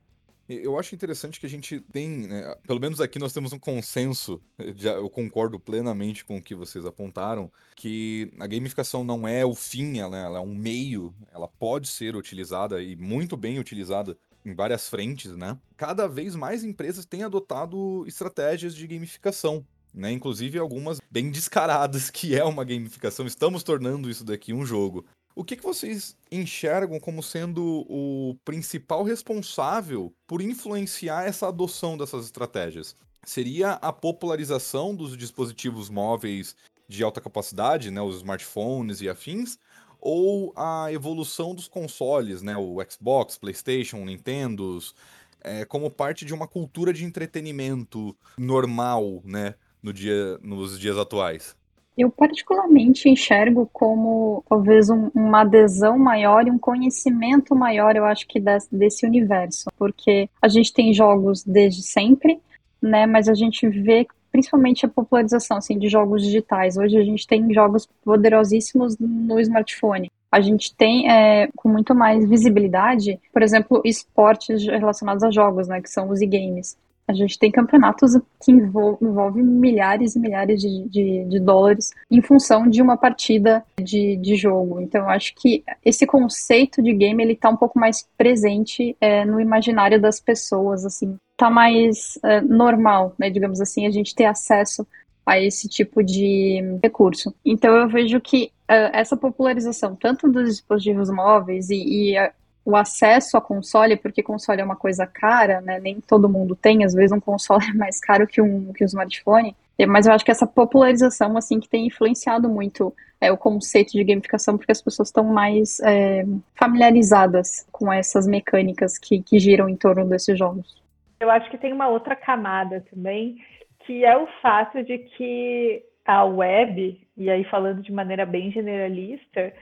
Eu 0.46 0.78
acho 0.78 0.94
interessante 0.94 1.40
que 1.40 1.46
a 1.46 1.48
gente 1.48 1.80
tem, 1.80 2.28
né, 2.28 2.54
pelo 2.66 2.78
menos 2.78 3.00
aqui 3.00 3.18
nós 3.18 3.32
temos 3.32 3.54
um 3.54 3.58
consenso, 3.58 4.42
eu 4.58 5.08
concordo 5.08 5.58
plenamente 5.58 6.22
com 6.22 6.36
o 6.36 6.42
que 6.42 6.54
vocês 6.54 6.84
apontaram, 6.84 7.50
que 7.74 8.30
a 8.38 8.46
gamificação 8.46 9.02
não 9.02 9.26
é 9.26 9.44
o 9.44 9.54
fim, 9.54 9.98
ela, 10.00 10.18
ela 10.18 10.38
é 10.38 10.42
um 10.42 10.54
meio, 10.54 11.14
ela 11.32 11.48
pode 11.48 11.88
ser 11.88 12.14
utilizada 12.14 12.82
e 12.82 12.94
muito 12.94 13.38
bem 13.38 13.58
utilizada 13.58 14.18
em 14.44 14.54
várias 14.54 14.86
frentes, 14.86 15.34
né? 15.34 15.58
Cada 15.78 16.06
vez 16.06 16.36
mais 16.36 16.62
empresas 16.62 17.06
têm 17.06 17.22
adotado 17.22 18.04
estratégias 18.06 18.74
de 18.74 18.86
gamificação. 18.86 19.64
Né, 19.96 20.10
inclusive 20.10 20.58
algumas 20.58 21.00
bem 21.08 21.30
descaradas, 21.30 22.10
que 22.10 22.36
é 22.36 22.42
uma 22.42 22.64
gamificação. 22.64 23.24
Estamos 23.26 23.62
tornando 23.62 24.10
isso 24.10 24.24
daqui 24.24 24.52
um 24.52 24.66
jogo. 24.66 25.06
O 25.36 25.42
que, 25.42 25.56
que 25.56 25.64
vocês 25.64 26.16
enxergam 26.30 27.00
como 27.00 27.20
sendo 27.20 27.84
o 27.88 28.36
principal 28.44 29.02
responsável 29.02 30.14
por 30.28 30.40
influenciar 30.40 31.24
essa 31.24 31.48
adoção 31.48 31.98
dessas 31.98 32.26
estratégias? 32.26 32.96
Seria 33.24 33.72
a 33.72 33.92
popularização 33.92 34.94
dos 34.94 35.16
dispositivos 35.16 35.90
móveis 35.90 36.54
de 36.86 37.02
alta 37.02 37.20
capacidade, 37.20 37.90
né, 37.90 38.00
os 38.00 38.16
smartphones 38.16 39.00
e 39.00 39.08
afins, 39.08 39.58
ou 40.00 40.52
a 40.54 40.92
evolução 40.92 41.52
dos 41.52 41.66
consoles, 41.66 42.40
né, 42.40 42.56
o 42.56 42.76
Xbox, 42.88 43.36
PlayStation, 43.36 44.04
Nintendos, 44.04 44.94
é, 45.40 45.64
como 45.64 45.90
parte 45.90 46.24
de 46.24 46.32
uma 46.32 46.46
cultura 46.46 46.92
de 46.92 47.04
entretenimento 47.04 48.16
normal, 48.38 49.20
né, 49.24 49.54
no 49.82 49.92
dia, 49.92 50.38
nos 50.42 50.78
dias 50.78 50.96
atuais? 50.96 51.56
Eu 51.96 52.10
particularmente 52.10 53.08
enxergo 53.08 53.68
como 53.72 54.42
talvez 54.48 54.90
um, 54.90 55.10
uma 55.14 55.42
adesão 55.42 55.98
maior 55.98 56.46
e 56.46 56.50
um 56.50 56.58
conhecimento 56.58 57.54
maior, 57.54 57.94
eu 57.94 58.04
acho 58.04 58.26
que 58.26 58.40
desse, 58.40 58.74
desse 58.74 59.06
universo, 59.06 59.70
porque 59.78 60.28
a 60.42 60.48
gente 60.48 60.72
tem 60.72 60.92
jogos 60.92 61.44
desde 61.44 61.82
sempre, 61.82 62.40
né? 62.82 63.06
Mas 63.06 63.28
a 63.28 63.34
gente 63.34 63.68
vê 63.68 64.06
principalmente 64.32 64.84
a 64.84 64.88
popularização 64.88 65.58
assim 65.58 65.78
de 65.78 65.88
jogos 65.88 66.20
digitais. 66.20 66.76
Hoje 66.76 66.96
a 66.98 67.04
gente 67.04 67.24
tem 67.24 67.54
jogos 67.54 67.86
poderosíssimos 68.04 68.98
no 68.98 69.38
smartphone. 69.38 70.10
A 70.32 70.40
gente 70.40 70.74
tem 70.74 71.08
é, 71.08 71.48
com 71.54 71.68
muito 71.68 71.94
mais 71.94 72.28
visibilidade, 72.28 73.20
por 73.32 73.40
exemplo, 73.40 73.80
esportes 73.84 74.66
relacionados 74.66 75.22
a 75.22 75.30
jogos, 75.30 75.68
né, 75.68 75.80
que 75.80 75.88
são 75.88 76.10
os 76.10 76.20
e-games. 76.20 76.76
A 77.06 77.12
gente 77.12 77.38
tem 77.38 77.50
campeonatos 77.50 78.12
que 78.42 78.50
envolvem 78.50 79.08
envolve 79.08 79.42
milhares 79.42 80.16
e 80.16 80.20
milhares 80.20 80.60
de, 80.60 80.88
de, 80.88 81.24
de, 81.24 81.40
dólares 81.40 81.90
em 82.10 82.22
função 82.22 82.68
de 82.68 82.80
uma 82.80 82.96
partida 82.96 83.64
de, 83.80 84.16
de 84.16 84.36
jogo. 84.36 84.80
Então, 84.80 85.02
eu 85.02 85.10
acho 85.10 85.34
que 85.34 85.62
esse 85.84 86.06
conceito 86.06 86.82
de 86.82 86.92
game 86.92 87.22
ele 87.22 87.34
está 87.34 87.50
um 87.50 87.56
pouco 87.56 87.78
mais 87.78 88.08
presente 88.16 88.96
é, 89.00 89.24
no 89.24 89.40
imaginário 89.40 90.00
das 90.00 90.18
pessoas, 90.18 90.84
assim, 90.84 91.16
tá 91.36 91.50
mais 91.50 92.18
é, 92.24 92.40
normal, 92.40 93.14
né, 93.18 93.28
digamos 93.28 93.60
assim, 93.60 93.86
a 93.86 93.90
gente 93.90 94.14
ter 94.14 94.24
acesso 94.24 94.86
a 95.26 95.40
esse 95.40 95.68
tipo 95.68 96.02
de 96.02 96.78
recurso. 96.82 97.34
Então, 97.44 97.74
eu 97.76 97.88
vejo 97.88 98.20
que 98.20 98.50
uh, 98.70 98.92
essa 98.92 99.16
popularização, 99.16 99.96
tanto 99.96 100.30
dos 100.30 100.48
dispositivos 100.48 101.10
móveis 101.10 101.70
e, 101.70 102.12
e 102.12 102.32
o 102.64 102.74
acesso 102.76 103.36
a 103.36 103.40
console, 103.40 103.96
porque 103.96 104.22
console 104.22 104.60
é 104.60 104.64
uma 104.64 104.76
coisa 104.76 105.06
cara, 105.06 105.60
né? 105.60 105.78
Nem 105.78 106.00
todo 106.00 106.28
mundo 106.28 106.56
tem, 106.56 106.84
às 106.84 106.94
vezes 106.94 107.12
um 107.12 107.20
console 107.20 107.64
é 107.70 107.74
mais 107.74 108.00
caro 108.00 108.26
que 108.26 108.40
um, 108.40 108.72
que 108.72 108.82
um 108.82 108.86
smartphone. 108.86 109.54
Mas 109.88 110.06
eu 110.06 110.12
acho 110.12 110.24
que 110.24 110.30
essa 110.30 110.46
popularização, 110.46 111.36
assim, 111.36 111.58
que 111.58 111.68
tem 111.68 111.86
influenciado 111.86 112.48
muito 112.48 112.94
é, 113.20 113.32
o 113.32 113.36
conceito 113.36 113.92
de 113.92 114.04
gamificação, 114.04 114.56
porque 114.56 114.70
as 114.70 114.80
pessoas 114.80 115.08
estão 115.08 115.24
mais 115.24 115.80
é, 115.80 116.24
familiarizadas 116.54 117.66
com 117.72 117.92
essas 117.92 118.26
mecânicas 118.26 118.98
que, 118.98 119.20
que 119.20 119.38
giram 119.38 119.68
em 119.68 119.76
torno 119.76 120.08
desses 120.08 120.38
jogos. 120.38 120.80
Eu 121.18 121.30
acho 121.30 121.50
que 121.50 121.58
tem 121.58 121.72
uma 121.72 121.88
outra 121.88 122.14
camada 122.14 122.84
também, 122.88 123.36
que 123.80 124.04
é 124.04 124.16
o 124.16 124.28
fato 124.40 124.82
de 124.84 124.98
que 124.98 125.82
a 126.04 126.24
web, 126.24 127.00
e 127.16 127.30
aí 127.30 127.44
falando 127.44 127.82
de 127.82 127.92
maneira 127.92 128.26
bem 128.26 128.52
generalista, 128.52 129.52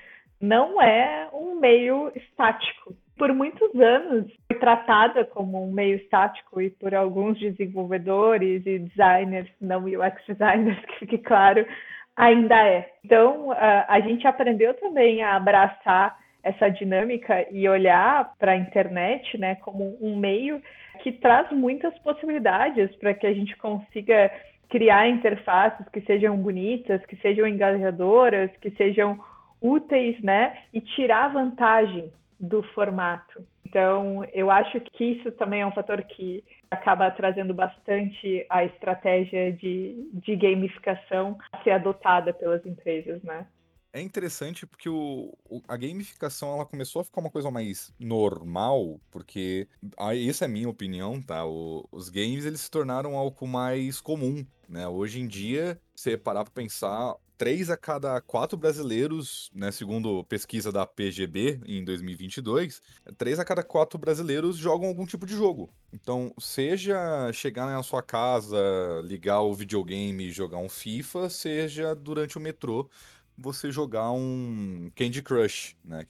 não 0.43 0.82
é 0.82 1.28
um 1.32 1.55
meio 1.61 2.11
estático. 2.16 2.95
Por 3.16 3.32
muitos 3.32 3.72
anos 3.76 4.32
foi 4.49 4.59
tratada 4.59 5.24
como 5.24 5.64
um 5.64 5.70
meio 5.70 5.97
estático 5.97 6.61
e 6.61 6.70
por 6.70 6.93
alguns 6.93 7.38
desenvolvedores 7.38 8.66
e 8.66 8.80
designers, 8.80 9.49
não 9.61 9.84
UX 9.84 10.20
designers, 10.26 10.78
que 10.86 10.99
fique 10.99 11.18
claro, 11.18 11.64
ainda 12.16 12.57
é. 12.66 12.90
Então, 13.05 13.53
a 13.53 14.01
gente 14.01 14.26
aprendeu 14.26 14.74
também 14.74 15.22
a 15.22 15.36
abraçar 15.36 16.18
essa 16.43 16.68
dinâmica 16.68 17.47
e 17.53 17.68
olhar 17.68 18.32
para 18.36 18.53
a 18.53 18.57
internet 18.57 19.38
né, 19.38 19.55
como 19.57 19.97
um 20.01 20.16
meio 20.16 20.61
que 21.05 21.12
traz 21.12 21.51
muitas 21.53 21.97
possibilidades 22.01 22.93
para 22.97 23.14
que 23.14 23.28
a 23.28 23.32
gente 23.32 23.57
consiga 23.59 24.28
criar 24.68 25.09
interfaces 25.09 25.86
que 25.90 26.01
sejam 26.01 26.36
bonitas, 26.36 27.05
que 27.07 27.14
sejam 27.16 27.47
engajadoras, 27.47 28.51
que 28.61 28.70
sejam 28.72 29.20
úteis, 29.62 30.20
né? 30.20 30.64
E 30.72 30.80
tirar 30.80 31.32
vantagem 31.32 32.12
do 32.38 32.62
formato. 32.74 33.46
Então, 33.64 34.22
eu 34.34 34.50
acho 34.50 34.80
que 34.80 35.04
isso 35.04 35.32
também 35.32 35.62
é 35.62 35.66
um 35.66 35.72
fator 35.72 36.02
que 36.02 36.44
acaba 36.70 37.10
trazendo 37.10 37.54
bastante 37.54 38.44
a 38.50 38.64
estratégia 38.64 39.52
de, 39.52 40.10
de 40.12 40.36
gamificação 40.36 41.38
a 41.52 41.62
ser 41.62 41.70
adotada 41.70 42.34
pelas 42.34 42.66
empresas, 42.66 43.22
né? 43.22 43.46
É 43.94 44.00
interessante 44.00 44.66
porque 44.66 44.88
o, 44.88 45.36
a 45.68 45.76
gamificação 45.76 46.54
ela 46.54 46.64
começou 46.64 47.00
a 47.00 47.04
ficar 47.04 47.20
uma 47.20 47.30
coisa 47.30 47.50
mais 47.50 47.94
normal, 48.00 48.98
porque 49.10 49.68
ah, 49.98 50.16
essa 50.16 50.46
é 50.46 50.48
minha 50.48 50.68
opinião, 50.68 51.20
tá? 51.20 51.44
O, 51.46 51.86
os 51.92 52.08
games 52.08 52.46
eles 52.46 52.62
se 52.62 52.70
tornaram 52.70 53.16
algo 53.16 53.46
mais 53.46 54.00
comum, 54.00 54.46
né? 54.66 54.88
Hoje 54.88 55.20
em 55.20 55.26
dia, 55.26 55.78
você 55.94 56.16
parar 56.16 56.44
para 56.44 56.54
pensar, 56.54 57.14
três 57.43 57.70
a 57.70 57.76
cada 57.76 58.20
quatro 58.20 58.57
brasileiros, 58.57 59.51
né, 59.53 59.72
segundo 59.72 60.22
pesquisa 60.22 60.70
da 60.70 60.86
PGB 60.86 61.61
em 61.66 61.84
2022, 61.84 62.80
três 63.18 63.40
a 63.40 63.45
cada 63.45 63.64
quatro 63.64 63.99
brasileiros 63.99 64.57
jogam 64.57 64.86
algum 64.86 65.05
tipo 65.05 65.26
de 65.26 65.34
jogo. 65.34 65.68
Então, 65.93 66.32
seja 66.38 67.32
chegar 67.32 67.66
na 67.66 67.82
sua 67.82 68.01
casa, 68.01 68.57
ligar 69.03 69.40
o 69.40 69.53
videogame 69.55 70.28
e 70.28 70.30
jogar 70.30 70.59
um 70.59 70.68
FIFA, 70.68 71.28
seja 71.28 71.97
durante 71.97 72.38
o 72.38 72.40
metrô 72.40 72.88
você 73.37 73.70
jogar 73.70 74.12
um 74.12 74.91
Candy 74.95 75.22
Crush, 75.22 75.76
né? 75.85 76.05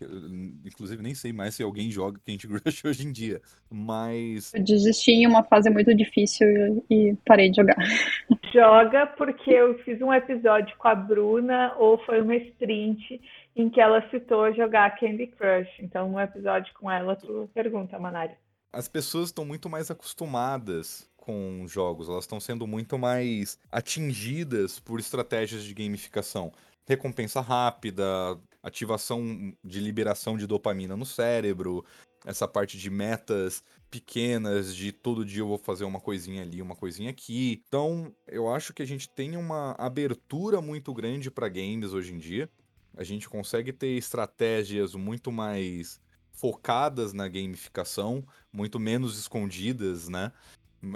inclusive 0.64 1.02
nem 1.02 1.14
sei 1.14 1.32
mais 1.32 1.54
se 1.54 1.62
alguém 1.62 1.90
joga 1.90 2.20
Candy 2.26 2.46
Crush 2.48 2.84
hoje 2.84 3.06
em 3.06 3.12
dia, 3.12 3.40
mas... 3.70 4.52
Eu 4.54 4.62
desisti 4.62 5.12
em 5.12 5.26
uma 5.26 5.42
fase 5.42 5.70
muito 5.70 5.94
difícil 5.94 6.46
e 6.90 7.16
parei 7.24 7.50
de 7.50 7.56
jogar. 7.56 7.76
Joga 8.52 9.06
porque 9.06 9.50
eu 9.50 9.78
fiz 9.78 10.02
um 10.02 10.12
episódio 10.12 10.76
com 10.76 10.86
a 10.86 10.94
Bruna, 10.94 11.74
ou 11.78 11.96
foi 12.04 12.20
uma 12.20 12.36
sprint, 12.36 13.18
em 13.56 13.70
que 13.70 13.80
ela 13.80 14.06
citou 14.10 14.52
jogar 14.52 14.94
Candy 14.98 15.26
Crush. 15.26 15.70
Então, 15.80 16.10
no 16.10 16.20
episódio 16.20 16.70
com 16.74 16.90
ela, 16.90 17.16
tu 17.16 17.48
pergunta, 17.54 17.98
Manari. 17.98 18.34
As 18.70 18.88
pessoas 18.88 19.28
estão 19.28 19.44
muito 19.44 19.70
mais 19.70 19.90
acostumadas 19.90 21.10
com 21.16 21.64
jogos, 21.68 22.08
elas 22.08 22.24
estão 22.24 22.40
sendo 22.40 22.66
muito 22.66 22.98
mais 22.98 23.58
atingidas 23.70 24.80
por 24.80 24.98
estratégias 24.98 25.62
de 25.62 25.72
gamificação 25.72 26.52
recompensa 26.86 27.40
rápida, 27.40 28.04
ativação 28.62 29.54
de 29.62 29.80
liberação 29.80 30.36
de 30.36 30.46
dopamina 30.46 30.96
no 30.96 31.06
cérebro, 31.06 31.84
essa 32.24 32.46
parte 32.46 32.78
de 32.78 32.90
metas 32.90 33.62
pequenas, 33.90 34.74
de 34.74 34.92
todo 34.92 35.24
dia 35.24 35.40
eu 35.40 35.48
vou 35.48 35.58
fazer 35.58 35.84
uma 35.84 36.00
coisinha 36.00 36.42
ali, 36.42 36.62
uma 36.62 36.76
coisinha 36.76 37.10
aqui. 37.10 37.62
Então, 37.66 38.14
eu 38.26 38.48
acho 38.48 38.72
que 38.72 38.82
a 38.82 38.86
gente 38.86 39.08
tem 39.08 39.36
uma 39.36 39.72
abertura 39.72 40.60
muito 40.60 40.94
grande 40.94 41.30
para 41.30 41.48
games 41.48 41.92
hoje 41.92 42.12
em 42.14 42.18
dia. 42.18 42.48
A 42.96 43.04
gente 43.04 43.28
consegue 43.28 43.72
ter 43.72 43.96
estratégias 43.96 44.94
muito 44.94 45.32
mais 45.32 46.00
focadas 46.30 47.12
na 47.12 47.28
gamificação, 47.28 48.24
muito 48.52 48.78
menos 48.78 49.18
escondidas, 49.18 50.08
né? 50.08 50.32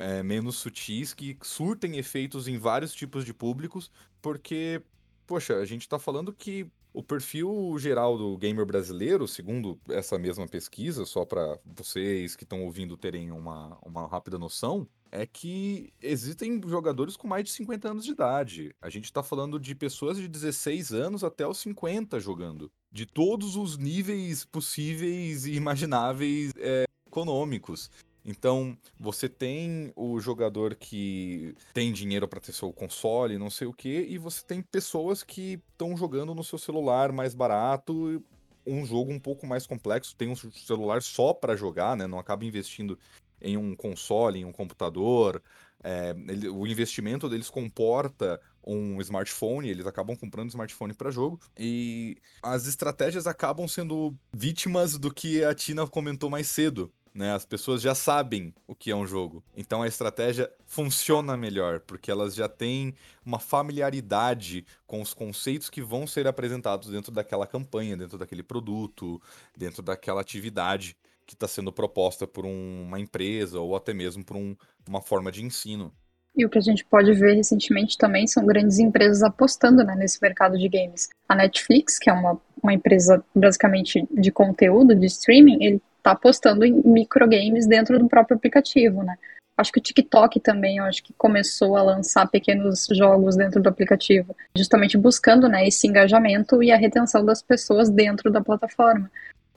É, 0.01 0.23
menos 0.23 0.57
sutis, 0.57 1.15
que 1.15 1.39
surtem 1.43 1.97
efeitos 1.97 2.49
em 2.49 2.59
vários 2.59 2.93
tipos 2.93 3.25
de 3.25 3.33
públicos, 3.33 3.91
porque 4.21 4.83
poxa, 5.27 5.57
a 5.57 5.65
gente 5.65 5.89
tá 5.89 5.99
falando 5.99 6.33
que 6.33 6.67
o 6.93 7.03
perfil 7.03 7.77
geral 7.79 8.17
do 8.17 8.39
gamer 8.39 8.65
brasileiro, 8.65 9.29
segundo 9.29 9.79
essa 9.89 10.19
mesma 10.19 10.49
pesquisa, 10.49 11.05
só 11.05 11.27
para 11.27 11.59
vocês 11.65 12.35
que 12.35 12.45
estão 12.45 12.65
ouvindo 12.65 12.97
terem 12.97 13.31
uma, 13.31 13.77
uma 13.85 14.07
rápida 14.07 14.39
noção, 14.39 14.89
é 15.13 15.27
que 15.27 15.93
existem 16.01 16.61
jogadores 16.67 17.17
com 17.17 17.29
mais 17.29 17.45
de 17.45 17.51
50 17.51 17.91
anos 17.91 18.05
de 18.05 18.13
idade. 18.13 18.75
A 18.81 18.89
gente 18.89 19.05
está 19.05 19.23
falando 19.23 19.61
de 19.61 19.75
pessoas 19.75 20.17
de 20.17 20.27
16 20.27 20.93
anos 20.93 21.23
até 21.23 21.47
os 21.47 21.59
50 21.59 22.19
jogando. 22.19 22.71
De 22.91 23.05
todos 23.05 23.57
os 23.57 23.77
níveis 23.77 24.45
possíveis 24.45 25.45
e 25.45 25.53
imagináveis 25.53 26.53
é, 26.57 26.85
econômicos. 27.07 27.91
Então, 28.27 28.77
você 28.99 29.29
tem 29.29 29.93
o 29.95 30.19
jogador 30.19 30.75
que 30.75 31.55
tem 31.73 31.93
dinheiro 31.93 32.27
para 32.27 32.41
ter 32.41 32.53
seu 32.53 32.73
console, 32.73 33.39
não 33.39 33.49
sei 33.49 33.69
o 33.69 33.73
quê, 33.73 34.05
e 34.09 34.19
você 34.19 34.45
tem 34.45 34.61
pessoas 34.61 35.23
que 35.23 35.63
estão 35.71 35.97
jogando 35.97 36.35
no 36.35 36.43
seu 36.43 36.59
celular 36.59 37.13
mais 37.13 37.37
barato, 37.37 38.21
um 38.67 38.85
jogo 38.85 39.13
um 39.13 39.21
pouco 39.21 39.47
mais 39.47 39.65
complexo, 39.65 40.17
tem 40.17 40.29
um 40.29 40.35
celular 40.35 41.01
só 41.03 41.33
para 41.33 41.55
jogar, 41.55 41.97
né? 41.97 42.09
Não 42.09 42.19
acaba 42.19 42.45
investindo 42.45 42.99
em 43.41 43.57
um 43.57 43.77
console, 43.77 44.41
em 44.41 44.45
um 44.45 44.51
computador. 44.51 45.41
É, 45.85 46.11
ele, 46.29 46.49
o 46.49 46.67
investimento 46.67 47.29
deles 47.29 47.49
comporta 47.49 48.41
um 48.67 49.01
smartphone, 49.01 49.69
eles 49.69 49.87
acabam 49.87 50.17
comprando 50.17 50.49
smartphone 50.49 50.93
para 50.93 51.13
jogo 51.13 51.39
e 51.57 52.17
as 52.43 52.67
estratégias 52.67 53.29
acabam 53.29 53.69
sendo 53.69 54.13
vítimas 54.33 54.99
do 54.99 55.15
que 55.15 55.45
a 55.45 55.55
Tina 55.55 55.87
comentou 55.87 56.29
mais 56.29 56.49
cedo, 56.49 56.93
né? 57.17 57.33
As 57.33 57.47
pessoas 57.47 57.81
já 57.81 57.95
sabem 57.95 58.55
o 58.67 58.75
que 58.75 58.91
é 58.91 58.95
um 58.95 59.07
jogo. 59.07 59.43
Então 59.57 59.83
a 59.83 59.89
estratégia 59.89 60.51
funciona 60.67 61.37
melhor, 61.37 61.81
porque 61.81 62.11
elas 62.11 62.35
já 62.35 62.49
têm 62.49 62.95
uma 63.25 63.39
familiaridade 63.39 64.67
com 64.87 65.01
os 65.01 65.15
conceitos 65.15 65.71
que 65.71 65.81
vão 65.81 66.07
ser 66.07 66.27
apresentados 66.27 66.91
dentro 66.91 67.11
daquela 67.11 67.47
campanha, 67.47 67.97
dentro 67.97 68.19
daquele 68.19 68.43
produto, 68.43 69.21
dentro 69.57 69.83
daquela 69.83 70.21
atividade 70.21 70.97
que 71.25 71.35
está 71.35 71.49
sendo 71.49 71.73
proposta 71.73 72.27
por 72.27 72.45
um, 72.45 72.83
uma 72.83 73.01
empresa 73.01 73.59
ou 73.59 73.75
até 73.75 73.93
mesmo 73.93 74.25
por 74.25 74.37
um, 74.37 74.55
uma 74.87 75.01
forma 75.01 75.33
de 75.33 75.43
ensino. 75.43 75.93
E 76.37 76.45
o 76.45 76.51
que 76.51 76.59
a 76.59 76.61
gente 76.63 76.85
pode 76.85 77.15
ver 77.15 77.35
recentemente 77.35 77.97
também 77.97 78.27
são 78.27 78.45
grandes 78.45 78.79
empresas 78.79 79.23
apostando 79.23 79.83
né, 79.83 79.97
nesse 79.97 80.21
mercado 80.21 80.59
de 80.59 80.69
games. 80.69 81.09
A 81.27 81.35
Netflix, 81.35 81.99
que 81.99 82.11
é 82.11 82.13
uma, 82.13 82.39
uma 82.63 82.75
empresa 82.75 83.25
basicamente 83.35 84.07
de 84.11 84.31
conteúdo, 84.31 84.95
de 84.95 85.07
streaming, 85.07 85.65
ele 85.65 85.83
está 86.07 86.13
apostando 86.13 86.65
em 86.65 86.81
microgames 86.85 87.67
dentro 87.67 87.99
do 87.99 88.09
próprio 88.09 88.37
aplicativo, 88.37 89.03
né? 89.03 89.17
Acho 89.57 89.73
que 89.73 89.81
o 89.81 89.83
TikTok 89.83 90.39
também, 90.39 90.79
acho 90.81 91.03
que 91.03 91.13
começou 91.15 91.77
a 91.77 91.83
lançar 91.83 92.29
pequenos 92.29 92.87
jogos 92.93 93.37
dentro 93.37 93.61
do 93.61 93.69
aplicativo, 93.69 94.37
justamente 94.57 94.99
buscando, 94.99 95.49
né, 95.49 95.67
esse 95.67 95.87
engajamento 95.87 96.63
e 96.63 96.71
a 96.71 96.77
retenção 96.77 97.25
das 97.25 97.43
pessoas 97.43 97.89
dentro 97.89 98.31
da 98.31 98.43
plataforma. 98.43 99.11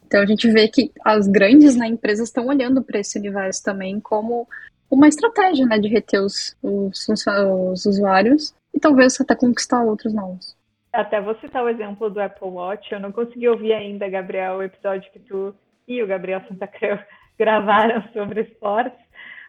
Então 0.08 0.22
a 0.22 0.26
gente 0.26 0.50
vê 0.50 0.70
que 0.70 0.91
as 1.04 1.28
grandes 1.28 1.76
né, 1.76 1.86
empresas 1.86 2.30
estão 2.30 2.47
olhando 2.47 2.82
para 2.82 3.00
esse 3.00 3.20
universo 3.20 3.62
também 3.62 4.00
como 4.00 4.47
uma 4.89 5.08
estratégia, 5.08 5.66
né, 5.66 5.78
de 5.78 5.89
reter 5.89 6.22
os, 6.22 6.58
os, 6.64 7.08
os 7.08 7.86
usuários 7.86 8.56
e 8.74 8.80
talvez 8.80 9.20
até 9.20 9.36
conquistar 9.36 9.84
outros 9.84 10.14
novos. 10.14 10.58
Até 10.93 11.22
vou 11.22 11.36
citar 11.36 11.64
o 11.64 11.70
exemplo 11.70 12.10
do 12.10 12.22
Apple 12.22 12.47
Watch. 12.47 12.91
Eu 12.91 13.02
não 13.02 13.12
consegui 13.12 13.47
ouvir 13.50 13.74
ainda, 13.74 14.10
Gabriel, 14.10 14.56
o 14.56 14.64
episódio 14.64 15.12
que 15.12 15.20
tu 15.20 15.54
e 15.90 16.02
o 16.04 16.08
Gabriel 16.08 16.42
Santa 16.48 16.68
Creu 16.68 16.98
gravaram 17.38 18.04
sobre 18.14 18.42
esportes, 18.42 19.00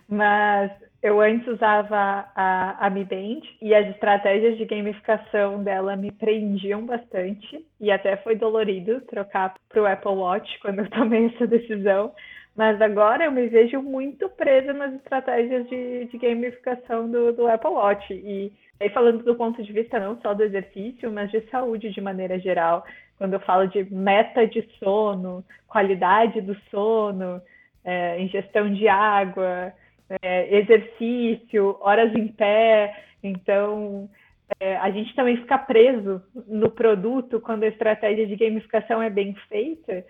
mas 0.08 0.72
eu 1.02 1.20
antes 1.20 1.46
usava 1.46 2.26
a, 2.34 2.86
a 2.86 2.90
Mi 2.90 3.04
Band 3.04 3.40
e 3.62 3.74
as 3.74 3.88
estratégias 3.88 4.58
de 4.58 4.64
gamificação 4.64 5.62
dela 5.62 5.96
me 5.96 6.10
prendiam 6.10 6.84
bastante 6.84 7.64
e 7.80 7.90
até 7.90 8.16
foi 8.18 8.36
dolorido 8.36 9.00
trocar 9.02 9.54
para 9.68 9.82
o 9.82 9.86
Apple 9.86 10.12
Watch 10.12 10.58
quando 10.60 10.80
eu 10.80 10.88
tomei 10.90 11.26
essa 11.26 11.46
decisão. 11.46 12.12
Mas 12.56 12.80
agora 12.82 13.24
eu 13.24 13.32
me 13.32 13.46
vejo 13.46 13.80
muito 13.80 14.28
presa 14.28 14.72
nas 14.72 14.92
estratégias 14.94 15.66
de, 15.68 16.06
de 16.06 16.18
gamificação 16.18 17.08
do, 17.10 17.32
do 17.32 17.46
Apple 17.46 17.70
Watch. 17.70 18.12
E 18.12 18.52
aí 18.78 18.90
falando 18.90 19.22
do 19.22 19.34
ponto 19.36 19.62
de 19.62 19.72
vista 19.72 19.98
não 19.98 20.20
só 20.20 20.34
do 20.34 20.42
exercício, 20.42 21.10
mas 21.10 21.30
de 21.30 21.40
saúde 21.50 21.90
de 21.90 22.00
maneira 22.00 22.38
geral 22.38 22.84
quando 23.20 23.34
eu 23.34 23.40
falo 23.40 23.66
de 23.68 23.84
meta 23.94 24.46
de 24.46 24.66
sono, 24.78 25.44
qualidade 25.68 26.40
do 26.40 26.56
sono, 26.70 27.38
é, 27.84 28.18
ingestão 28.18 28.72
de 28.72 28.88
água, 28.88 29.74
é, 30.22 30.56
exercício, 30.56 31.76
horas 31.82 32.14
em 32.14 32.28
pé. 32.28 32.96
Então, 33.22 34.08
é, 34.58 34.74
a 34.78 34.90
gente 34.90 35.14
também 35.14 35.36
fica 35.36 35.58
preso 35.58 36.22
no 36.48 36.70
produto 36.70 37.38
quando 37.42 37.64
a 37.64 37.68
estratégia 37.68 38.26
de 38.26 38.36
gamificação 38.36 39.02
é 39.02 39.10
bem 39.10 39.34
feita. 39.50 40.02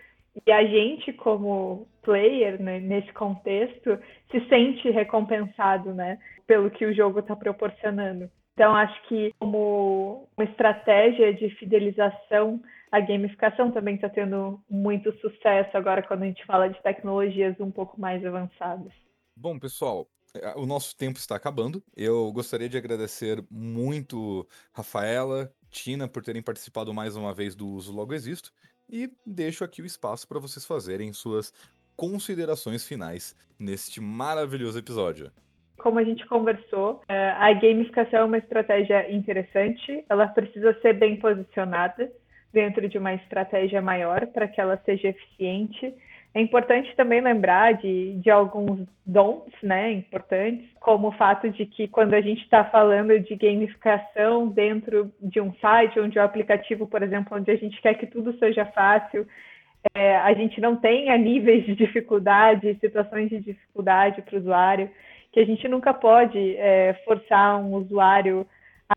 E 0.47 0.53
a 0.53 0.65
gente, 0.65 1.13
como 1.13 1.89
player, 2.03 2.63
né, 2.63 2.79
nesse 2.79 3.13
contexto, 3.13 3.99
se 4.31 4.41
sente 4.49 4.89
recompensado 4.89 5.93
né, 5.93 6.17
pelo 6.47 6.71
que 6.71 6.87
o 6.87 6.95
jogo 6.95 7.19
está 7.19 7.35
proporcionando. 7.35 8.31
Então, 8.55 8.73
acho 8.73 9.03
que 9.09 9.33
como 9.41 10.29
uma 10.37 10.45
estratégia 10.45 11.35
de 11.35 11.51
fidelização 11.57 12.61
a 12.91 13.01
gamificação 13.01 13.71
também 13.71 13.95
está 13.95 14.09
tendo 14.09 14.61
muito 14.69 15.13
sucesso 15.21 15.77
agora 15.77 16.03
quando 16.03 16.25
a 16.25 16.27
gente 16.27 16.45
fala 16.45 16.69
de 16.69 16.83
tecnologias 16.83 17.59
um 17.61 17.71
pouco 17.71 18.01
mais 18.01 18.25
avançadas. 18.25 18.93
Bom, 19.37 19.59
pessoal, 19.59 20.09
é, 20.35 20.55
o 20.57 20.67
nosso 20.67 20.97
tempo 20.97 21.19
está 21.19 21.37
acabando. 21.37 21.83
Eu 21.97 22.33
gostaria 22.33 22.69
de 22.69 22.77
agradecer 22.77 23.45
muito 23.51 24.47
Rafaela, 24.73 25.53
Tina 25.71 26.09
por 26.09 26.23
terem 26.23 26.43
participado 26.43 26.93
mais 26.93 27.17
uma 27.17 27.33
vez 27.33 27.55
do 27.55 27.69
Uso 27.69 27.93
Logo 27.93 28.13
Existo 28.13 28.53
e 28.89 29.09
deixo 29.25 29.63
aqui 29.63 29.81
o 29.81 29.87
espaço 29.87 30.27
para 30.27 30.41
vocês 30.41 30.67
fazerem 30.67 31.13
suas 31.13 31.53
considerações 31.97 32.87
finais 32.87 33.37
neste 33.59 34.01
maravilhoso 34.01 34.79
episódio. 34.79 35.31
Como 35.79 35.99
a 35.99 36.05
gente 36.05 36.27
conversou, 36.27 37.01
é, 37.09 37.31
a 37.31 37.53
gamificação 37.55 38.21
é 38.21 38.25
uma 38.25 38.39
estratégia 38.39 39.11
interessante, 39.11 40.05
ela 40.09 40.27
precisa 40.29 40.79
ser 40.83 40.95
bem 40.95 41.19
posicionada 41.19 42.11
dentro 42.53 42.89
de 42.89 42.99
uma 42.99 43.15
estratégia 43.15 43.81
maior 43.81 44.27
para 44.27 44.49
que 44.49 44.61
ela 44.61 44.77
seja 44.85 45.09
eficiente. 45.09 45.95
É 46.33 46.41
importante 46.41 46.95
também 46.95 47.21
lembrar 47.21 47.75
de, 47.75 48.15
de 48.15 48.31
alguns 48.31 48.87
don'ts, 49.05 49.53
né, 49.63 49.91
importantes, 49.93 50.65
como 50.79 51.09
o 51.09 51.13
fato 51.13 51.51
de 51.51 51.67
que 51.67 51.89
quando 51.89 52.15
a 52.15 52.21
gente 52.21 52.43
está 52.43 52.65
falando 52.65 53.19
de 53.19 53.35
gamificação 53.35 54.47
dentro 54.47 55.13
de 55.21 55.41
um 55.41 55.53
site 55.55 55.99
ou 55.99 56.07
de 56.07 56.19
um 56.19 56.23
aplicativo, 56.23 56.87
por 56.87 57.03
exemplo, 57.03 57.37
onde 57.37 57.51
a 57.51 57.57
gente 57.57 57.81
quer 57.83 57.95
que 57.95 58.07
tudo 58.07 58.33
seja 58.39 58.65
fácil, 58.67 59.27
é, 59.95 60.17
a 60.19 60.33
gente 60.35 60.61
não 60.61 60.77
tenha 60.77 61.17
níveis 61.17 61.65
de 61.65 61.75
dificuldade, 61.75 62.79
situações 62.81 63.29
de 63.29 63.41
dificuldade 63.41 64.23
para 64.23 64.37
o 64.37 64.39
usuário, 64.39 64.91
que 65.33 65.41
a 65.41 65.45
gente 65.45 65.67
nunca 65.67 65.93
pode 65.93 66.57
é, 66.57 66.95
forçar 67.05 67.61
um 67.61 67.75
usuário 67.75 68.47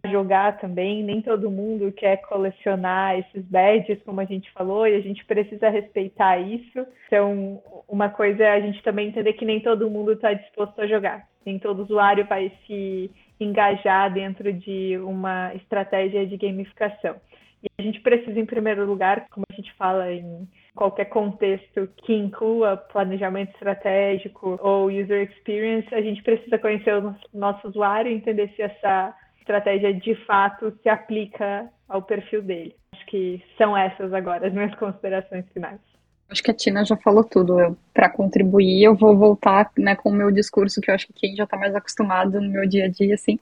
a 0.02 0.08
jogar 0.08 0.58
também, 0.58 1.04
nem 1.04 1.22
todo 1.22 1.52
mundo 1.52 1.92
quer 1.92 2.18
colecionar 2.22 3.20
esses 3.20 3.46
badges, 3.46 4.02
como 4.04 4.22
a 4.22 4.26
gente 4.26 4.52
falou, 4.52 4.88
e 4.88 4.96
a 4.96 5.02
gente 5.02 5.24
precisa 5.26 5.70
respeitar 5.70 6.40
isso. 6.40 6.86
Então, 7.08 7.62
uma 7.88 8.10
coisa 8.10 8.44
é 8.44 8.52
a 8.54 8.60
gente 8.60 8.82
também 8.82 9.10
entender 9.10 9.34
que 9.34 9.46
nem 9.46 9.60
todo 9.60 9.90
mundo 9.90 10.14
está 10.14 10.34
disposto 10.34 10.80
a 10.82 10.88
jogar, 10.88 11.28
nem 11.46 11.60
todo 11.60 11.84
usuário 11.84 12.26
vai 12.26 12.52
se 12.66 13.12
engajar 13.40 14.12
dentro 14.12 14.52
de 14.52 14.98
uma 15.00 15.54
estratégia 15.54 16.26
de 16.26 16.38
gamificação. 16.38 17.16
E 17.64 17.68
a 17.80 17.82
gente 17.82 18.02
precisa, 18.02 18.38
em 18.38 18.46
primeiro 18.46 18.86
lugar, 18.86 19.28
como 19.30 19.46
a 19.50 19.56
gente 19.56 19.72
fala 19.74 20.12
em 20.12 20.48
qualquer 20.76 21.06
contexto 21.06 21.88
que 21.98 22.14
inclua 22.14 22.76
planejamento 22.76 23.52
estratégico 23.52 24.60
ou 24.62 24.88
user 24.88 25.30
experience, 25.30 25.94
a 25.94 26.02
gente 26.02 26.22
precisa 26.24 26.58
conhecer 26.58 26.96
o 26.96 27.16
nosso 27.34 27.68
usuário 27.68 28.12
entender 28.12 28.50
se 28.56 28.62
essa 28.62 29.16
estratégia 29.44 29.94
de 29.94 30.16
fato 30.26 30.74
se 30.82 30.90
aplica 30.90 31.70
ao 31.88 32.02
perfil 32.02 32.42
dele. 32.42 32.76
Acho 32.96 33.06
que 33.06 33.44
são 33.58 33.78
essas 33.78 34.14
agora 34.14 34.48
as 34.48 34.54
minhas 34.54 34.74
considerações 34.76 35.46
finais. 35.54 35.80
Acho 36.30 36.42
que 36.42 36.50
a 36.50 36.54
Tina 36.54 36.84
já 36.84 36.98
falou 36.98 37.24
tudo. 37.24 37.78
Para 37.94 38.10
contribuir, 38.10 38.84
eu 38.84 38.96
vou 38.96 39.16
voltar 39.16 39.70
né, 39.78 39.96
com 39.96 40.10
o 40.10 40.14
meu 40.14 40.32
discurso, 40.32 40.82
que 40.82 40.90
eu 40.90 40.96
acho 40.96 41.08
que 41.08 41.14
quem 41.14 41.36
já 41.36 41.44
está 41.44 41.58
mais 41.58 41.76
acostumado 41.76 42.42
no 42.42 42.50
meu 42.50 42.68
dia 42.68 42.86
a 42.86 42.88
dia, 42.88 43.14
assim, 43.14 43.38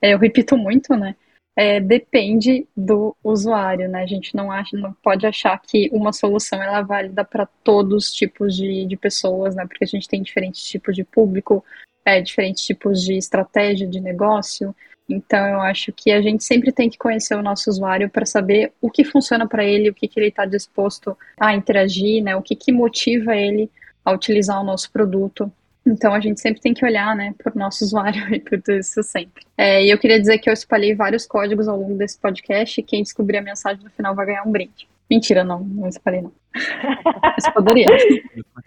é, 0.00 0.14
eu 0.14 0.18
repito 0.18 0.56
muito, 0.56 0.94
né? 0.96 1.14
É, 1.56 1.80
depende 1.80 2.66
do 2.74 3.14
usuário, 3.22 3.88
né? 3.88 4.02
A 4.02 4.06
gente 4.06 4.34
não 4.34 4.50
acha, 4.50 4.76
não 4.76 4.92
pode 5.02 5.26
achar 5.26 5.60
que 5.60 5.90
uma 5.92 6.12
solução 6.12 6.62
ela 6.62 6.78
é 6.78 6.84
válida 6.84 7.24
para 7.24 7.44
todos 7.44 8.06
os 8.06 8.12
tipos 8.12 8.56
de, 8.56 8.86
de 8.86 8.96
pessoas, 8.96 9.54
né? 9.54 9.66
Porque 9.66 9.84
a 9.84 9.86
gente 9.86 10.08
tem 10.08 10.22
diferentes 10.22 10.62
tipos 10.62 10.94
de 10.94 11.04
público, 11.04 11.62
é, 12.04 12.22
diferentes 12.22 12.64
tipos 12.64 13.02
de 13.02 13.14
estratégia 13.14 13.86
de 13.86 14.00
negócio. 14.00 14.74
Então, 15.10 15.44
eu 15.44 15.60
acho 15.60 15.92
que 15.92 16.12
a 16.12 16.22
gente 16.22 16.44
sempre 16.44 16.70
tem 16.70 16.88
que 16.88 16.96
conhecer 16.96 17.34
o 17.34 17.42
nosso 17.42 17.68
usuário 17.68 18.08
para 18.08 18.24
saber 18.24 18.72
o 18.80 18.88
que 18.88 19.04
funciona 19.04 19.46
para 19.46 19.64
ele, 19.64 19.90
o 19.90 19.94
que, 19.94 20.06
que 20.06 20.20
ele 20.20 20.28
está 20.28 20.46
disposto 20.46 21.18
a 21.38 21.52
interagir, 21.52 22.22
né? 22.22 22.36
O 22.36 22.42
que, 22.42 22.54
que 22.54 22.70
motiva 22.70 23.34
ele 23.34 23.68
a 24.04 24.12
utilizar 24.12 24.60
o 24.60 24.64
nosso 24.64 24.90
produto. 24.92 25.52
Então, 25.84 26.14
a 26.14 26.20
gente 26.20 26.40
sempre 26.40 26.60
tem 26.60 26.72
que 26.72 26.84
olhar, 26.84 27.16
né, 27.16 27.34
para 27.36 27.52
o 27.52 27.58
nosso 27.58 27.82
usuário 27.84 28.32
e 28.32 28.38
por 28.38 28.62
tudo 28.62 28.78
isso 28.78 29.02
sempre. 29.02 29.44
É, 29.58 29.84
e 29.84 29.90
eu 29.90 29.98
queria 29.98 30.20
dizer 30.20 30.38
que 30.38 30.48
eu 30.48 30.54
espalhei 30.54 30.94
vários 30.94 31.26
códigos 31.26 31.66
ao 31.66 31.76
longo 31.76 31.96
desse 31.96 32.18
podcast 32.18 32.80
e 32.80 32.84
quem 32.84 33.02
descobrir 33.02 33.38
a 33.38 33.42
mensagem 33.42 33.82
no 33.82 33.90
final 33.90 34.14
vai 34.14 34.26
ganhar 34.26 34.44
um 34.44 34.52
brinde. 34.52 34.88
Mentira, 35.10 35.42
não, 35.42 35.64
não 35.64 35.88
espalhei 35.88 36.22
não. 36.22 36.32
Mas 37.22 37.52
poderia. 37.52 37.86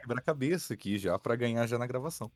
quebrar 0.02 0.22
cabeça 0.22 0.74
aqui 0.74 0.98
já 0.98 1.18
para 1.18 1.38
ganhar 1.38 1.66
já 1.68 1.78
na 1.78 1.88
gravação. 1.88 2.30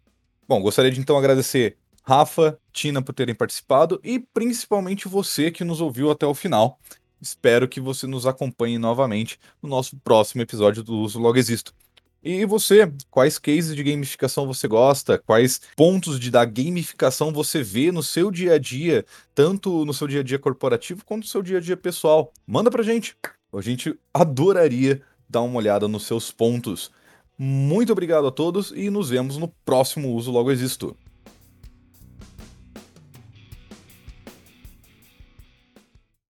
Bom, 0.47 0.61
gostaria 0.61 0.89
de 0.89 1.01
então 1.01 1.17
agradecer 1.17 1.75
Rafa, 2.07 2.57
Tina 2.71 3.01
por 3.01 3.11
terem 3.11 3.35
participado 3.35 3.99
e 4.01 4.17
principalmente 4.17 5.09
você 5.09 5.51
que 5.51 5.65
nos 5.65 5.81
ouviu 5.81 6.09
até 6.09 6.25
o 6.25 6.33
final. 6.33 6.79
Espero 7.21 7.67
que 7.67 7.81
você 7.81 8.07
nos 8.07 8.25
acompanhe 8.25 8.77
novamente 8.77 9.37
no 9.61 9.67
nosso 9.67 9.97
próximo 9.97 10.41
episódio 10.41 10.81
do 10.81 10.95
Uso 10.99 11.19
Logo 11.19 11.37
Existo. 11.37 11.73
E 12.23 12.45
você, 12.45 12.89
quais 13.11 13.37
cases 13.37 13.75
de 13.75 13.83
gamificação 13.83 14.47
você 14.47 14.69
gosta? 14.69 15.17
Quais 15.17 15.59
pontos 15.75 16.17
de 16.17 16.31
da 16.31 16.45
gamificação 16.45 17.33
você 17.33 17.61
vê 17.61 17.91
no 17.91 18.01
seu 18.01 18.31
dia 18.31 18.53
a 18.53 18.57
dia, 18.57 19.05
tanto 19.35 19.83
no 19.83 19.93
seu 19.93 20.07
dia 20.07 20.21
a 20.21 20.23
dia 20.23 20.39
corporativo 20.39 21.03
quanto 21.03 21.23
no 21.23 21.29
seu 21.29 21.41
dia 21.41 21.57
a 21.57 21.61
dia 21.61 21.75
pessoal? 21.75 22.31
Manda 22.47 22.71
pra 22.71 22.83
gente. 22.83 23.17
A 23.51 23.59
gente 23.59 23.99
adoraria 24.13 25.01
dar 25.27 25.41
uma 25.41 25.57
olhada 25.57 25.89
nos 25.89 26.05
seus 26.05 26.31
pontos. 26.31 26.89
Muito 27.37 27.91
obrigado 27.91 28.27
a 28.27 28.31
todos 28.31 28.71
e 28.73 28.89
nos 28.89 29.09
vemos 29.09 29.35
no 29.35 29.49
próximo 29.65 30.13
Uso 30.13 30.31
Logo 30.31 30.49
Existo. 30.49 30.95